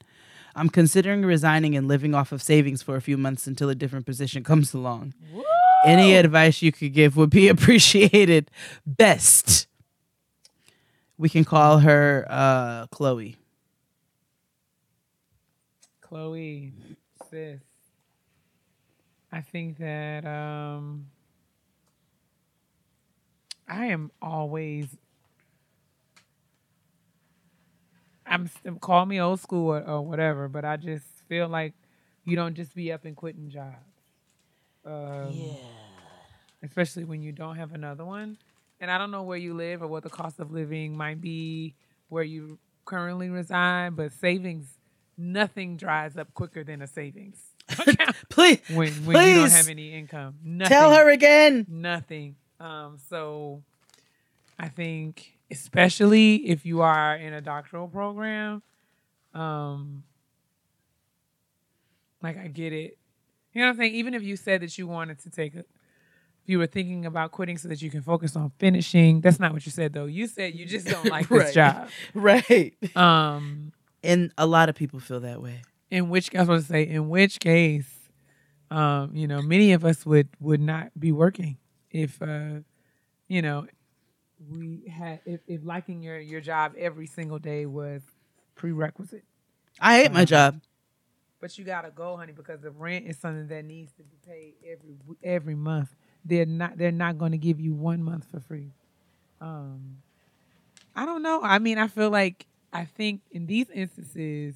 I'm 0.54 0.68
considering 0.68 1.22
resigning 1.24 1.76
and 1.76 1.86
living 1.88 2.14
off 2.14 2.32
of 2.32 2.42
savings 2.42 2.82
for 2.82 2.96
a 2.96 3.00
few 3.00 3.16
months 3.16 3.46
until 3.46 3.68
a 3.68 3.74
different 3.74 4.06
position 4.06 4.42
comes 4.44 4.74
along. 4.74 5.14
Any 5.84 6.14
advice 6.14 6.60
you 6.60 6.72
could 6.72 6.92
give 6.92 7.16
would 7.16 7.30
be 7.30 7.48
appreciated. 7.54 8.50
Best. 8.86 9.66
We 11.16 11.28
can 11.28 11.44
call 11.44 11.78
her 11.78 12.26
uh, 12.28 12.86
Chloe. 12.88 13.36
Chloe, 16.00 16.72
sis. 17.30 17.60
I 19.32 19.40
think 19.42 19.78
that 19.78 20.24
um 20.26 21.06
I 23.68 23.86
am 23.86 24.10
always 24.20 24.88
I'm 28.30 28.48
call 28.80 29.04
me 29.06 29.20
old 29.20 29.40
school 29.40 29.74
or, 29.74 29.82
or 29.82 30.00
whatever, 30.02 30.48
but 30.48 30.64
I 30.64 30.76
just 30.76 31.04
feel 31.28 31.48
like 31.48 31.74
you 32.24 32.36
don't 32.36 32.54
just 32.54 32.74
be 32.74 32.92
up 32.92 33.04
and 33.04 33.16
quitting 33.16 33.50
jobs. 33.50 33.76
Um, 34.86 35.34
Especially 36.62 37.04
when 37.04 37.22
you 37.22 37.32
don't 37.32 37.56
have 37.56 37.72
another 37.72 38.04
one. 38.04 38.36
And 38.80 38.90
I 38.90 38.98
don't 38.98 39.10
know 39.10 39.22
where 39.22 39.36
you 39.38 39.54
live 39.54 39.82
or 39.82 39.86
what 39.88 40.02
the 40.02 40.10
cost 40.10 40.38
of 40.40 40.50
living 40.52 40.96
might 40.96 41.20
be 41.20 41.74
where 42.08 42.24
you 42.24 42.58
currently 42.84 43.28
reside, 43.30 43.96
but 43.96 44.12
savings, 44.12 44.66
nothing 45.16 45.76
dries 45.76 46.16
up 46.16 46.32
quicker 46.34 46.64
than 46.64 46.82
a 46.82 46.86
savings 46.86 47.38
account 47.68 48.16
Please, 48.28 48.60
when 48.70 48.92
when 49.06 49.28
you 49.28 49.34
don't 49.36 49.50
have 49.50 49.68
any 49.68 49.94
income. 49.94 50.34
Nothing. 50.44 50.68
tell 50.70 50.94
her 50.94 51.08
again. 51.10 51.66
nothing. 51.68 52.36
Um, 52.58 52.98
so 53.08 53.62
I 54.58 54.68
think 54.68 55.38
especially 55.50 56.36
if 56.48 56.64
you 56.66 56.80
are 56.82 57.16
in 57.16 57.32
a 57.32 57.40
doctoral 57.40 57.88
program, 57.88 58.62
um, 59.34 60.02
like 62.22 62.38
I 62.38 62.48
get 62.48 62.72
it. 62.72 62.98
You 63.52 63.60
know 63.62 63.66
what 63.68 63.72
I'm 63.72 63.76
saying? 63.78 63.94
Even 63.94 64.14
if 64.14 64.22
you 64.22 64.36
said 64.36 64.62
that 64.62 64.76
you 64.78 64.86
wanted 64.86 65.18
to 65.20 65.30
take 65.30 65.54
a 65.54 65.58
if 66.42 66.48
you 66.48 66.58
were 66.58 66.66
thinking 66.66 67.04
about 67.04 67.32
quitting 67.32 67.58
so 67.58 67.68
that 67.68 67.82
you 67.82 67.90
can 67.90 68.00
focus 68.02 68.34
on 68.34 68.50
finishing, 68.58 69.20
that's 69.20 69.38
not 69.38 69.52
what 69.52 69.64
you 69.66 69.72
said 69.72 69.92
though. 69.92 70.06
You 70.06 70.26
said 70.26 70.54
you 70.54 70.64
just 70.64 70.86
don't 70.86 71.08
like 71.08 71.30
Right. 71.30 71.44
this 71.46 71.54
job. 71.54 71.88
Right. 72.14 72.74
Um, 72.96 73.72
And 74.02 74.32
a 74.38 74.46
lot 74.46 74.68
of 74.70 74.74
people 74.74 75.00
feel 75.00 75.20
that 75.20 75.42
way. 75.42 75.62
in 75.90 76.08
which 76.08 76.34
I 76.34 76.38
was 76.40 76.48
going 76.48 76.60
to 76.60 76.66
say, 76.66 76.82
in 76.88 77.08
which 77.10 77.40
case, 77.40 77.90
um, 78.70 79.10
you 79.14 79.26
know, 79.26 79.42
many 79.42 79.72
of 79.72 79.84
us 79.84 80.06
would 80.06 80.28
would 80.40 80.60
not 80.60 80.90
be 80.98 81.12
working 81.12 81.58
if, 81.90 82.22
uh, 82.22 82.60
you 83.28 83.42
know, 83.42 83.66
we 84.48 84.88
had 84.88 85.20
if, 85.26 85.40
if 85.46 85.60
liking 85.64 86.02
your 86.02 86.18
your 86.18 86.40
job 86.40 86.74
every 86.78 87.06
single 87.06 87.38
day 87.38 87.66
was 87.66 88.02
prerequisite. 88.54 89.24
I 89.80 89.98
hate 90.02 90.12
my 90.12 90.20
Uh-huh. 90.20 90.26
job. 90.26 90.60
But 91.40 91.58
you 91.58 91.64
gotta 91.64 91.90
go, 91.90 92.16
honey, 92.16 92.32
because 92.32 92.60
the 92.60 92.70
rent 92.70 93.06
is 93.06 93.18
something 93.18 93.48
that 93.48 93.64
needs 93.64 93.92
to 93.94 94.02
be 94.02 94.16
paid 94.26 94.54
every 94.66 94.96
every 95.22 95.54
month. 95.54 95.94
They're 96.24 96.46
not 96.46 96.76
they're 96.78 96.92
not 96.92 97.18
going 97.18 97.32
to 97.32 97.38
give 97.38 97.60
you 97.60 97.74
one 97.74 98.02
month 98.02 98.26
for 98.30 98.40
free. 98.40 98.72
Um, 99.40 99.98
I 100.94 101.06
don't 101.06 101.22
know. 101.22 101.40
I 101.42 101.58
mean, 101.58 101.78
I 101.78 101.88
feel 101.88 102.10
like 102.10 102.46
I 102.72 102.84
think 102.84 103.22
in 103.30 103.46
these 103.46 103.70
instances, 103.70 104.54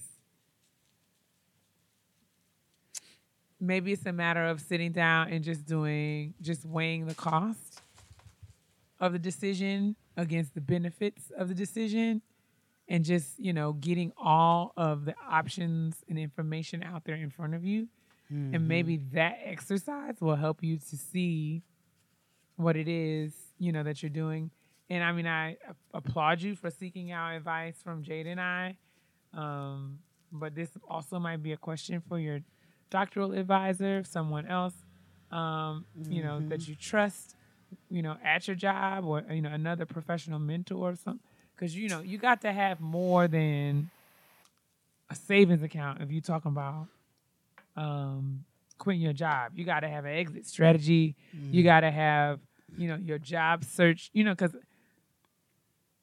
maybe 3.61 3.93
it's 3.93 4.07
a 4.07 4.13
matter 4.13 4.45
of 4.45 4.61
sitting 4.61 4.93
down 4.93 5.29
and 5.31 5.45
just 5.45 5.65
doing 5.67 6.35
just 6.41 6.65
weighing 6.65 7.07
the 7.07 7.15
cost 7.15 7.81
of 9.05 9.13
the 9.13 9.19
decision 9.19 9.97
against 10.17 10.55
the 10.55 10.61
benefits 10.61 11.31
of 11.37 11.49
the 11.49 11.55
decision 11.55 12.23
and 12.89 13.05
just 13.05 13.39
you 13.39 13.53
know 13.53 13.73
getting 13.75 14.13
all 14.17 14.73
of 14.77 15.05
the 15.05 15.15
options 15.41 15.97
and 16.09 16.19
information 16.19 16.83
out 16.83 17.05
there 17.05 17.17
in 17.17 17.31
front 17.31 17.55
of 17.55 17.65
you. 17.65 17.89
And 18.55 18.67
maybe 18.69 18.97
that 19.13 19.39
exercise 19.45 20.17
will 20.21 20.35
help 20.37 20.63
you 20.63 20.79
to 20.79 20.97
see 20.97 21.63
what 22.57 22.77
it 22.77 22.89
is 22.89 23.33
you 23.59 23.71
know 23.73 23.83
that 23.83 24.03
you're 24.03 24.11
doing. 24.25 24.51
And 24.91 25.03
i 25.05 25.13
mean 25.13 25.27
i 25.27 25.57
applaud 25.93 26.41
you 26.43 26.57
for 26.57 26.71
seeking 26.71 27.13
out 27.13 27.35
advice 27.35 27.77
from 27.85 28.03
jade 28.03 28.27
and 28.27 28.41
i. 28.41 28.77
Um, 29.35 29.99
but 30.33 30.55
this 30.55 30.71
also 30.89 31.19
might 31.19 31.43
be 31.43 31.53
a 31.53 31.57
question 31.57 32.03
for 32.09 32.19
your 32.19 32.41
doctoral 32.91 33.33
advisor 33.33 34.05
someone 34.05 34.47
else 34.47 34.75
um, 35.31 35.85
you 36.09 36.23
know 36.23 36.41
that 36.49 36.69
you 36.69 36.75
trust 36.77 37.35
you 37.91 38.03
know 38.03 38.17
at 38.25 38.47
your 38.47 38.57
job 38.57 39.05
or 39.05 39.25
you 39.31 39.41
know 39.43 39.51
another 39.51 39.87
professional 39.87 40.39
mentor 40.39 40.91
or 40.91 40.97
something 40.97 41.21
because 41.55 41.77
you 41.77 41.89
know 41.89 42.01
you 42.01 42.19
got 42.19 42.41
to 42.43 42.53
have 42.53 42.81
more 42.81 43.29
than 43.29 43.91
a 45.11 45.15
savings 45.15 45.63
account 45.63 46.01
if 46.01 46.11
you're 46.11 46.21
talking 46.21 46.51
about 46.51 46.87
um, 47.77 48.45
quitting 48.79 49.03
your 49.03 49.13
job. 49.13 49.53
You 49.57 49.65
got 49.65 49.81
to 49.81 49.89
have 49.89 50.05
an 50.05 50.15
exit 50.15 50.47
strategy. 50.47 51.17
You 51.53 51.63
got 51.63 51.81
to 51.81 51.91
have 51.91 52.41
you 52.77 52.89
know 52.89 52.97
your 52.97 53.19
job 53.19 53.65
search. 53.65 54.11
You 54.13 54.25
know 54.25 54.33
because 54.33 54.55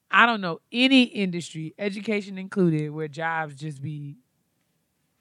I 0.10 0.26
don't 0.26 0.42
know 0.42 0.60
any 0.72 1.04
industry, 1.04 1.74
education 1.80 2.38
included, 2.38 2.92
where 2.92 3.08
jobs 3.08 3.56
just 3.56 3.82
be 3.82 4.18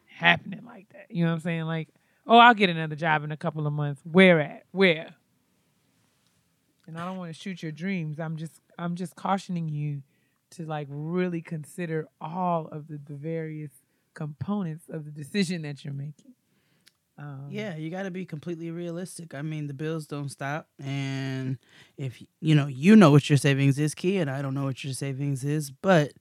happening 0.08 0.64
like 0.66 0.88
that. 0.92 1.06
You 1.10 1.24
know 1.24 1.30
what 1.30 1.36
I'm 1.36 1.40
saying? 1.40 1.62
Like, 1.62 1.88
oh, 2.26 2.38
I'll 2.38 2.54
get 2.54 2.70
another 2.70 2.96
job 2.96 3.22
in 3.22 3.30
a 3.30 3.36
couple 3.36 3.66
of 3.66 3.72
months. 3.72 4.00
Where 4.04 4.40
at? 4.40 4.64
Where? 4.72 5.14
And 6.90 6.98
I 6.98 7.04
don't 7.04 7.18
want 7.18 7.32
to 7.32 7.40
shoot 7.40 7.62
your 7.62 7.70
dreams. 7.70 8.18
I'm 8.18 8.36
just 8.36 8.60
I'm 8.76 8.96
just 8.96 9.14
cautioning 9.14 9.68
you 9.68 10.02
to 10.50 10.66
like 10.66 10.88
really 10.90 11.40
consider 11.40 12.08
all 12.20 12.66
of 12.66 12.88
the, 12.88 12.98
the 13.04 13.14
various 13.14 13.70
components 14.14 14.86
of 14.88 15.04
the 15.04 15.12
decision 15.12 15.62
that 15.62 15.84
you're 15.84 15.94
making. 15.94 16.32
Um, 17.16 17.46
Yeah, 17.48 17.76
you 17.76 17.90
got 17.90 18.02
to 18.02 18.10
be 18.10 18.24
completely 18.24 18.72
realistic. 18.72 19.36
I 19.36 19.42
mean, 19.42 19.68
the 19.68 19.72
bills 19.74 20.08
don't 20.08 20.30
stop, 20.30 20.66
and 20.82 21.58
if 21.96 22.20
you 22.40 22.56
know, 22.56 22.66
you 22.66 22.96
know 22.96 23.12
what 23.12 23.30
your 23.30 23.36
savings 23.36 23.78
is, 23.78 23.94
key, 23.94 24.16
and 24.16 24.28
I 24.28 24.42
don't 24.42 24.54
know 24.54 24.64
what 24.64 24.82
your 24.82 24.92
savings 24.94 25.44
is, 25.44 25.70
but 25.70 26.12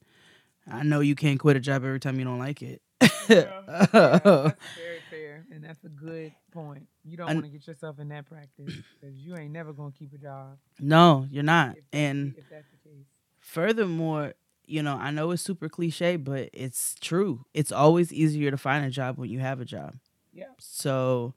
I 0.72 0.84
know 0.84 1.00
you 1.00 1.16
can't 1.16 1.40
quit 1.40 1.58
a 1.58 1.60
job 1.60 1.84
every 1.84 2.00
time 2.00 2.20
you 2.20 2.26
don't 2.26 2.38
like 2.38 2.62
it. 2.62 2.84
Yeah, 3.28 3.86
fair, 3.88 4.54
and 5.52 5.64
that's 5.64 5.84
a 5.84 5.90
good 5.90 6.32
point. 6.52 6.88
You 7.04 7.18
don't 7.18 7.28
want 7.28 7.46
to 7.46 7.50
get 7.52 7.68
yourself 7.68 8.00
in 8.00 8.10
that 8.10 8.26
practice 8.28 8.74
because 9.00 9.16
you 9.18 9.36
ain't 9.38 9.52
never 9.52 9.74
gonna 9.74 9.92
keep 9.98 10.14
a 10.14 10.18
job. 10.18 10.58
no, 10.80 11.28
you're 11.30 11.44
not, 11.44 11.78
If, 11.78 11.84
and 11.94 12.34
if 12.38 12.50
that's 12.50 12.68
the 12.72 12.90
case, 12.90 13.06
furthermore, 13.40 14.34
you 14.66 14.84
know, 14.84 14.96
I 14.96 15.12
know 15.12 15.32
it's 15.32 15.42
super 15.42 15.68
cliche, 15.70 16.16
but 16.16 16.50
it's 16.54 16.96
true. 17.02 17.46
It's 17.54 17.72
always 17.72 18.14
easier 18.14 18.52
to 18.52 18.58
find 18.58 18.86
a 18.86 18.90
job 18.90 19.18
when 19.18 19.30
you 19.30 19.40
have 19.40 19.60
a 19.60 19.66
job. 19.66 19.96
yeah, 20.32 20.46
So, 20.60 21.34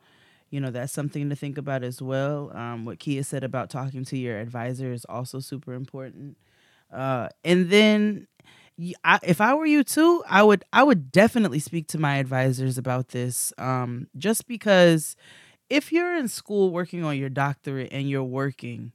you 0.50 0.60
know, 0.60 0.70
that's 0.70 0.92
something 0.92 1.30
to 1.30 1.36
think 1.36 1.56
about 1.56 1.82
as 1.82 2.02
well. 2.02 2.54
Um, 2.54 2.84
what 2.84 2.98
Kia 2.98 3.22
said 3.22 3.42
about 3.42 3.70
talking 3.70 4.04
to 4.04 4.18
your 4.18 4.38
advisor 4.38 4.92
is 4.92 5.04
also 5.06 5.40
super 5.40 5.72
important. 5.72 6.36
Uh, 6.92 7.28
and 7.42 7.70
then, 7.70 8.26
I, 9.04 9.18
if 9.22 9.40
I 9.40 9.54
were 9.54 9.66
you 9.66 9.84
too, 9.84 10.22
I 10.28 10.42
would 10.42 10.64
I 10.72 10.82
would 10.82 11.12
definitely 11.12 11.58
speak 11.58 11.88
to 11.88 11.98
my 11.98 12.16
advisors 12.16 12.78
about 12.78 13.08
this. 13.08 13.52
Um, 13.58 14.08
just 14.16 14.46
because 14.46 15.16
if 15.70 15.92
you're 15.92 16.16
in 16.16 16.28
school 16.28 16.70
working 16.70 17.04
on 17.04 17.16
your 17.16 17.28
doctorate 17.28 17.92
and 17.92 18.08
you're 18.08 18.24
working, 18.24 18.92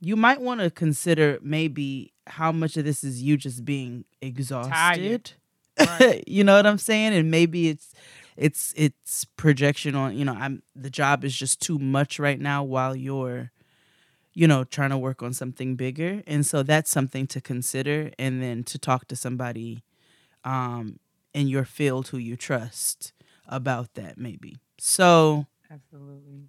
you 0.00 0.16
might 0.16 0.40
want 0.40 0.60
to 0.60 0.70
consider 0.70 1.38
maybe 1.42 2.12
how 2.26 2.52
much 2.52 2.76
of 2.76 2.84
this 2.84 3.02
is 3.04 3.22
you 3.22 3.36
just 3.36 3.64
being 3.64 4.04
exhausted. 4.20 5.32
Right. 5.78 6.24
you 6.28 6.44
know 6.44 6.56
what 6.56 6.66
I'm 6.66 6.78
saying? 6.78 7.14
And 7.14 7.30
maybe 7.30 7.68
it's 7.68 7.92
it's 8.36 8.72
it's 8.76 9.24
projection 9.36 9.94
on 9.94 10.16
you 10.16 10.24
know 10.24 10.32
i'm 10.32 10.62
the 10.74 10.90
job 10.90 11.24
is 11.24 11.36
just 11.36 11.60
too 11.60 11.78
much 11.78 12.18
right 12.18 12.40
now 12.40 12.64
while 12.64 12.96
you're 12.96 13.52
you 14.34 14.46
know 14.46 14.64
trying 14.64 14.90
to 14.90 14.98
work 14.98 15.22
on 15.22 15.32
something 15.32 15.76
bigger 15.76 16.22
and 16.26 16.46
so 16.46 16.62
that's 16.62 16.90
something 16.90 17.26
to 17.26 17.40
consider 17.40 18.10
and 18.18 18.42
then 18.42 18.62
to 18.64 18.78
talk 18.78 19.06
to 19.08 19.16
somebody 19.16 19.82
um 20.44 20.98
in 21.34 21.48
your 21.48 21.64
field 21.64 22.08
who 22.08 22.18
you 22.18 22.36
trust 22.36 23.12
about 23.48 23.94
that 23.94 24.18
maybe. 24.18 24.56
So 24.78 25.46
Absolutely. 25.70 26.48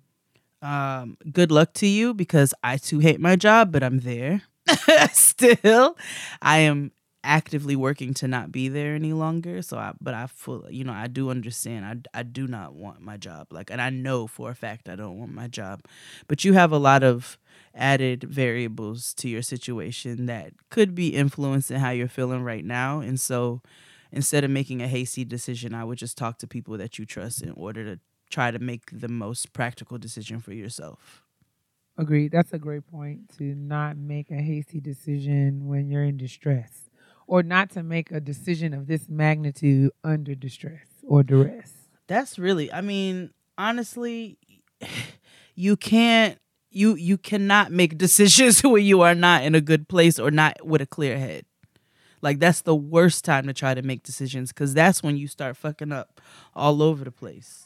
um 0.61 1.17
good 1.32 1.51
luck 1.51 1.73
to 1.73 1.88
you 1.88 2.13
because 2.13 2.53
i 2.63 2.77
too 2.77 2.99
hate 2.99 3.19
my 3.19 3.36
job 3.36 3.71
but 3.71 3.84
i'm 3.84 3.99
there. 3.99 4.41
Still 5.11 5.97
i 6.41 6.59
am 6.59 6.91
actively 7.23 7.75
working 7.75 8.13
to 8.15 8.27
not 8.27 8.51
be 8.51 8.67
there 8.69 8.95
any 8.95 9.13
longer 9.13 9.61
so 9.61 9.77
i 9.77 9.91
but 10.01 10.13
i 10.13 10.25
full 10.27 10.65
you 10.69 10.84
know 10.84 10.93
i 10.93 11.07
do 11.07 11.29
understand. 11.29 12.05
I, 12.13 12.19
I 12.19 12.23
do 12.23 12.47
not 12.47 12.73
want 12.75 13.01
my 13.01 13.17
job 13.17 13.47
like 13.51 13.69
and 13.71 13.82
i 13.82 13.89
know 13.89 14.27
for 14.27 14.49
a 14.51 14.55
fact 14.55 14.89
i 14.89 14.95
don't 14.95 15.17
want 15.19 15.34
my 15.34 15.47
job. 15.47 15.82
But 16.27 16.43
you 16.45 16.53
have 16.53 16.71
a 16.71 16.77
lot 16.77 17.03
of 17.03 17.38
added 17.74 18.24
variables 18.24 19.13
to 19.13 19.30
your 19.30 19.41
situation 19.41 20.26
that 20.26 20.51
could 20.69 20.93
be 20.93 21.09
influencing 21.09 21.80
how 21.80 21.89
you're 21.89 22.07
feeling 22.07 22.43
right 22.43 22.65
now 22.65 22.99
and 22.99 23.19
so 23.19 23.61
instead 24.11 24.43
of 24.43 24.51
making 24.51 24.82
a 24.82 24.88
hasty 24.88 25.24
decision 25.24 25.74
i 25.74 25.84
would 25.84 25.97
just 25.97 26.17
talk 26.17 26.38
to 26.38 26.47
people 26.47 26.78
that 26.78 26.99
you 26.99 27.05
trust 27.05 27.41
in 27.41 27.51
order 27.51 27.84
to 27.84 27.99
try 28.30 28.51
to 28.51 28.59
make 28.59 28.84
the 28.91 29.07
most 29.07 29.53
practical 29.53 29.97
decision 29.97 30.39
for 30.39 30.53
yourself 30.53 31.24
Agreed. 31.97 32.32
That's 32.32 32.53
a 32.53 32.57
great 32.59 32.88
point 32.89 33.30
to 33.38 33.43
not 33.53 33.97
make 33.97 34.32
a 34.32 34.41
hasty 34.41 34.80
decision 34.80 35.67
when 35.67 35.89
you're 35.89 36.03
in 36.03 36.17
distress 36.17 36.89
or 37.28 37.43
not 37.43 37.69
to 37.72 37.84
make 37.84 38.11
a 38.11 38.19
decision 38.19 38.74
of 38.74 38.88
this 38.88 39.07
magnitude 39.09 39.91
under 40.03 40.34
distress 40.34 40.88
or 41.03 41.22
duress. 41.22 41.74
That's 42.07 42.39
really 42.39 42.72
I 42.72 42.82
mean, 42.82 43.32
honestly, 43.57 44.38
you 45.55 45.78
can't 45.78 46.39
you 46.72 46.95
you 46.95 47.17
cannot 47.17 47.72
make 47.72 47.97
decisions 47.97 48.61
when 48.63 48.84
you 48.84 49.01
are 49.01 49.15
not 49.15 49.43
in 49.43 49.55
a 49.55 49.61
good 49.61 49.88
place 49.88 50.17
or 50.17 50.32
not 50.32 50.65
with 50.65 50.82
a 50.82 50.86
clear 50.86 51.17
head. 51.17 51.45
Like 52.22 52.39
that's 52.39 52.61
the 52.61 52.76
worst 52.76 53.26
time 53.26 53.47
to 53.47 53.53
try 53.53 53.74
to 53.74 53.82
make 53.82 54.03
decisions 54.03 54.51
cuz 54.51 54.74
that's 54.74 55.03
when 55.03 55.17
you 55.17 55.28
start 55.28 55.57
fucking 55.57 55.91
up 55.91 56.22
all 56.55 56.82
over 56.82 57.03
the 57.03 57.11
place. 57.11 57.65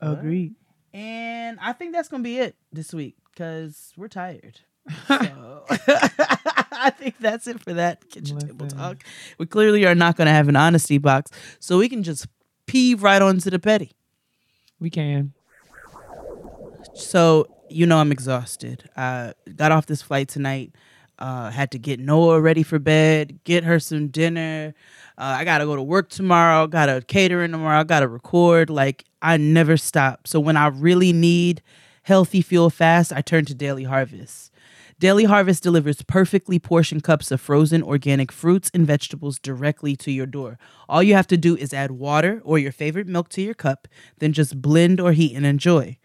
Agreed. 0.00 0.54
And 0.92 1.58
I 1.60 1.72
think 1.72 1.92
that's 1.92 2.08
going 2.08 2.22
to 2.22 2.28
be 2.28 2.38
it 2.38 2.56
this 2.72 2.92
week 2.92 3.16
cuz 3.36 3.92
we're 3.96 4.08
tired. 4.08 4.60
So 5.06 5.64
I 6.72 6.90
think 6.90 7.18
that's 7.18 7.46
it 7.46 7.60
for 7.60 7.74
that 7.74 8.08
kitchen 8.08 8.38
table 8.38 8.66
talk. 8.66 9.04
We 9.38 9.44
clearly 9.44 9.84
are 9.86 9.94
not 9.94 10.16
going 10.16 10.26
to 10.26 10.32
have 10.32 10.48
an 10.48 10.56
honesty 10.56 10.96
box, 10.96 11.30
so 11.58 11.76
we 11.78 11.88
can 11.90 12.02
just 12.02 12.26
pee 12.66 12.94
right 12.94 13.20
onto 13.20 13.50
the 13.50 13.58
petty. 13.58 13.92
We 14.78 14.88
can. 14.88 15.34
So 16.94 17.46
you 17.68 17.86
know 17.86 17.98
I'm 17.98 18.12
exhausted. 18.12 18.88
I 18.96 19.32
got 19.56 19.72
off 19.72 19.86
this 19.86 20.02
flight 20.02 20.28
tonight. 20.28 20.74
Uh, 21.18 21.50
had 21.50 21.70
to 21.70 21.78
get 21.78 22.00
Noah 22.00 22.40
ready 22.40 22.62
for 22.62 22.78
bed, 22.78 23.40
get 23.44 23.62
her 23.64 23.78
some 23.78 24.08
dinner. 24.08 24.74
Uh, 25.18 25.36
I 25.38 25.44
gotta 25.44 25.66
go 25.66 25.76
to 25.76 25.82
work 25.82 26.08
tomorrow. 26.08 26.66
Gotta 26.66 27.02
catering 27.06 27.52
tomorrow. 27.52 27.80
I 27.80 27.84
gotta 27.84 28.08
record. 28.08 28.70
Like 28.70 29.04
I 29.20 29.36
never 29.36 29.76
stop. 29.76 30.26
So 30.26 30.40
when 30.40 30.56
I 30.56 30.68
really 30.68 31.12
need 31.12 31.62
healthy 32.04 32.40
fuel 32.40 32.70
fast, 32.70 33.12
I 33.12 33.20
turn 33.20 33.44
to 33.46 33.54
Daily 33.54 33.84
Harvest. 33.84 34.50
Daily 34.98 35.24
Harvest 35.24 35.62
delivers 35.62 36.02
perfectly 36.02 36.58
portioned 36.58 37.02
cups 37.02 37.30
of 37.30 37.40
frozen 37.40 37.82
organic 37.82 38.32
fruits 38.32 38.70
and 38.74 38.86
vegetables 38.86 39.38
directly 39.38 39.96
to 39.96 40.10
your 40.10 40.26
door. 40.26 40.58
All 40.88 41.02
you 41.02 41.14
have 41.14 41.26
to 41.28 41.38
do 41.38 41.56
is 41.56 41.72
add 41.72 41.90
water 41.92 42.40
or 42.44 42.58
your 42.58 42.72
favorite 42.72 43.06
milk 43.06 43.28
to 43.30 43.42
your 43.42 43.54
cup, 43.54 43.88
then 44.18 44.32
just 44.32 44.60
blend 44.60 45.00
or 45.00 45.12
heat 45.12 45.34
and 45.34 45.46
enjoy. 45.46 45.96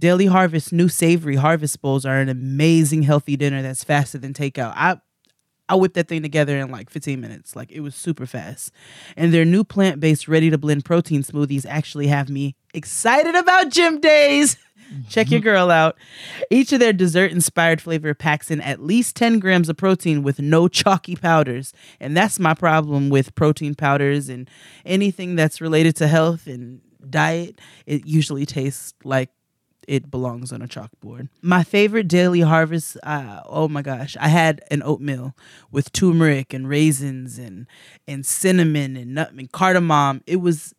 Daily 0.00 0.26
Harvest 0.26 0.72
new 0.72 0.88
savory 0.88 1.36
harvest 1.36 1.82
bowls 1.82 2.06
are 2.06 2.16
an 2.16 2.30
amazing 2.30 3.02
healthy 3.02 3.36
dinner 3.36 3.60
that's 3.60 3.84
faster 3.84 4.16
than 4.16 4.32
takeout. 4.32 4.72
I 4.74 4.98
I 5.68 5.74
whipped 5.76 5.94
that 5.94 6.08
thing 6.08 6.22
together 6.22 6.58
in 6.58 6.70
like 6.70 6.90
15 6.90 7.20
minutes. 7.20 7.54
Like 7.54 7.70
it 7.70 7.80
was 7.80 7.94
super 7.94 8.26
fast. 8.26 8.72
And 9.16 9.32
their 9.32 9.44
new 9.44 9.62
plant-based 9.62 10.26
ready 10.26 10.50
to 10.50 10.58
blend 10.58 10.84
protein 10.84 11.22
smoothies 11.22 11.64
actually 11.64 12.08
have 12.08 12.28
me 12.28 12.56
excited 12.74 13.36
about 13.36 13.68
gym 13.68 14.00
days. 14.00 14.56
Check 15.08 15.30
your 15.30 15.38
mm-hmm. 15.38 15.48
girl 15.48 15.70
out. 15.70 15.96
Each 16.50 16.72
of 16.72 16.80
their 16.80 16.92
dessert 16.92 17.30
inspired 17.30 17.80
flavor 17.80 18.14
packs 18.14 18.50
in 18.50 18.60
at 18.62 18.82
least 18.82 19.14
10 19.14 19.38
grams 19.38 19.68
of 19.68 19.76
protein 19.76 20.24
with 20.24 20.40
no 20.40 20.66
chalky 20.66 21.14
powders. 21.14 21.72
And 22.00 22.16
that's 22.16 22.40
my 22.40 22.54
problem 22.54 23.08
with 23.08 23.36
protein 23.36 23.76
powders 23.76 24.28
and 24.28 24.50
anything 24.84 25.36
that's 25.36 25.60
related 25.60 25.94
to 25.96 26.08
health 26.08 26.48
and 26.48 26.80
diet. 27.08 27.60
It 27.86 28.06
usually 28.06 28.46
tastes 28.46 28.94
like 29.04 29.30
it 29.90 30.08
belongs 30.08 30.52
on 30.52 30.62
a 30.62 30.68
chalkboard. 30.68 31.28
My 31.42 31.64
favorite 31.64 32.06
daily 32.06 32.42
harvest, 32.42 32.96
uh, 33.02 33.40
oh 33.44 33.66
my 33.66 33.82
gosh, 33.82 34.16
I 34.20 34.28
had 34.28 34.62
an 34.70 34.84
oatmeal 34.84 35.34
with 35.72 35.90
turmeric 35.90 36.54
and 36.54 36.68
raisins 36.68 37.36
and 37.36 37.66
and 38.06 38.24
cinnamon 38.24 38.96
and 38.96 39.16
nutmeg, 39.16 39.50
cardamom. 39.50 40.22
It 40.28 40.36
was 40.36 40.76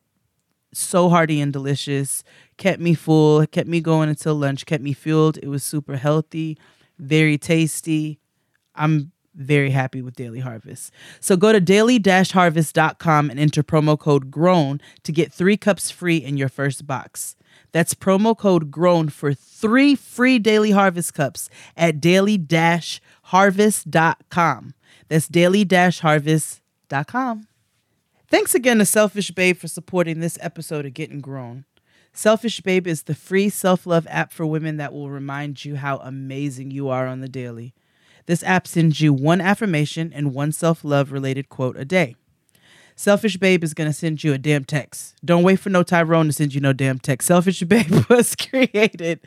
so 0.74 1.10
hearty 1.10 1.42
and 1.42 1.52
delicious. 1.52 2.24
Kept 2.56 2.80
me 2.80 2.94
full, 2.94 3.46
kept 3.48 3.68
me 3.68 3.82
going 3.82 4.08
until 4.08 4.36
lunch, 4.36 4.66
kept 4.66 4.82
me 4.82 4.94
fueled. 4.94 5.38
It 5.44 5.50
was 5.50 5.62
super 5.62 5.98
healthy, 5.98 6.58
very 6.98 7.38
tasty. 7.38 8.18
I'm 8.76 9.12
very 9.36 9.72
happy 9.72 10.02
with 10.02 10.16
Daily 10.16 10.40
Harvest. 10.40 10.94
So 11.20 11.36
go 11.38 11.52
to 11.52 11.60
daily-harvest.com 11.60 13.30
and 13.30 13.40
enter 13.40 13.62
promo 13.64 14.00
code 14.00 14.32
GROWN 14.32 14.80
to 15.04 15.12
get 15.12 15.34
three 15.34 15.58
cups 15.58 15.92
free 15.92 16.18
in 16.18 16.38
your 16.38 16.50
first 16.50 16.88
box. 16.88 17.36
That's 17.72 17.94
promo 17.94 18.36
code 18.38 18.72
GROWN 18.72 19.10
for 19.10 19.34
three 19.34 19.96
free 19.96 20.40
Daily 20.40 20.72
Harvest 20.72 21.14
cups 21.14 21.50
at 21.78 22.02
daily-harvest.com. 22.02 24.74
That's 25.08 25.28
daily-harvest.com. 25.28 27.48
Thanks 28.30 28.56
again 28.56 28.78
to 28.78 28.86
Selfish 28.86 29.32
Babe 29.32 29.58
for 29.58 29.68
supporting 29.68 30.22
this 30.22 30.38
episode 30.42 30.86
of 30.86 30.94
Getting 30.94 31.20
Grown. 31.20 31.66
Selfish 32.14 32.62
Babe 32.62 32.88
is 32.88 33.04
the 33.04 33.16
free 33.16 33.50
self 33.50 33.86
love 33.86 34.08
app 34.10 34.32
for 34.32 34.46
women 34.46 34.78
that 34.78 34.94
will 34.94 35.10
remind 35.10 35.66
you 35.66 35.76
how 35.76 35.98
amazing 35.98 36.72
you 36.72 36.88
are 36.90 37.08
on 37.08 37.20
the 37.22 37.30
daily. 37.30 37.74
This 38.26 38.44
app 38.44 38.68
sends 38.68 39.02
you 39.02 39.14
one 39.14 39.42
affirmation 39.42 40.12
and 40.14 40.34
one 40.34 40.52
self 40.52 40.84
love 40.84 41.12
related 41.12 41.50
quote 41.50 41.78
a 41.78 41.86
day. 41.86 42.16
Selfish 42.96 43.38
Babe 43.38 43.64
is 43.64 43.74
going 43.74 43.90
to 43.90 43.94
send 43.94 44.24
you 44.24 44.34
a 44.34 44.38
damn 44.38 44.64
text. 44.64 45.16
Don't 45.26 45.44
wait 45.44 45.56
for 45.60 45.70
no 45.70 45.82
Tyrone 45.82 46.28
to 46.28 46.34
send 46.34 46.54
you 46.54 46.62
no 46.62 46.72
damn 46.74 47.00
text. 47.00 47.28
Selfish 47.28 47.62
Babe 47.68 48.06
was 48.10 48.36
created 48.50 49.20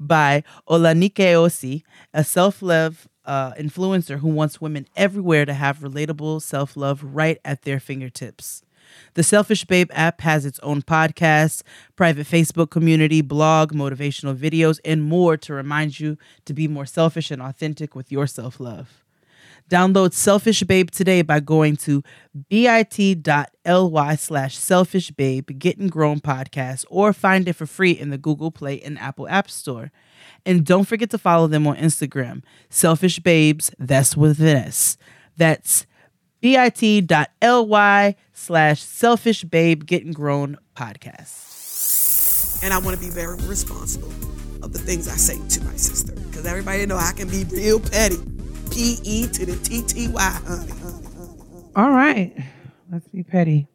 by 0.00 0.42
Olanike 0.68 1.14
Osi, 1.14 1.82
a 2.12 2.24
self 2.24 2.62
love 2.62 3.08
uh, 3.24 3.52
influencer 3.52 4.18
who 4.18 4.28
wants 4.28 4.60
women 4.60 4.86
everywhere 4.96 5.44
to 5.44 5.54
have 5.54 5.78
relatable 5.78 6.42
self 6.42 6.76
love 6.76 7.02
right 7.04 7.38
at 7.44 7.62
their 7.62 7.78
fingertips. 7.78 8.62
The 9.14 9.22
Selfish 9.22 9.64
Babe 9.64 9.90
app 9.92 10.20
has 10.22 10.46
its 10.46 10.58
own 10.60 10.82
podcast, 10.82 11.62
private 11.96 12.26
Facebook 12.26 12.70
community, 12.70 13.20
blog, 13.20 13.72
motivational 13.72 14.36
videos, 14.36 14.80
and 14.84 15.02
more 15.02 15.36
to 15.36 15.54
remind 15.54 16.00
you 16.00 16.18
to 16.44 16.54
be 16.54 16.68
more 16.68 16.86
selfish 16.86 17.30
and 17.30 17.42
authentic 17.42 17.94
with 17.94 18.10
your 18.10 18.26
self 18.26 18.60
love. 18.60 19.02
Download 19.70 20.12
Selfish 20.12 20.62
Babe 20.64 20.90
today 20.90 21.22
by 21.22 21.40
going 21.40 21.76
to 21.76 22.02
bit.ly 22.48 24.14
slash 24.16 24.58
selfish 24.58 25.10
babe, 25.12 25.50
getting 25.58 25.88
grown 25.88 26.20
podcast, 26.20 26.84
or 26.90 27.12
find 27.12 27.48
it 27.48 27.54
for 27.54 27.66
free 27.66 27.92
in 27.92 28.10
the 28.10 28.18
Google 28.18 28.50
Play 28.50 28.80
and 28.82 28.98
Apple 28.98 29.28
App 29.28 29.48
Store. 29.48 29.90
And 30.44 30.66
don't 30.66 30.84
forget 30.84 31.10
to 31.10 31.18
follow 31.18 31.46
them 31.46 31.66
on 31.66 31.76
Instagram, 31.76 32.42
Selfish 32.68 33.20
Babes, 33.20 33.70
that's 33.78 34.16
with 34.16 34.40
an 34.40 34.48
S. 34.48 34.98
That's 35.36 35.86
bit.ly 36.42 38.16
slash 38.34 38.82
selfish 38.82 39.44
babe, 39.44 39.86
getting 39.86 40.12
grown 40.12 40.58
podcast. 40.76 42.62
and 42.62 42.74
I 42.74 42.78
want 42.78 42.98
to 42.98 43.02
be 43.04 43.10
very 43.10 43.36
responsible 43.46 44.12
of 44.62 44.72
the 44.72 44.78
things 44.78 45.08
I 45.08 45.12
say 45.12 45.38
to 45.48 45.64
my 45.64 45.76
sister 45.76 46.12
because 46.14 46.44
everybody 46.46 46.84
know 46.86 46.96
I 46.96 47.12
can 47.16 47.28
be 47.28 47.44
real 47.44 47.80
petty. 47.80 48.16
P 48.70 48.98
E 49.02 49.26
to 49.28 49.46
the 49.46 49.56
T 49.56 49.82
T 49.82 50.08
Y, 50.08 50.20
honey, 50.20 50.70
honey, 50.72 51.06
honey. 51.16 51.64
All 51.76 51.90
right. 51.90 52.34
Let's 52.90 53.08
be 53.08 53.22
petty. 53.22 53.68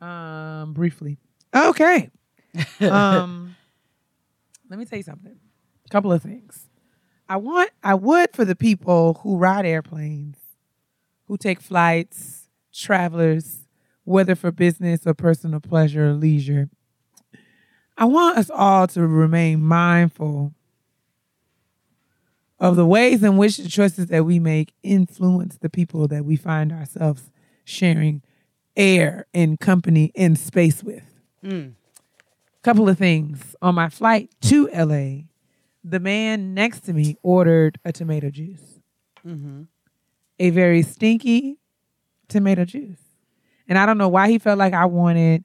Um, 0.00 0.72
briefly. 0.72 1.18
Okay. 1.54 2.10
um, 2.80 3.54
let 4.68 4.78
me 4.78 4.84
tell 4.84 4.98
you 4.98 5.02
something. 5.02 5.36
A 5.84 5.88
couple 5.88 6.12
of 6.12 6.22
things. 6.22 6.68
I 7.28 7.36
want 7.36 7.70
I 7.82 7.94
would 7.94 8.34
for 8.34 8.44
the 8.44 8.56
people 8.56 9.20
who 9.22 9.36
ride 9.36 9.64
airplanes, 9.66 10.36
who 11.26 11.36
take 11.36 11.60
flights, 11.60 12.48
travelers, 12.72 13.66
whether 14.04 14.34
for 14.34 14.50
business 14.50 15.06
or 15.06 15.14
personal 15.14 15.60
pleasure 15.60 16.08
or 16.08 16.12
leisure. 16.12 16.68
I 17.96 18.06
want 18.06 18.38
us 18.38 18.50
all 18.50 18.86
to 18.88 19.06
remain 19.06 19.60
mindful 19.62 20.54
of 22.58 22.76
the 22.76 22.86
ways 22.86 23.22
in 23.22 23.36
which 23.36 23.56
the 23.56 23.68
choices 23.68 24.06
that 24.06 24.24
we 24.24 24.38
make 24.38 24.72
influence 24.82 25.58
the 25.58 25.68
people 25.68 26.08
that 26.08 26.24
we 26.24 26.36
find 26.36 26.72
ourselves 26.72 27.30
sharing 27.64 28.22
air 28.76 29.26
and 29.34 29.58
company 29.60 30.12
and 30.16 30.38
space 30.38 30.82
with. 30.82 31.04
Mm. 31.44 31.74
Couple 32.62 32.88
of 32.88 32.96
things. 32.96 33.56
On 33.60 33.74
my 33.74 33.88
flight 33.88 34.30
to 34.42 34.68
LA, 34.68 35.24
the 35.82 35.98
man 35.98 36.54
next 36.54 36.80
to 36.80 36.92
me 36.92 37.16
ordered 37.22 37.78
a 37.84 37.92
tomato 37.92 38.30
juice. 38.30 38.80
Mm-hmm. 39.26 39.62
A 40.42 40.50
very 40.50 40.82
stinky 40.82 41.56
tomato 42.26 42.64
juice. 42.64 42.98
And 43.68 43.78
I 43.78 43.86
don't 43.86 43.96
know 43.96 44.08
why 44.08 44.28
he 44.28 44.40
felt 44.40 44.58
like 44.58 44.74
I 44.74 44.86
wanted 44.86 45.44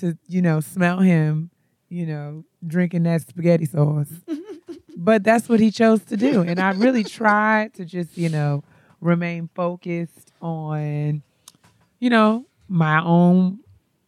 to, 0.00 0.18
you 0.26 0.42
know, 0.42 0.58
smell 0.58 0.98
him, 0.98 1.50
you 1.88 2.06
know, 2.06 2.44
drinking 2.66 3.04
that 3.04 3.20
spaghetti 3.22 3.66
sauce. 3.66 4.10
but 4.96 5.22
that's 5.22 5.48
what 5.48 5.60
he 5.60 5.70
chose 5.70 6.02
to 6.06 6.16
do. 6.16 6.40
And 6.42 6.58
I 6.58 6.72
really 6.72 7.04
tried 7.04 7.74
to 7.74 7.84
just, 7.84 8.18
you 8.18 8.30
know, 8.30 8.64
remain 9.00 9.48
focused 9.54 10.32
on, 10.42 11.22
you 12.00 12.10
know, 12.10 12.44
my 12.66 13.00
own 13.00 13.60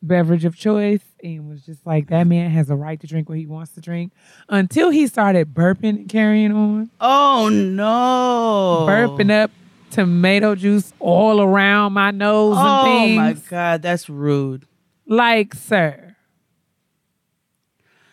beverage 0.03 0.45
of 0.45 0.57
choice 0.57 1.05
and 1.23 1.49
was 1.49 1.65
just 1.65 1.87
like, 1.87 2.09
that 2.09 2.27
man 2.27 2.51
has 2.51 2.71
a 2.71 2.75
right 2.75 2.99
to 3.01 3.07
drink 3.07 3.29
what 3.29 3.39
he 3.39 3.47
wants 3.47 3.71
to 3.75 3.81
drink 3.81 4.13
until 4.49 4.91
he 4.91 5.07
started 5.07 5.55
burping 5.55 5.91
and 5.91 6.09
carrying 6.09 6.51
on, 6.51 6.91
Oh 7.01 7.49
no! 7.49 8.85
burping 8.89 9.31
up 9.31 9.53
tomato 9.95 10.55
juice 10.55 10.93
all 10.99 11.41
around 11.41 11.93
my 11.93 12.11
nose 12.11 12.57
and 12.57 12.67
Oh 12.69 12.85
things. 12.85 13.17
my 13.17 13.33
god, 13.51 13.83
that's 13.83 14.09
rude. 14.09 14.67
Like, 15.07 15.55
sir, 15.55 16.17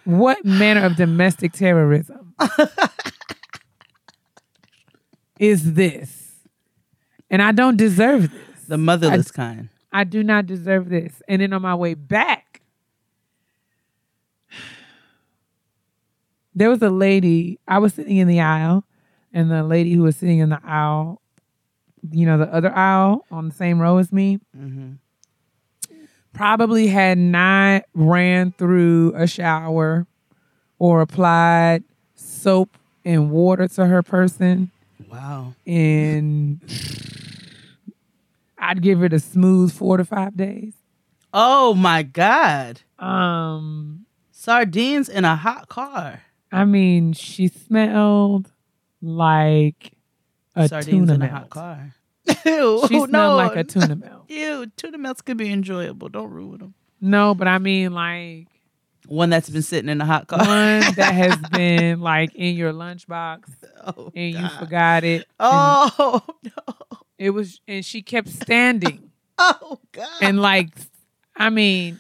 what 0.04 0.44
manner 0.46 0.86
of 0.86 0.96
domestic 0.96 1.54
terrorism 1.54 2.34
is 5.40 5.74
this? 5.74 6.32
And 7.30 7.42
I 7.42 7.52
don't 7.52 7.78
deserve 7.78 8.32
this. 8.32 8.66
The 8.68 8.78
motherless 8.78 9.32
kind. 9.32 9.70
I 9.92 10.04
do 10.04 10.24
not 10.24 10.46
deserve 10.46 10.90
this. 10.90 11.22
And 11.28 11.42
then 11.42 11.54
on 11.54 11.62
my 11.62 11.76
way 11.76 11.94
back, 11.94 12.62
there 16.56 16.70
was 16.70 16.82
a 16.82 16.90
lady. 16.90 17.60
I 17.68 17.80
was 17.80 17.94
sitting 17.94 18.18
in 18.18 18.28
the 18.28 18.42
aisle, 18.42 18.86
and 19.34 19.50
the 19.50 19.64
lady 19.64 19.94
who 19.94 20.04
was 20.04 20.18
sitting 20.18 20.40
in 20.40 20.50
the 20.50 20.60
aisle, 20.64 21.21
you 22.10 22.26
know, 22.26 22.38
the 22.38 22.52
other 22.54 22.72
aisle 22.76 23.26
on 23.32 23.50
the 23.50 23.56
same 23.56 23.80
row 23.80 23.98
as 23.98 24.12
me, 24.12 24.40
Mm-hmm. 24.58 24.94
probably 26.34 26.88
had 26.88 27.18
not 27.18 27.84
ran 27.94 28.52
through 28.54 29.14
a 29.16 29.28
shower 29.28 30.08
or 30.80 31.02
applied 31.02 31.84
soap 32.16 32.78
and 33.06 33.30
water 33.32 33.68
to 33.68 33.86
her 33.86 34.02
person 34.04 34.72
Wow. 35.10 35.54
and 35.68 36.62
I'd 38.58 38.82
give 38.82 39.04
it 39.04 39.12
a 39.14 39.20
smooth 39.20 39.74
four 39.74 39.98
to 39.98 40.06
five 40.06 40.38
days. 40.38 40.74
Oh 41.34 41.74
my 41.74 42.04
god. 42.04 42.82
Um, 43.00 44.06
Sardines 44.32 45.10
in 45.10 45.26
a 45.26 45.36
hot 45.36 45.68
car. 45.68 46.22
I 46.52 46.66
mean, 46.66 47.14
she 47.14 47.48
smelled 47.48 48.52
like 49.02 49.94
a 50.56 50.68
Sardines 50.68 51.08
tuna 51.10 51.14
in 51.14 51.20
melt. 51.20 51.32
a 51.32 51.36
hot 51.36 51.50
car. 51.50 51.94
Ew, 52.46 52.82
She 52.88 52.96
smelled 52.96 53.10
no. 53.12 53.36
like 53.36 53.56
a 53.56 53.64
tuna 53.64 53.96
melt. 53.96 54.30
Ew, 54.30 54.66
tuna 54.78 54.98
melts 54.98 55.22
can 55.22 55.38
be 55.38 55.52
enjoyable. 55.52 56.10
Don't 56.10 56.30
ruin 56.30 56.60
them. 56.60 56.74
No, 57.00 57.34
but 57.34 57.48
I 57.48 57.58
mean 57.58 57.94
like 57.94 58.48
One 59.08 59.30
that's 59.32 59.50
been 59.50 59.62
sitting 59.64 59.90
in 59.90 60.00
a 60.02 60.06
hot 60.06 60.28
car. 60.28 60.40
one 60.40 60.48
that 60.96 61.14
has 61.14 61.38
been 61.52 62.00
like 62.02 62.36
in 62.36 62.56
your 62.56 62.74
lunchbox 62.74 63.44
oh, 63.86 64.12
and 64.16 64.34
you 64.36 64.50
forgot 64.60 65.04
it. 65.04 65.22
and 65.22 65.26
Oh 65.40 66.22
no. 66.44 66.76
it 67.18 67.32
was, 67.32 67.60
and 67.68 67.84
she 67.84 68.02
kept 68.04 68.30
standing 68.30 69.10
Oh 69.40 69.80
God. 69.92 70.08
and 70.22 70.40
like, 70.40 70.70
I 71.36 71.50
mean, 71.50 72.00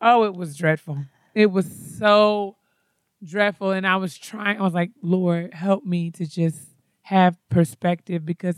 oh, 0.00 0.22
it 0.24 0.34
was 0.34 0.56
dreadful. 0.56 0.98
It 1.34 1.46
was 1.50 1.66
so 1.98 2.56
dreadful, 3.24 3.72
and 3.72 3.84
I 3.86 3.96
was 3.96 4.16
trying. 4.16 4.58
I 4.60 4.62
was 4.62 4.74
like, 4.74 4.92
Lord, 5.02 5.52
help 5.54 5.84
me 5.84 6.10
to 6.12 6.26
just 6.26 6.58
have 7.12 7.36
perspective 7.48 8.24
because 8.26 8.56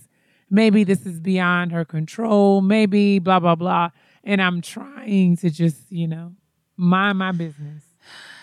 maybe 0.51 0.85
this 0.85 1.05
is 1.07 1.21
beyond 1.21 1.73
her 1.73 1.85
control. 1.85 2.61
Maybe 2.61 3.19
blah 3.19 3.41
blah 3.41 3.55
blah, 3.55 3.91
and 4.23 4.41
I'm 4.43 4.61
trying 4.61 5.37
to 5.39 5.51
just 5.51 5.91
you 5.91 6.07
know 6.09 6.33
mind 6.77 7.19
my 7.19 7.33
business, 7.33 7.83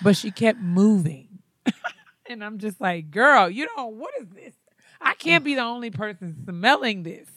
but 0.04 0.16
she 0.16 0.32
kept 0.32 0.60
moving, 0.60 1.40
and 2.30 2.44
I'm 2.44 2.58
just 2.60 2.80
like, 2.82 3.12
girl, 3.12 3.50
you 3.50 3.68
know 3.78 3.88
what 3.88 4.14
is 4.22 4.28
this? 4.30 4.54
I 5.02 5.14
can't 5.16 5.44
be 5.44 5.56
the 5.56 5.62
only 5.64 5.90
person 5.90 6.36
smelling 6.46 7.04
this. 7.04 7.28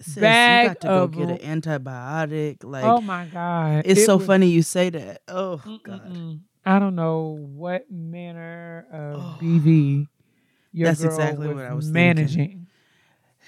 Sis, 0.00 0.16
bag 0.16 0.62
you 0.64 0.68
got 0.70 0.80
to 0.80 0.86
go 0.88 1.02
of 1.04 1.12
get 1.12 1.30
an 1.42 1.60
antibiotic. 1.60 2.64
Like 2.64 2.84
oh 2.84 3.00
my 3.00 3.26
god, 3.26 3.82
it's 3.86 4.00
It 4.00 4.06
so 4.06 4.16
was- 4.16 4.26
funny 4.26 4.48
you 4.48 4.62
say 4.62 4.90
that. 4.90 5.22
Oh 5.28 5.56
God. 5.82 6.12
Mm-mm-mm. 6.12 6.40
I 6.66 6.78
don't 6.78 6.96
know 6.96 7.38
what 7.52 7.90
manner 7.90 8.86
of 8.90 9.20
Oh. 9.20 9.38
BV 9.40 10.06
your 10.74 10.88
That's 10.88 11.02
exactly 11.02 11.48
what 11.54 11.64
I 11.64 11.72
was 11.72 11.86
thinking. 11.86 11.92
managing. 12.16 12.66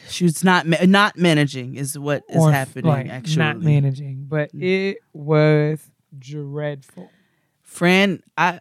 She's 0.08 0.44
not 0.44 0.66
ma- 0.66 0.84
not 0.84 1.16
managing 1.18 1.74
is 1.74 1.98
what 1.98 2.22
is 2.28 2.36
or, 2.36 2.52
happening 2.52 2.84
like, 2.86 3.08
actually. 3.08 3.36
Not 3.38 3.60
managing, 3.60 4.26
but 4.28 4.52
Mm. 4.54 4.62
it 4.62 4.98
was 5.12 5.90
dreadful. 6.18 7.10
Fran, 7.62 8.22
I 8.38 8.60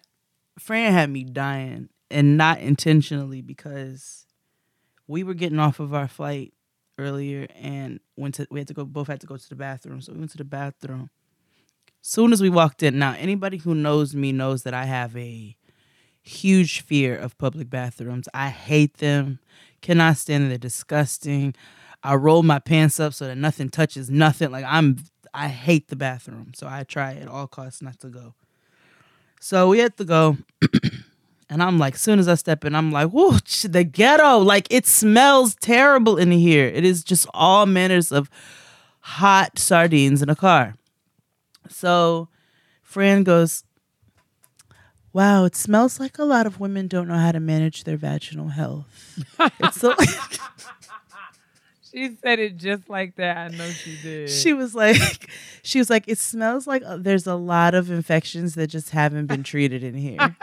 Fran 0.57 0.91
had 0.93 1.09
me 1.09 1.23
dying, 1.23 1.89
and 2.09 2.37
not 2.37 2.59
intentionally 2.59 3.41
because 3.41 4.25
we 5.07 5.23
were 5.23 5.33
getting 5.35 5.59
off 5.59 5.79
of 5.79 5.93
our 5.93 6.07
flight 6.07 6.53
earlier, 6.97 7.47
and 7.55 7.99
went 8.15 8.35
to 8.35 8.47
we 8.49 8.59
had 8.61 8.67
to 8.69 8.73
go 8.73 8.85
both 8.85 9.07
had 9.07 9.21
to 9.21 9.27
go 9.27 9.37
to 9.37 9.49
the 9.49 9.55
bathroom, 9.55 10.01
so 10.01 10.13
we 10.13 10.19
went 10.19 10.31
to 10.31 10.37
the 10.37 10.43
bathroom. 10.45 11.09
Soon 12.01 12.31
as 12.33 12.41
we 12.41 12.49
walked 12.49 12.81
in, 12.83 12.97
now 12.97 13.13
anybody 13.17 13.57
who 13.57 13.75
knows 13.75 14.15
me 14.15 14.31
knows 14.31 14.63
that 14.63 14.73
I 14.73 14.85
have 14.85 15.15
a 15.17 15.55
huge 16.25 16.81
fear 16.81 17.15
of 17.15 17.37
public 17.37 17.69
bathrooms. 17.69 18.27
I 18.33 18.49
hate 18.49 18.97
them. 18.97 19.39
Cannot 19.81 20.17
stand 20.17 20.43
them. 20.43 20.49
They're 20.49 20.57
disgusting. 20.57 21.53
I 22.03 22.15
roll 22.15 22.43
my 22.43 22.59
pants 22.59 22.99
up 22.99 23.13
so 23.13 23.27
that 23.27 23.37
nothing 23.37 23.69
touches 23.69 24.09
nothing. 24.09 24.51
Like 24.51 24.65
I'm 24.67 24.97
I 25.33 25.47
hate 25.47 25.89
the 25.89 25.95
bathroom. 25.95 26.51
So 26.55 26.67
I 26.67 26.83
try 26.83 27.15
at 27.15 27.27
all 27.27 27.47
costs 27.47 27.81
not 27.81 27.99
to 27.99 28.07
go. 28.07 28.33
So 29.39 29.69
we 29.69 29.79
had 29.79 29.97
to 29.97 30.05
go. 30.05 30.37
and 31.49 31.61
I'm 31.61 31.77
like, 31.77 31.95
as 31.95 32.01
soon 32.01 32.19
as 32.19 32.27
I 32.27 32.35
step 32.35 32.65
in, 32.65 32.73
I'm 32.73 32.91
like, 32.91 33.11
whoo, 33.11 33.37
the 33.63 33.83
ghetto. 33.83 34.39
Like 34.39 34.67
it 34.71 34.87
smells 34.87 35.55
terrible 35.55 36.17
in 36.17 36.31
here. 36.31 36.67
It 36.67 36.85
is 36.85 37.03
just 37.03 37.27
all 37.33 37.65
manners 37.65 38.11
of 38.11 38.29
hot 39.01 39.59
sardines 39.59 40.21
in 40.21 40.29
a 40.29 40.35
car. 40.35 40.75
So 41.69 42.29
Fran 42.81 43.23
goes, 43.23 43.63
Wow, 45.15 45.45
it 45.45 45.55
smells 45.55 45.97
like 45.97 46.19
a 46.19 46.25
lot 46.25 46.45
of 46.45 46.59
women 46.59 46.89
don't 46.89 47.07
know 47.07 47.15
how 47.17 47.31
to 47.31 47.39
manage 47.39 47.85
their 47.85 47.95
vaginal 47.95 48.49
health. 48.49 48.85
So 49.71 49.95
She 51.89 52.17
said 52.21 52.39
it 52.39 52.57
just 52.57 52.89
like 52.89 53.15
that. 53.15 53.37
I 53.37 53.47
know 53.47 53.69
she 53.69 53.95
did. 54.03 54.29
she 54.29 54.51
was 54.51 54.75
like 54.75 55.29
she 55.63 55.79
was 55.79 55.89
like 55.89 56.03
it 56.07 56.17
smells 56.19 56.67
like 56.67 56.83
uh, 56.85 56.97
there's 56.97 57.25
a 57.25 57.35
lot 57.35 57.73
of 57.75 57.89
infections 57.89 58.55
that 58.55 58.67
just 58.67 58.89
haven't 58.89 59.27
been 59.27 59.43
treated 59.43 59.81
in 59.85 59.93
here 59.93 60.17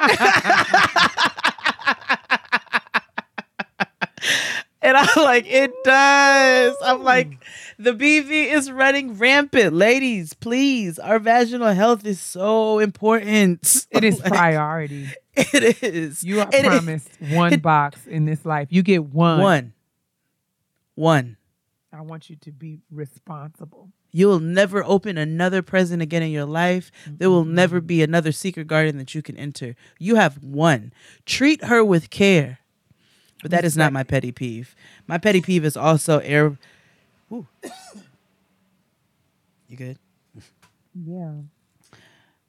and 4.83 4.97
i'm 4.97 5.09
like 5.25 5.45
it 5.47 5.73
does 5.85 6.77
i'm 6.83 7.03
like 7.03 7.29
hmm. 7.29 7.83
the 7.83 7.93
bv 7.93 8.31
is 8.53 8.71
running 8.71 9.17
rampant 9.19 9.73
ladies 9.73 10.35
please 10.35 10.99
our 10.99 11.19
vaginal 11.19 11.73
health 11.73 12.05
is 12.05 12.21
so 12.21 12.79
important 12.79 13.87
it 13.91 14.05
is 14.05 14.21
Like, 14.21 14.33
priority. 14.33 15.09
it 15.35 15.83
is 15.83 16.23
You 16.23 16.41
are 16.41 16.49
It 16.53 16.65
is- 16.65 16.69
promised 16.69 17.09
one 17.31 17.59
box 17.61 18.07
in 18.07 18.27
this 18.27 18.45
life. 18.45 18.69
You 18.71 18.83
get 18.83 19.05
one. 19.05 19.41
one 19.41 19.73
one 20.95 21.37
I 21.93 22.01
want 22.03 22.29
you 22.31 22.37
to 22.37 22.53
be 22.53 22.81
responsible. 22.91 23.91
You'll 24.13 24.41
never 24.41 24.83
open 24.85 25.17
another 25.19 25.63
present 25.63 26.01
again 26.03 26.23
in 26.23 26.31
your 26.31 26.45
life. 26.47 26.91
There 27.07 27.31
will 27.31 27.45
never 27.45 27.81
be 27.81 28.03
another 28.03 28.33
secret 28.33 28.67
garden 28.67 28.97
that 28.99 29.15
you 29.15 29.23
can 29.23 29.37
enter. 29.37 29.75
You 29.99 30.17
have 30.17 30.43
one. 30.43 30.93
Treat 31.27 31.65
her 31.65 31.83
with 31.85 32.09
care. 32.11 32.59
But 33.43 33.51
that 33.51 33.65
is 33.65 33.77
not 33.77 33.93
my 33.93 34.05
petty 34.05 34.33
peeve. 34.33 34.75
My 35.07 35.19
petty 35.19 35.41
peeve 35.41 35.65
is 35.65 35.77
also 35.77 36.21
air. 36.21 36.57
Ooh. 37.33 37.47
You 39.69 39.77
good? 39.77 39.99
Yeah. 40.95 41.33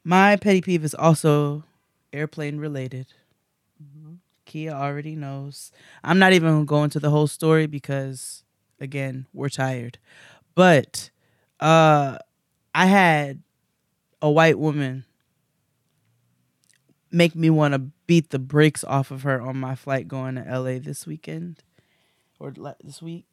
My 0.03 0.35
petty 0.35 0.61
peeve 0.61 0.83
is 0.83 0.93
also 0.93 1.63
airplane 2.11 2.57
related. 2.57 3.07
Kia 4.45 4.71
already 4.71 5.15
knows. 5.15 5.71
I'm 6.03 6.19
not 6.19 6.33
even 6.33 6.51
gonna 6.51 6.65
go 6.65 6.83
into 6.83 6.99
the 6.99 7.09
whole 7.09 7.27
story 7.27 7.65
because, 7.65 8.43
again, 8.79 9.25
we're 9.33 9.49
tired. 9.49 9.97
But 10.53 11.09
uh, 11.59 12.19
I 12.75 12.85
had 12.85 13.41
a 14.21 14.29
white 14.29 14.59
woman 14.59 15.05
make 17.13 17.35
me 17.35 17.49
want 17.49 17.73
to 17.75 17.79
beat 18.07 18.31
the 18.31 18.39
brakes 18.39 18.83
off 18.83 19.11
of 19.11 19.23
her 19.23 19.41
on 19.41 19.57
my 19.57 19.75
flight 19.75 20.07
going 20.07 20.35
to 20.35 20.41
LA 20.43 20.79
this 20.79 21.07
weekend 21.07 21.63
or 22.39 22.53
this 22.83 23.01
week, 23.01 23.25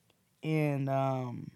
and 0.42 0.88
um, 0.88 1.50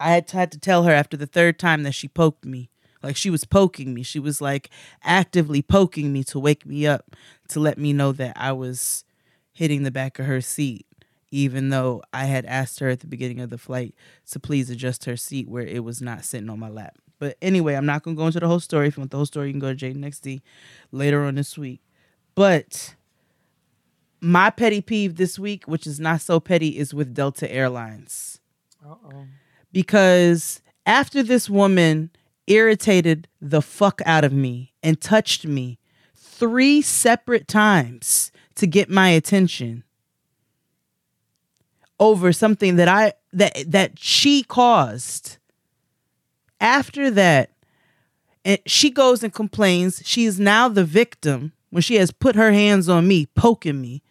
I 0.00 0.10
had 0.12 0.30
had 0.30 0.52
to 0.52 0.58
tell 0.58 0.84
her 0.84 0.92
after 0.92 1.16
the 1.16 1.26
third 1.26 1.58
time 1.58 1.82
that 1.84 1.92
she 1.94 2.08
poked 2.08 2.44
me 2.44 2.70
Like 3.02 3.16
she 3.16 3.30
was 3.30 3.44
poking 3.44 3.94
me. 3.94 4.02
She 4.02 4.18
was 4.18 4.40
like 4.40 4.70
actively 5.02 5.62
poking 5.62 6.12
me 6.12 6.24
to 6.24 6.38
wake 6.38 6.66
me 6.66 6.86
up 6.86 7.16
to 7.48 7.60
let 7.60 7.78
me 7.78 7.92
know 7.92 8.12
that 8.12 8.36
I 8.36 8.52
was 8.52 9.04
hitting 9.52 9.82
the 9.82 9.90
back 9.90 10.18
of 10.18 10.26
her 10.26 10.40
seat, 10.40 10.86
even 11.30 11.70
though 11.70 12.02
I 12.12 12.26
had 12.26 12.46
asked 12.46 12.80
her 12.80 12.88
at 12.88 13.00
the 13.00 13.06
beginning 13.06 13.40
of 13.40 13.50
the 13.50 13.58
flight 13.58 13.94
to 14.30 14.40
please 14.40 14.70
adjust 14.70 15.04
her 15.06 15.16
seat 15.16 15.48
where 15.48 15.66
it 15.66 15.84
was 15.84 16.00
not 16.00 16.24
sitting 16.24 16.50
on 16.50 16.60
my 16.60 16.68
lap. 16.70 16.96
But 17.22 17.36
anyway, 17.40 17.74
I'm 17.74 17.86
not 17.86 18.02
gonna 18.02 18.16
go 18.16 18.26
into 18.26 18.40
the 18.40 18.48
whole 18.48 18.58
story. 18.58 18.88
If 18.88 18.96
you 18.96 19.02
want 19.02 19.12
the 19.12 19.16
whole 19.16 19.26
story, 19.26 19.46
you 19.46 19.52
can 19.52 19.60
go 19.60 19.72
to 19.72 19.78
Jaden 19.78 20.04
XD 20.04 20.42
later 20.90 21.22
on 21.22 21.36
this 21.36 21.56
week. 21.56 21.80
But 22.34 22.96
my 24.20 24.50
petty 24.50 24.80
peeve 24.80 25.14
this 25.14 25.38
week, 25.38 25.62
which 25.66 25.86
is 25.86 26.00
not 26.00 26.20
so 26.20 26.40
petty, 26.40 26.76
is 26.76 26.92
with 26.92 27.14
Delta 27.14 27.48
Airlines. 27.48 28.40
Uh-oh. 28.84 29.26
Because 29.70 30.62
after 30.84 31.22
this 31.22 31.48
woman 31.48 32.10
irritated 32.48 33.28
the 33.40 33.62
fuck 33.62 34.02
out 34.04 34.24
of 34.24 34.32
me 34.32 34.72
and 34.82 35.00
touched 35.00 35.46
me 35.46 35.78
three 36.16 36.82
separate 36.82 37.46
times 37.46 38.32
to 38.56 38.66
get 38.66 38.90
my 38.90 39.10
attention 39.10 39.84
over 42.00 42.32
something 42.32 42.74
that 42.74 42.88
I 42.88 43.12
that 43.32 43.62
that 43.68 44.00
she 44.00 44.42
caused. 44.42 45.38
After 46.62 47.10
that, 47.10 47.50
and 48.44 48.58
she 48.66 48.88
goes 48.88 49.22
and 49.22 49.32
complains. 49.32 50.00
She 50.04 50.24
is 50.24 50.38
now 50.40 50.68
the 50.68 50.84
victim 50.84 51.52
when 51.70 51.82
she 51.82 51.96
has 51.96 52.12
put 52.12 52.36
her 52.36 52.52
hands 52.52 52.88
on 52.88 53.08
me, 53.08 53.26
poking 53.34 53.80
me. 53.80 54.02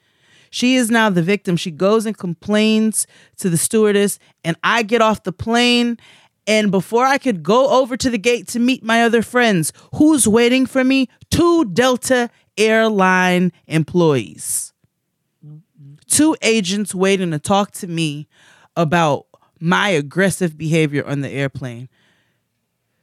She 0.49 0.75
is 0.75 0.91
now 0.91 1.09
the 1.09 1.21
victim. 1.21 1.55
She 1.55 1.71
goes 1.71 2.05
and 2.05 2.17
complains 2.17 3.07
to 3.37 3.49
the 3.49 3.57
stewardess, 3.57 4.19
and 4.43 4.57
I 4.63 4.83
get 4.83 5.01
off 5.01 5.23
the 5.23 5.31
plane. 5.31 5.97
And 6.45 6.71
before 6.71 7.05
I 7.05 7.17
could 7.17 7.41
go 7.41 7.69
over 7.69 7.95
to 7.95 8.09
the 8.09 8.17
gate 8.17 8.49
to 8.49 8.59
meet 8.59 8.83
my 8.83 9.03
other 9.03 9.21
friends, 9.21 9.71
who's 9.95 10.27
waiting 10.27 10.65
for 10.65 10.83
me? 10.83 11.07
Two 11.29 11.65
Delta 11.65 12.29
airline 12.57 13.53
employees. 13.67 14.73
Two 16.07 16.35
agents 16.41 16.93
waiting 16.93 17.31
to 17.31 17.39
talk 17.39 17.71
to 17.71 17.87
me 17.87 18.27
about 18.75 19.27
my 19.61 19.87
aggressive 19.89 20.57
behavior 20.57 21.05
on 21.05 21.21
the 21.21 21.29
airplane. 21.29 21.87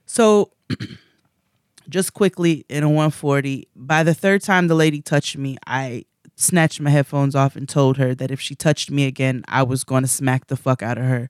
So, 0.09 0.53
just 1.89 2.15
quickly 2.15 2.65
in 2.71 2.83
a 2.83 2.89
140, 2.89 3.69
by 3.77 4.03
the 4.03 4.15
third 4.15 4.43
time 4.43 4.67
the 4.67 4.75
lady 4.75 5.03
touched 5.03 5.37
me, 5.37 5.59
I 5.67 6.07
snatched 6.35 6.81
my 6.81 6.89
headphones 6.89 7.35
off 7.35 7.57
and 7.57 7.69
told 7.69 7.99
her 7.99 8.15
that 8.15 8.31
if 8.31 8.41
she 8.41 8.55
touched 8.55 8.91
me 8.91 9.05
again, 9.05 9.45
I 9.49 9.63
was 9.65 9.85
going 9.85 10.03
to 10.05 10.09
smack 10.09 10.47
the 10.47 10.57
fuck 10.57 10.83
out 10.83 10.97
of 10.97 11.05
her 11.05 11.29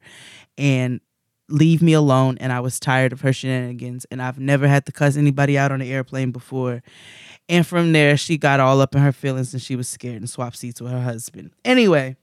and 0.56 1.00
leave 1.48 1.82
me 1.82 1.92
alone. 1.92 2.38
And 2.38 2.52
I 2.52 2.60
was 2.60 2.78
tired 2.78 3.12
of 3.12 3.22
her 3.22 3.32
shenanigans. 3.32 4.06
And 4.12 4.22
I've 4.22 4.38
never 4.38 4.68
had 4.68 4.86
to 4.86 4.92
cuss 4.92 5.16
anybody 5.16 5.58
out 5.58 5.72
on 5.72 5.80
an 5.80 5.88
airplane 5.88 6.30
before. 6.30 6.82
And 7.48 7.66
from 7.66 7.92
there, 7.92 8.16
she 8.16 8.38
got 8.38 8.60
all 8.60 8.80
up 8.80 8.94
in 8.94 9.02
her 9.02 9.12
feelings 9.12 9.52
and 9.52 9.60
she 9.62 9.74
was 9.74 9.88
scared 9.88 10.16
and 10.16 10.30
swapped 10.30 10.56
seats 10.56 10.80
with 10.80 10.92
her 10.92 11.02
husband. 11.02 11.50
Anyway, 11.64 12.16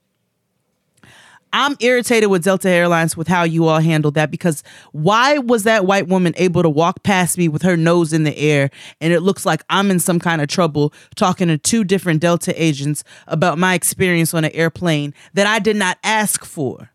I'm 1.52 1.76
irritated 1.80 2.30
with 2.30 2.44
Delta 2.44 2.68
Airlines 2.68 3.16
with 3.16 3.28
how 3.28 3.44
you 3.44 3.66
all 3.66 3.80
handled 3.80 4.14
that 4.14 4.30
because 4.30 4.62
why 4.92 5.38
was 5.38 5.62
that 5.64 5.86
white 5.86 6.08
woman 6.08 6.34
able 6.36 6.62
to 6.62 6.68
walk 6.68 7.02
past 7.02 7.38
me 7.38 7.48
with 7.48 7.62
her 7.62 7.76
nose 7.76 8.12
in 8.12 8.24
the 8.24 8.36
air 8.36 8.70
and 9.00 9.12
it 9.12 9.20
looks 9.20 9.46
like 9.46 9.62
I'm 9.70 9.90
in 9.90 9.98
some 9.98 10.18
kind 10.18 10.42
of 10.42 10.48
trouble 10.48 10.92
talking 11.14 11.48
to 11.48 11.58
two 11.58 11.84
different 11.84 12.20
Delta 12.20 12.52
agents 12.62 13.04
about 13.26 13.58
my 13.58 13.74
experience 13.74 14.34
on 14.34 14.44
an 14.44 14.52
airplane 14.52 15.14
that 15.34 15.46
I 15.46 15.58
did 15.58 15.76
not 15.76 15.98
ask 16.02 16.44
for? 16.44 16.90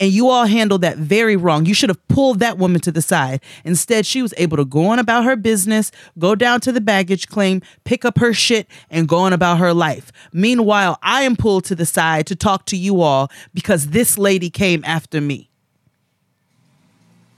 And 0.00 0.10
you 0.10 0.30
all 0.30 0.46
handled 0.46 0.80
that 0.80 0.96
very 0.96 1.36
wrong. 1.36 1.66
You 1.66 1.74
should 1.74 1.90
have 1.90 2.08
pulled 2.08 2.38
that 2.40 2.56
woman 2.56 2.80
to 2.80 2.90
the 2.90 3.02
side. 3.02 3.42
Instead, 3.64 4.06
she 4.06 4.22
was 4.22 4.32
able 4.38 4.56
to 4.56 4.64
go 4.64 4.86
on 4.86 4.98
about 4.98 5.24
her 5.24 5.36
business, 5.36 5.92
go 6.18 6.34
down 6.34 6.60
to 6.62 6.72
the 6.72 6.80
baggage 6.80 7.28
claim, 7.28 7.60
pick 7.84 8.06
up 8.06 8.16
her 8.18 8.32
shit, 8.32 8.66
and 8.90 9.06
go 9.06 9.18
on 9.18 9.34
about 9.34 9.58
her 9.58 9.74
life. 9.74 10.10
Meanwhile, 10.32 10.98
I 11.02 11.22
am 11.22 11.36
pulled 11.36 11.64
to 11.66 11.74
the 11.74 11.84
side 11.84 12.26
to 12.28 12.34
talk 12.34 12.64
to 12.66 12.78
you 12.78 13.02
all 13.02 13.30
because 13.52 13.88
this 13.88 14.16
lady 14.16 14.48
came 14.48 14.82
after 14.86 15.20
me. 15.20 15.50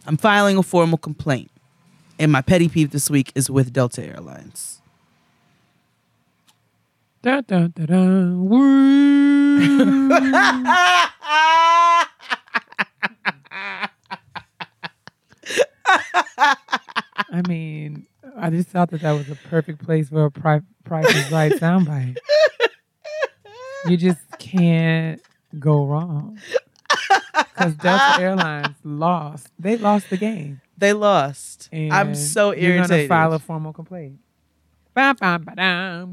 I'm 0.06 0.16
filing 0.16 0.56
a 0.56 0.62
formal 0.62 0.98
complaint. 0.98 1.50
And 2.18 2.30
my 2.30 2.42
petty 2.42 2.68
peeve 2.68 2.92
this 2.92 3.10
week 3.10 3.32
is 3.34 3.50
with 3.50 3.72
Delta 3.72 4.04
Airlines. 4.04 4.80
Dun, 7.22 7.42
dun, 7.48 7.72
dun, 7.74 7.86
dun. 11.18 12.08
I 17.30 17.42
mean, 17.48 18.06
I 18.36 18.50
just 18.50 18.68
thought 18.68 18.90
that 18.90 19.00
that 19.02 19.12
was 19.12 19.28
a 19.30 19.36
perfect 19.48 19.84
place 19.84 20.08
for 20.08 20.24
a 20.26 20.30
pri- 20.30 20.62
Price 20.84 21.14
is 21.14 21.30
Right 21.30 21.52
soundbite. 21.52 22.18
You 23.86 23.96
just 23.96 24.20
can't 24.38 25.20
go 25.58 25.84
wrong. 25.86 26.38
Because 27.34 27.74
Delta 27.74 28.16
Airlines 28.20 28.76
lost. 28.84 29.48
They 29.58 29.76
lost 29.76 30.10
the 30.10 30.16
game. 30.16 30.60
They 30.76 30.92
lost. 30.92 31.68
And 31.72 31.92
I'm 31.92 32.14
so 32.14 32.50
irritated. 32.50 32.62
You're 32.62 32.86
gonna 32.86 33.08
file 33.08 33.32
a 33.32 33.38
formal 33.38 33.72
complaint. 33.72 34.18
Bam, 34.94 35.16
bam, 35.16 35.42
ba-dam. 35.44 36.12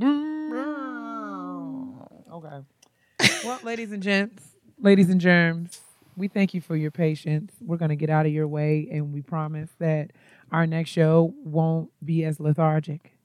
Okay. 2.31 2.59
Well, 3.43 3.59
ladies 3.63 3.91
and 3.91 4.01
gents, 4.01 4.43
ladies 4.79 5.09
and 5.09 5.19
germs, 5.19 5.81
we 6.19 6.27
thank 6.27 6.53
you 6.53 6.61
for 6.61 6.75
your 6.75 6.91
patience. 6.91 7.53
We're 7.59 7.77
gonna 7.77 7.95
get 7.95 8.09
out 8.09 8.25
of 8.27 8.31
your 8.31 8.47
way, 8.47 8.87
and 8.91 9.11
we 9.13 9.21
promise 9.21 9.69
that 9.79 10.11
our 10.51 10.67
next 10.67 10.91
show 10.91 11.33
won't 11.43 11.89
be 12.03 12.23
as 12.25 12.39
lethargic. 12.39 13.17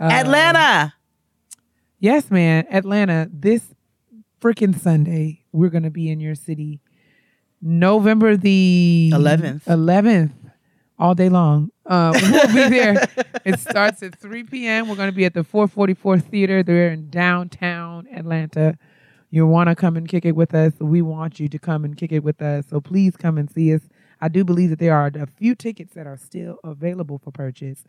Uh, 0.00 0.04
Atlanta. 0.04 0.94
Yes, 1.98 2.30
man. 2.30 2.66
Atlanta, 2.68 3.28
this 3.32 3.62
freaking 4.40 4.76
Sunday, 4.78 5.44
we're 5.52 5.68
going 5.70 5.84
to 5.84 5.90
be 5.90 6.10
in 6.10 6.18
your 6.18 6.34
city. 6.34 6.80
November 7.60 8.36
the 8.36 9.12
11th. 9.14 9.62
11th, 9.66 10.32
all 10.98 11.14
day 11.14 11.28
long. 11.28 11.70
Uh, 11.86 12.12
we'll 12.20 12.48
be 12.48 12.68
there. 12.68 13.06
it 13.44 13.60
starts 13.60 14.02
at 14.02 14.18
3 14.18 14.42
p.m. 14.44 14.88
We're 14.88 14.96
going 14.96 15.10
to 15.10 15.14
be 15.14 15.24
at 15.24 15.34
the 15.34 15.44
444 15.44 16.18
Theater. 16.18 16.62
They're 16.64 16.90
in 16.90 17.08
downtown 17.08 18.08
Atlanta. 18.12 18.76
You 19.32 19.46
want 19.46 19.70
to 19.70 19.74
come 19.74 19.96
and 19.96 20.06
kick 20.06 20.26
it 20.26 20.36
with 20.36 20.54
us. 20.54 20.74
We 20.78 21.00
want 21.00 21.40
you 21.40 21.48
to 21.48 21.58
come 21.58 21.86
and 21.86 21.96
kick 21.96 22.12
it 22.12 22.22
with 22.22 22.42
us. 22.42 22.66
So 22.68 22.82
please 22.82 23.16
come 23.16 23.38
and 23.38 23.50
see 23.50 23.74
us. 23.74 23.80
I 24.20 24.28
do 24.28 24.44
believe 24.44 24.68
that 24.70 24.78
there 24.78 24.94
are 24.94 25.10
a 25.14 25.26
few 25.26 25.54
tickets 25.54 25.94
that 25.94 26.06
are 26.06 26.18
still 26.18 26.58
available 26.62 27.18
for 27.18 27.30
purchase. 27.30 27.82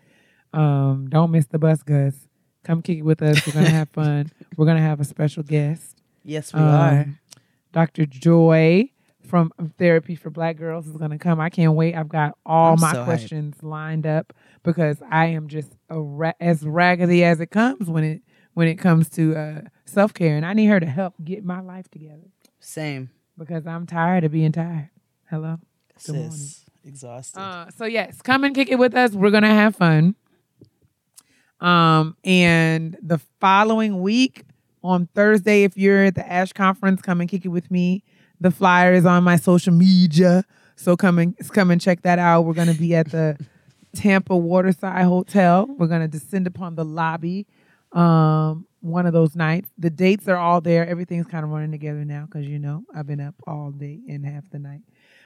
Um, 0.54 1.08
don't 1.10 1.32
miss 1.32 1.46
the 1.48 1.60
bus, 1.60 1.84
Gus. 1.84 2.16
Come 2.64 2.82
kick 2.82 3.00
it 3.00 3.02
with 3.02 3.22
us. 3.22 3.46
We're 3.46 3.54
gonna 3.54 3.70
have 3.70 3.89
fun. 3.89 4.32
We're 4.58 4.66
gonna 4.66 4.80
have 4.80 5.02
a 5.02 5.04
special 5.04 5.44
guest. 5.44 6.02
Yes, 6.24 6.54
we 6.54 6.62
are. 6.62 7.02
Um, 7.02 7.20
Dr. 7.74 8.06
Joy 8.06 8.89
from 9.28 9.52
Therapy 9.78 10.16
for 10.16 10.30
Black 10.30 10.56
Girls 10.56 10.88
is 10.88 10.96
gonna 10.96 11.20
come. 11.20 11.41
I 11.41 11.50
can't 11.50 11.74
wait. 11.74 11.94
I've 11.94 12.08
got 12.08 12.38
all 12.46 12.76
I'm 12.76 12.80
my 12.80 12.94
so 12.94 13.00
hyped. 13.00 13.06
questions 13.06 13.62
lined 13.62 14.08
up 14.08 14.32
because 14.64 14.98
I 15.12 15.26
am 15.28 15.50
just 15.50 15.76
a 15.89 16.00
ra- 16.00 16.32
as 16.39 16.64
raggedy 16.64 17.26
as 17.26 17.41
it 17.41 17.48
comes 17.52 17.89
when 17.89 18.06
it 18.06 18.22
when 18.54 18.68
it 18.68 18.76
comes 18.76 19.10
to 19.12 19.36
uh, 19.36 19.62
self 19.86 20.14
care, 20.14 20.36
and 20.36 20.45
I 20.45 20.54
need 20.54 20.68
her 20.68 20.80
to 20.80 20.86
help 20.86 21.16
get 21.24 21.43
my 21.43 21.62
life 21.62 21.89
together 21.89 22.30
Same. 22.60 23.10
because 23.38 23.66
I'm 23.66 23.86
tired 23.86 24.24
of 24.24 24.32
being 24.32 24.51
tired. 24.51 24.89
Hello. 25.30 25.60
Good 26.06 26.16
morning. 26.16 26.32
Sis. 26.32 26.66
Exhausted. 26.86 27.39
Uh, 27.39 27.70
so 27.72 27.86
yes, 27.86 28.22
come 28.22 28.43
and 28.43 28.54
kick 28.54 28.70
it 28.70 28.76
with 28.76 28.93
us. 28.93 29.14
We're 29.14 29.32
gonna 29.32 29.47
have 29.47 29.76
fun. 29.76 30.16
Um, 31.62 32.18
and 32.26 32.97
the 33.01 33.20
following 33.39 34.01
week 34.01 34.43
on 34.84 35.08
Thursday, 35.16 35.64
if 35.64 35.78
you're 35.78 36.06
at 36.06 36.16
the 36.16 36.24
ASHE 36.24 36.54
conference, 36.54 37.01
come 37.01 37.22
and 37.22 37.30
kick 37.30 37.45
it 37.45 37.49
with 37.49 37.72
me. 37.72 38.04
The 38.41 38.51
flyer 38.51 38.91
is 38.91 39.06
on 39.06 39.24
my 39.24 39.38
social 39.38 39.74
media, 39.74 40.43
so 40.76 40.97
come 40.97 41.20
and 41.20 41.38
come 41.49 41.72
and 41.72 41.80
check 41.80 42.01
that 42.01 42.20
out. 42.20 42.41
We're 42.41 42.54
gonna 42.54 42.74
be 42.74 42.93
at 42.95 43.12
the 43.12 43.38
Tampa 43.95 44.36
Waterside 44.36 45.06
Hotel. 45.06 45.68
We're 45.70 45.88
gonna 45.88 46.10
descend 46.10 46.47
upon 46.47 46.76
the 46.76 46.84
lobby. 46.84 47.47
Um, 47.94 48.68
one 48.82 49.06
of 49.06 49.14
those 49.14 49.36
nights. 49.36 49.70
The 49.78 49.89
dates 49.89 50.28
are 50.28 50.36
all 50.36 50.60
there. 50.60 50.86
Everything's 50.86 51.28
kind 51.28 51.46
of 51.46 51.52
running 51.52 51.72
together 51.72 52.04
now 52.04 52.26
because 52.26 52.46
you 52.46 52.60
know 52.60 52.84
I've 52.94 53.08
been 53.08 53.22
up 53.22 53.36
all 53.48 53.72
day 53.72 54.02
and 54.10 54.26
half 54.26 54.50
the 54.50 54.60
night. 54.60 54.82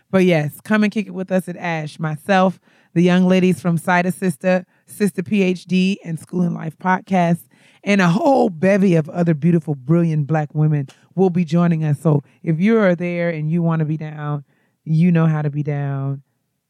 But 0.09 0.23
yes, 0.23 0.61
come 0.61 0.83
and 0.83 0.91
kick 0.91 1.07
it 1.07 1.13
with 1.13 1.31
us 1.31 1.49
at 1.49 1.57
ASHE. 1.57 1.99
Myself, 1.99 2.59
the 2.93 3.01
young 3.01 3.27
ladies 3.27 3.59
from 3.59 3.77
Cider 3.77 4.11
Sister, 4.11 4.65
Sister 4.85 5.21
PhD, 5.21 5.97
and 6.03 6.19
School 6.19 6.43
and 6.43 6.53
Life 6.53 6.77
podcast, 6.77 7.47
and 7.83 7.99
a 7.99 8.07
whole 8.07 8.49
bevy 8.49 8.95
of 8.95 9.09
other 9.09 9.33
beautiful, 9.33 9.75
brilliant 9.75 10.27
black 10.27 10.53
women 10.53 10.87
will 11.15 11.29
be 11.29 11.43
joining 11.43 11.83
us. 11.83 11.99
So 11.99 12.23
if 12.41 12.59
you 12.59 12.77
are 12.77 12.95
there 12.95 13.29
and 13.29 13.51
you 13.51 13.61
want 13.61 13.79
to 13.79 13.85
be 13.85 13.97
down, 13.97 14.45
you 14.85 15.11
know 15.11 15.25
how 15.25 15.41
to 15.41 15.49
be 15.49 15.63
down, 15.63 16.21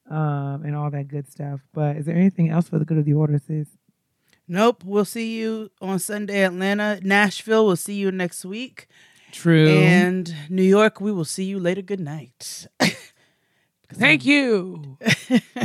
um, 0.10 0.64
and 0.66 0.76
all 0.76 0.90
that 0.90 1.08
good 1.08 1.30
stuff. 1.30 1.60
But 1.74 1.98
is 1.98 2.06
there 2.06 2.16
anything 2.16 2.50
else 2.50 2.70
for 2.70 2.80
the 2.80 2.86
good 2.86 2.98
of 2.98 3.06
the 3.06 3.14
order, 3.14 3.40
sis? 3.40 3.68
Nope. 4.48 4.84
We'll 4.86 5.06
see 5.06 5.38
you 5.38 5.72
on 5.82 6.00
Sunday, 6.00 6.44
Atlanta. 6.44 7.00
Nashville, 7.04 7.66
we'll 7.66 7.76
see 7.76 7.96
you 7.96 8.12
next 8.12 8.46
week. 8.46 8.88
True. 9.32 9.68
And 9.68 10.34
New 10.50 10.64
York, 10.64 11.02
we 11.02 11.12
will 11.12 11.26
see 11.26 11.44
you 11.44 11.60
later. 11.60 11.82
Good 11.82 12.00
night. 12.00 12.68
Thank 13.94 14.26
you. 14.26 14.98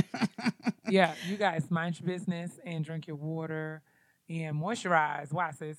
yeah, 0.89 1.15
you 1.29 1.37
guys 1.37 1.71
mind 1.71 2.01
your 2.01 2.07
business 2.07 2.53
and 2.65 2.85
drink 2.85 3.07
your 3.07 3.17
water 3.17 3.83
and 4.29 4.57
moisturize. 4.57 5.33
Why, 5.33 5.51
sis? 5.53 5.79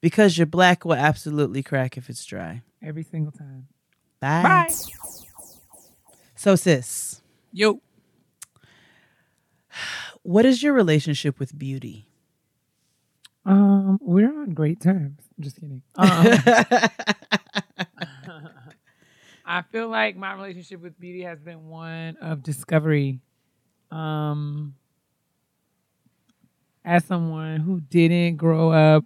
Because 0.00 0.38
your 0.38 0.46
black 0.46 0.84
will 0.84 0.94
absolutely 0.94 1.62
crack 1.62 1.96
if 1.96 2.08
it's 2.08 2.24
dry. 2.24 2.62
Every 2.82 3.02
single 3.02 3.32
time. 3.32 3.68
Bye. 4.20 4.42
Bye. 4.42 4.74
So, 6.36 6.56
sis, 6.56 7.22
Yo. 7.52 7.80
what 10.22 10.44
is 10.44 10.62
your 10.62 10.72
relationship 10.72 11.38
with 11.38 11.58
beauty? 11.58 12.08
Um, 13.46 13.98
we're 14.00 14.28
on 14.28 14.54
great 14.54 14.80
terms. 14.80 15.20
I'm 15.36 15.44
just 15.44 15.60
kidding. 15.60 15.82
Um, 15.96 16.08
I 19.46 19.60
feel 19.62 19.88
like 19.88 20.16
my 20.16 20.32
relationship 20.32 20.80
with 20.80 20.98
beauty 20.98 21.22
has 21.22 21.38
been 21.38 21.68
one 21.68 22.16
of 22.16 22.42
discovery. 22.42 23.20
Um, 23.90 24.74
as 26.84 27.04
someone 27.04 27.60
who 27.60 27.80
didn't 27.80 28.36
grow 28.36 28.72
up 28.72 29.04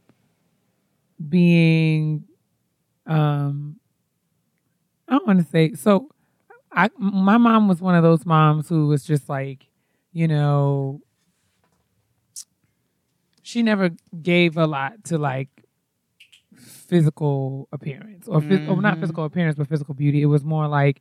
being, 1.28 2.24
um, 3.06 3.76
I 5.08 5.12
don't 5.14 5.26
want 5.26 5.40
to 5.40 5.50
say 5.50 5.74
so. 5.74 6.08
I 6.70 6.90
my 6.98 7.38
mom 7.38 7.66
was 7.66 7.80
one 7.80 7.96
of 7.96 8.04
those 8.04 8.24
moms 8.24 8.68
who 8.68 8.86
was 8.86 9.04
just 9.04 9.28
like, 9.28 9.66
you 10.12 10.28
know, 10.28 11.00
she 13.48 13.62
never 13.62 13.90
gave 14.20 14.58
a 14.58 14.66
lot 14.66 15.04
to 15.04 15.16
like 15.16 15.48
physical 16.54 17.66
appearance 17.72 18.28
or, 18.28 18.42
phys- 18.42 18.68
or 18.68 18.82
not 18.82 18.98
physical 19.00 19.24
appearance 19.24 19.56
but 19.56 19.66
physical 19.66 19.94
beauty. 19.94 20.20
It 20.20 20.26
was 20.26 20.44
more 20.44 20.68
like 20.68 21.00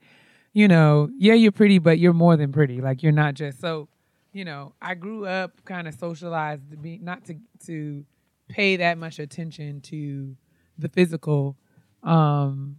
you 0.54 0.68
know 0.70 1.10
yeah 1.18 1.34
you're 1.34 1.52
pretty 1.52 1.78
but 1.78 2.00
you're 2.00 2.14
more 2.14 2.38
than 2.38 2.54
pretty. 2.54 2.80
Like 2.80 3.04
you're 3.04 3.12
not 3.12 3.34
just 3.34 3.60
so 3.60 3.90
you 4.32 4.46
know 4.46 4.74
i 4.82 4.94
grew 4.94 5.26
up 5.26 5.64
kind 5.66 5.88
of 5.88 5.94
socialized 5.96 6.70
to 6.70 6.78
be 6.78 7.00
not 7.00 7.26
to 7.26 7.36
to 7.66 8.06
pay 8.48 8.78
that 8.78 8.98
much 8.98 9.20
attention 9.20 9.82
to 9.82 10.36
the 10.78 10.88
physical 10.90 11.58
um 12.04 12.78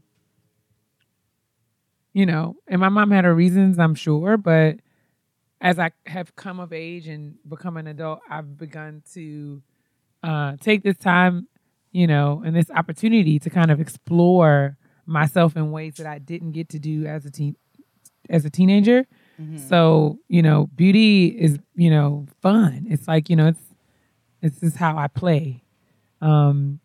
you 2.13 2.25
know 2.25 2.55
and 2.69 2.81
my 2.81 2.89
mom 2.89 3.11
had 3.11 3.25
her 3.25 3.35
reasons 3.35 3.79
i'm 3.79 3.95
sure 3.97 4.37
but 4.37 4.77
as 5.61 5.79
I 5.79 5.91
have 6.07 6.37
come 6.37 6.61
of 6.61 6.73
age 6.73 7.09
and 7.09 7.37
become 7.49 7.77
an 7.77 7.87
adult, 7.87 8.21
I've 8.31 8.57
begun 8.57 9.03
to 9.15 9.63
uh, 10.23 10.57
take 10.61 10.83
this 10.83 10.97
time, 10.97 11.49
you 11.93 12.07
know, 12.07 12.43
and 12.45 12.55
this 12.55 12.71
opportunity 12.71 13.39
to 13.41 13.51
kind 13.51 13.71
of 13.71 13.81
explore 13.81 14.77
myself 15.07 15.57
in 15.57 15.71
ways 15.73 15.95
that 15.97 16.07
I 16.07 16.19
didn't 16.19 16.53
get 16.53 16.69
to 16.71 16.79
do 16.79 17.07
as 17.07 17.25
a 17.25 17.31
teen, 17.31 17.57
as 18.31 18.45
a 18.45 18.51
teenager. 18.51 19.07
So, 19.69 20.19
you 20.29 20.43
know, 20.43 20.69
beauty 20.75 21.29
is, 21.29 21.59
you 21.77 21.91
know, 21.91 22.27
fun. 22.43 22.87
It's 22.89 23.07
like, 23.07 23.31
you 23.31 23.37
know, 23.37 23.47
it's 23.49 23.63
it's 24.43 24.61
just 24.61 24.77
how 24.77 24.97
I 24.99 25.07
play. 25.07 25.63
Um, 26.21 26.81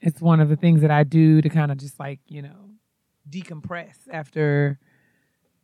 it's 0.00 0.20
one 0.20 0.40
of 0.40 0.48
the 0.48 0.56
things 0.56 0.80
that 0.82 0.90
I 0.90 1.04
do 1.04 1.40
to 1.42 1.48
kind 1.48 1.70
of 1.72 1.78
just 1.78 1.98
like, 2.00 2.20
you 2.28 2.42
know, 2.42 2.70
decompress 3.30 3.94
after 4.10 4.78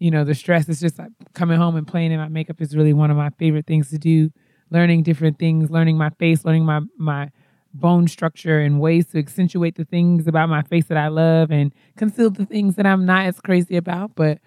you 0.02 0.10
know 0.10 0.24
the 0.24 0.34
stress 0.34 0.68
is 0.68 0.80
just 0.80 0.98
like 0.98 1.12
coming 1.32 1.56
home 1.58 1.76
and 1.76 1.86
playing 1.86 2.10
in 2.10 2.18
my 2.18 2.28
makeup 2.28 2.60
is 2.60 2.76
really 2.76 2.92
one 2.92 3.10
of 3.10 3.16
my 3.16 3.30
favorite 3.38 3.66
things 3.66 3.88
to 3.90 3.98
do. 3.98 4.30
Learning 4.70 5.02
different 5.02 5.38
things 5.38 5.70
learning 5.70 5.96
my 5.98 6.10
face 6.18 6.44
learning 6.44 6.64
my 6.64 6.80
my 6.96 7.30
bone 7.74 8.08
structure 8.08 8.58
and 8.58 8.80
ways 8.80 9.06
to 9.08 9.18
accentuate 9.18 9.76
the 9.76 9.84
things 9.84 10.26
about 10.26 10.48
my 10.48 10.62
face 10.62 10.86
that 10.86 10.98
i 10.98 11.08
love 11.08 11.50
and 11.50 11.74
conceal 11.96 12.30
the 12.30 12.44
things 12.46 12.76
that 12.76 12.86
i'm 12.86 13.06
not 13.06 13.26
as 13.26 13.40
crazy 13.40 13.76
about. 13.76 14.14
But 14.14 14.38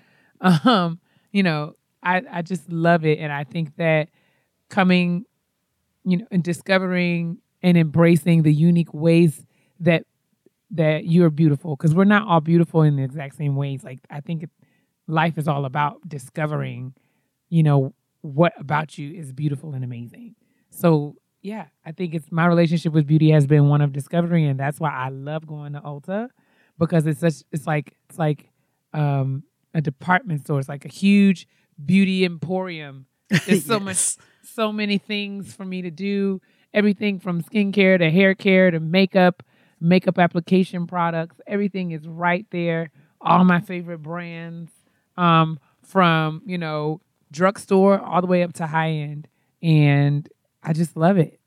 um 0.41 0.99
you 1.31 1.43
know 1.43 1.73
i 2.03 2.21
i 2.31 2.41
just 2.41 2.69
love 2.71 3.05
it. 3.05 3.19
And 3.19 3.31
i 3.31 3.43
think 3.43 3.75
that 3.77 4.09
coming 4.69 5.25
you 6.03 6.17
know 6.17 6.27
and 6.31 6.43
discovering 6.43 7.39
and 7.63 7.77
embracing 7.77 8.43
the 8.43 8.53
unique 8.53 8.93
ways 8.93 9.45
that 9.79 10.05
that 10.71 11.05
you're 11.05 11.29
beautiful 11.29 11.75
because 11.75 11.93
we're 11.93 12.03
not 12.03 12.27
all 12.27 12.41
beautiful 12.41 12.81
in 12.81 12.95
the 12.97 13.03
exact 13.03 13.35
same 13.35 13.55
ways. 13.55 13.83
Like 13.83 13.99
i 14.09 14.19
think 14.19 14.43
it, 14.43 14.49
life 15.07 15.37
is 15.37 15.47
all 15.47 15.65
about 15.65 16.07
discovering, 16.07 16.93
you 17.49 17.63
know, 17.63 17.93
what 18.21 18.53
about 18.59 18.97
you 18.97 19.13
is 19.13 19.31
beautiful 19.31 19.73
and 19.73 19.83
amazing. 19.83 20.35
So 20.69 21.15
yeah, 21.41 21.67
I 21.85 21.91
think 21.91 22.15
it's 22.15 22.31
my 22.31 22.47
relationship 22.47 22.91
with 22.91 23.05
beauty 23.05 23.29
has 23.29 23.45
been 23.45 23.67
one 23.69 23.81
of 23.81 23.93
discovery, 23.93 24.45
and 24.45 24.59
that's 24.59 24.79
why 24.79 24.91
I 24.91 25.09
love 25.09 25.45
going 25.45 25.73
to 25.73 25.79
Ulta 25.81 26.29
because 26.79 27.05
it's 27.05 27.19
such 27.19 27.43
it's 27.51 27.67
like 27.67 27.95
it's 28.09 28.17
like 28.17 28.49
um 28.93 29.43
a 29.73 29.81
department 29.81 30.43
store. 30.45 30.59
It's 30.59 30.69
like 30.69 30.85
a 30.85 30.89
huge 30.89 31.47
beauty 31.83 32.25
emporium. 32.25 33.05
There's 33.45 33.65
so 33.65 33.79
much 33.79 34.15
so 34.43 34.71
many 34.71 34.97
things 34.97 35.53
for 35.53 35.65
me 35.65 35.81
to 35.83 35.91
do. 35.91 36.41
Everything 36.73 37.19
from 37.19 37.43
skincare 37.43 37.99
to 37.99 38.09
hair 38.09 38.35
care 38.35 38.71
to 38.71 38.79
makeup, 38.79 39.43
makeup 39.79 40.17
application 40.17 40.87
products. 40.87 41.39
Everything 41.47 41.91
is 41.91 42.07
right 42.07 42.45
there. 42.51 42.91
All 43.21 43.43
my 43.43 43.59
favorite 43.61 43.99
brands, 43.99 44.71
um, 45.17 45.59
from 45.83 46.41
you 46.45 46.57
know 46.57 47.01
drugstore 47.31 47.99
all 47.99 48.21
the 48.21 48.27
way 48.27 48.43
up 48.43 48.53
to 48.53 48.67
high 48.67 48.91
end, 48.91 49.27
and 49.61 50.27
I 50.63 50.73
just 50.73 50.95
love 50.95 51.17
it. 51.17 51.39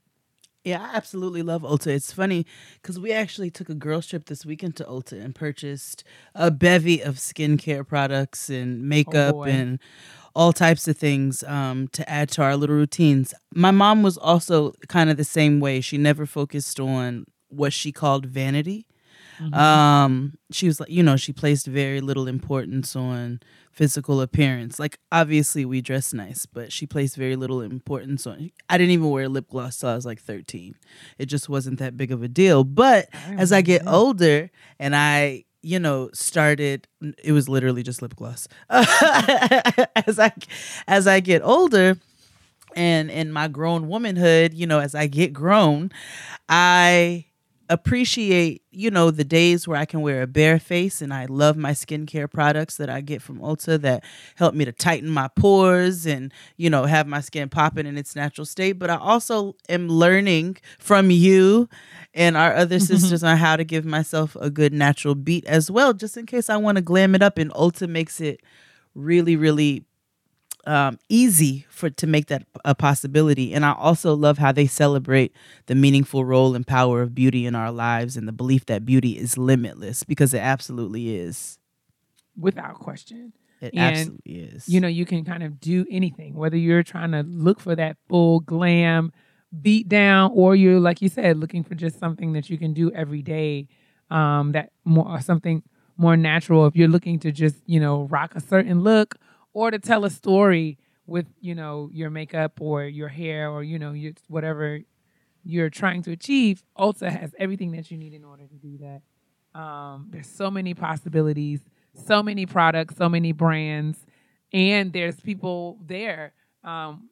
Yeah, 0.65 0.83
I 0.83 0.97
absolutely 0.97 1.43
love 1.43 1.63
Ulta. 1.63 1.87
It's 1.87 2.13
funny 2.13 2.45
because 2.83 2.99
we 2.99 3.13
actually 3.13 3.51
took 3.51 3.71
a 3.71 3.75
girls 3.75 4.07
trip 4.07 4.27
this 4.27 4.45
weekend 4.45 4.77
to 4.77 4.85
Ulta 4.85 5.19
and 5.19 5.35
purchased 5.35 6.05
a 6.35 6.51
bevy 6.51 7.01
of 7.01 7.15
skincare 7.15 7.87
products 7.87 8.51
and 8.51 8.87
makeup 8.87 9.35
boy. 9.35 9.45
and 9.45 9.79
all 10.35 10.53
types 10.53 10.87
of 10.87 10.97
things 10.97 11.43
um, 11.45 11.89
to 11.89 12.09
add 12.09 12.29
to 12.31 12.43
our 12.43 12.55
little 12.57 12.77
routines. 12.77 13.33
My 13.55 13.71
mom 13.71 14.03
was 14.03 14.19
also 14.19 14.73
kind 14.89 15.11
of 15.11 15.17
the 15.17 15.25
same 15.25 15.59
way. 15.59 15.81
She 15.81 15.97
never 15.97 16.27
focused 16.27 16.79
on 16.79 17.25
what 17.49 17.73
she 17.73 17.91
called 17.91 18.27
vanity. 18.27 18.87
Um, 19.53 20.35
she 20.51 20.67
was 20.67 20.81
like, 20.81 20.91
you 20.91 21.03
know, 21.03 21.17
she 21.17 21.33
placed 21.33 21.67
very 21.67 22.01
little 22.01 22.27
importance 22.27 22.97
on 22.97 23.41
physical 23.71 24.21
appearance. 24.21 24.79
Like, 24.79 24.99
obviously, 25.13 25.65
we 25.65 25.81
dress 25.81 26.13
nice, 26.13 26.47
but 26.47 26.73
she 26.73 26.87
placed 26.87 27.17
very 27.17 27.37
little 27.37 27.61
importance 27.61 28.27
on. 28.27 28.51
I 28.69 28.77
didn't 28.77 28.91
even 28.91 29.11
wear 29.11 29.29
lip 29.29 29.49
gloss 29.51 29.79
till 29.79 29.91
I 29.91 29.95
was 29.95 30.05
like 30.05 30.21
thirteen. 30.21 30.75
It 31.19 31.27
just 31.27 31.49
wasn't 31.49 31.79
that 31.79 31.97
big 31.97 32.11
of 32.11 32.23
a 32.23 32.29
deal. 32.29 32.65
But 32.65 33.09
as 33.37 33.53
I 33.53 33.63
get 33.63 33.87
older 33.87 34.51
and 34.79 34.97
I, 34.97 35.45
you 35.63 35.79
know, 35.79 36.11
started, 36.13 36.89
it 37.23 37.33
was 37.33 37.49
literally 37.49 37.83
just 37.83 38.03
lip 38.03 38.17
gloss. 38.17 38.49
as 38.71 40.19
I, 40.19 40.33
as 40.87 41.07
I 41.07 41.21
get 41.21 41.43
older. 41.43 41.99
And 42.77 43.11
in 43.11 43.33
my 43.33 43.49
grown 43.49 43.89
womanhood, 43.89 44.55
you 44.55 44.67
know, 44.67 44.79
as 44.79 44.95
I 44.95 45.07
get 45.07 45.33
grown, 45.33 45.91
I 46.49 47.25
appreciate, 47.69 48.63
you 48.71 48.91
know, 48.91 49.11
the 49.11 49.25
days 49.25 49.69
where 49.69 49.77
I 49.77 49.85
can 49.85 50.01
wear 50.01 50.23
a 50.23 50.27
bare 50.27 50.59
face 50.59 51.03
and 51.03 51.13
I 51.13 51.27
love 51.27 51.57
my 51.57 51.73
skincare 51.73 52.31
products 52.31 52.77
that 52.77 52.89
I 52.89 53.01
get 53.01 53.21
from 53.21 53.41
Ulta 53.41 53.81
that 53.83 54.05
help 54.37 54.55
me 54.55 54.65
to 54.65 54.73
tighten 54.73 55.11
my 55.11 55.29
pores 55.29 56.07
and, 56.07 56.33
you 56.57 56.71
know, 56.71 56.85
have 56.85 57.07
my 57.07 57.21
skin 57.21 57.49
popping 57.49 57.87
in 57.87 57.99
its 57.99 58.17
natural 58.17 58.45
state. 58.45 58.79
But 58.79 58.91
I 58.91 58.97
also 58.97 59.57
am 59.69 59.89
learning 59.89 60.59
from 60.79 61.11
you 61.11 61.69
and 62.15 62.37
our 62.37 62.55
other 62.55 62.77
mm-hmm. 62.77 62.87
sisters 62.87 63.23
on 63.23 63.37
how 63.37 63.57
to 63.57 63.65
give 63.65 63.85
myself 63.85 64.37
a 64.41 64.51
good 64.51 64.73
natural 64.73 65.15
beat 65.15 65.45
as 65.45 65.71
well, 65.71 65.93
just 65.93 66.17
in 66.17 66.27
case 66.27 66.49
I 66.49 66.57
want 66.57 66.77
to 66.77 66.83
glam 66.83 67.15
it 67.15 67.23
up. 67.23 67.39
And 67.39 67.51
Ulta 67.53 67.89
makes 67.89 68.21
it 68.21 68.41
really, 68.95 69.37
really 69.37 69.85
um, 70.67 70.99
easy 71.09 71.67
for 71.71 71.91
to 71.91 72.07
make 72.07 72.27
that 72.27 72.45
a 72.65 72.75
possibility. 72.75 73.55
And 73.55 73.65
I 73.65 73.73
also 73.73 74.15
love 74.15 74.39
how 74.39 74.53
they 74.53 74.67
celebrate 74.67 75.33
the 75.67 75.75
meaningful 75.75 76.25
role 76.25 76.55
and 76.55 76.67
power 76.67 77.03
of 77.03 77.15
beauty 77.15 77.47
in 77.47 77.55
our 77.55 77.73
lives 77.73 78.17
and 78.17 78.29
the 78.29 78.33
belief 78.33 78.67
that 78.67 78.85
beauty 78.85 79.19
is 79.19 79.39
limitless 79.39 80.05
because 80.05 80.35
it 80.35 80.41
absolutely 80.41 81.17
is. 81.17 81.59
without 82.37 82.75
question. 82.79 83.33
It 83.61 83.75
And, 83.75 83.97
absolutely 83.97 84.35
is. 84.35 84.69
You 84.69 84.81
know, 84.81 84.89
you 84.89 85.05
can 85.05 85.25
kind 85.25 85.43
of 85.43 85.59
do 85.59 85.85
anything, 85.91 86.35
whether 86.35 86.57
you're 86.57 86.85
trying 86.85 87.11
to 87.13 87.23
look 87.23 87.61
for 87.61 87.75
that 87.75 87.97
full 88.09 88.41
glam 88.41 89.13
beat 89.63 89.89
down 89.89 90.31
or 90.35 90.55
you're, 90.55 90.79
like 90.79 91.03
you 91.03 91.09
said, 91.09 91.39
looking 91.39 91.65
for 91.65 91.75
just 91.75 91.99
something 91.99 92.35
that 92.35 92.51
you 92.51 92.59
can 92.59 92.73
do 92.73 92.93
every 92.93 93.23
day 93.23 93.67
um, 94.11 94.53
that 94.53 94.71
more 94.85 95.21
something 95.21 95.63
more 95.97 96.17
natural. 96.17 96.67
If 96.67 96.77
you're 96.77 96.89
looking 96.89 97.19
to 97.21 97.33
just, 97.33 97.57
you 97.67 97.81
know, 97.81 98.03
rock 98.05 98.35
a 98.37 98.41
certain 98.41 98.83
look 98.83 99.17
or 99.53 99.71
to 99.71 99.79
tell 99.79 100.05
a 100.05 100.11
story 100.11 100.79
with, 101.07 101.27
you 101.41 101.55
know, 101.55 101.91
your 101.93 102.11
makeup 102.11 102.61
or 102.61 102.85
your 102.85 103.09
hair 103.09 103.51
or, 103.51 103.63
you 103.63 103.79
know, 103.79 103.93
your, 103.93 104.13
whatever 104.29 104.81
you're 105.43 105.71
trying 105.71 106.03
to 106.03 106.11
achieve, 106.13 106.63
Ulta 106.79 107.11
has 107.11 107.35
everything 107.39 107.73
that 107.73 107.91
you 107.91 107.97
need 107.97 108.13
in 108.13 108.25
order 108.25 108.47
to 108.47 108.55
do 108.55 108.79
that. 108.79 109.03
Um, 109.59 110.09
there's 110.11 110.29
so 110.29 110.51
many 110.51 110.75
possibilities, 110.75 111.61
so 111.95 112.23
many 112.23 112.45
products, 112.45 112.97
so 112.97 113.09
many 113.09 113.33
brands, 113.33 114.05
and 114.53 114.93
there's 114.93 115.19
people 115.21 115.79
there 115.85 116.33
um, 116.63 117.09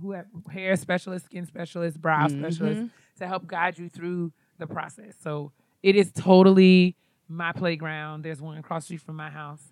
who 0.00 0.12
have 0.12 0.26
hair 0.50 0.76
specialists, 0.76 1.26
skin 1.26 1.46
specialists, 1.46 1.98
brow 1.98 2.28
specialists 2.28 2.90
to 3.18 3.26
help 3.26 3.46
guide 3.46 3.78
you 3.78 3.88
through 3.88 4.32
the 4.58 4.66
process. 4.66 5.14
So 5.22 5.52
it 5.82 5.96
is 5.96 6.10
totally 6.12 6.96
my 7.28 7.52
playground. 7.52 8.24
There's 8.24 8.40
one 8.40 8.56
across 8.56 8.84
the 8.84 8.86
street 8.86 9.02
from 9.02 9.16
my 9.16 9.30
house. 9.30 9.62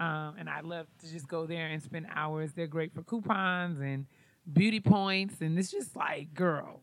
Um, 0.00 0.36
and 0.38 0.48
I 0.48 0.60
love 0.60 0.86
to 1.00 1.12
just 1.12 1.28
go 1.28 1.46
there 1.46 1.66
and 1.66 1.82
spend 1.82 2.06
hours. 2.14 2.52
They're 2.54 2.66
great 2.66 2.94
for 2.94 3.02
coupons 3.02 3.80
and 3.80 4.06
beauty 4.50 4.80
points, 4.80 5.42
and 5.42 5.58
it's 5.58 5.70
just 5.70 5.94
like, 5.94 6.32
girl, 6.32 6.80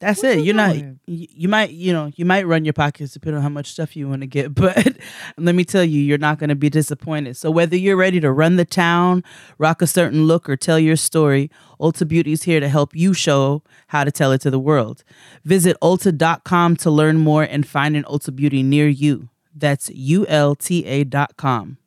That's 0.00 0.24
it. 0.24 0.38
you 0.38 0.44
You're 0.44 0.54
not. 0.54 0.76
You, 1.06 1.48
might. 1.48 1.70
You 1.70 1.92
know. 1.92 2.10
You 2.16 2.24
might 2.24 2.46
run 2.46 2.64
your 2.64 2.72
pockets 2.72 3.12
depending 3.12 3.36
on 3.36 3.42
how 3.42 3.50
much 3.50 3.70
stuff 3.70 3.94
you 3.94 4.08
want 4.08 4.22
to 4.22 4.26
get. 4.26 4.54
But 4.54 4.96
let 5.36 5.54
me 5.54 5.64
tell 5.64 5.84
you, 5.84 6.00
you're 6.00 6.16
not 6.16 6.38
going 6.38 6.48
to 6.48 6.54
be 6.54 6.70
disappointed. 6.70 7.36
So 7.36 7.50
whether 7.50 7.76
you're 7.76 7.96
ready 7.96 8.18
to 8.20 8.32
run 8.32 8.56
the 8.56 8.64
town, 8.64 9.22
rock 9.58 9.82
a 9.82 9.86
certain 9.86 10.26
look, 10.26 10.48
or 10.48 10.56
tell 10.56 10.78
your 10.78 10.96
story, 10.96 11.50
Ulta 11.78 12.08
Beauty 12.08 12.32
is 12.32 12.44
here 12.44 12.60
to 12.60 12.68
help 12.70 12.96
you 12.96 13.12
show 13.12 13.62
how 13.88 14.04
to 14.04 14.10
tell 14.10 14.32
it 14.32 14.40
to 14.40 14.50
the 14.50 14.58
world. 14.58 15.04
Visit 15.44 15.76
Ulta.com 15.82 16.76
to 16.76 16.90
learn 16.90 17.18
more 17.18 17.42
and 17.42 17.66
find 17.66 17.94
an 17.94 18.04
Ulta 18.04 18.34
Beauty 18.34 18.62
near 18.62 18.88
you. 18.88 19.28
That's 19.54 19.90
U 19.90 20.26
L 20.28 20.54
T 20.56 20.84
A 20.86 21.04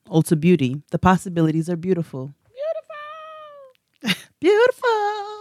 Ulta 0.09 0.39
Beauty. 0.39 0.81
The 0.91 0.99
possibilities 0.99 1.69
are 1.69 1.75
beautiful. 1.75 2.33
Beautiful. 4.01 4.23
beautiful. 4.39 5.36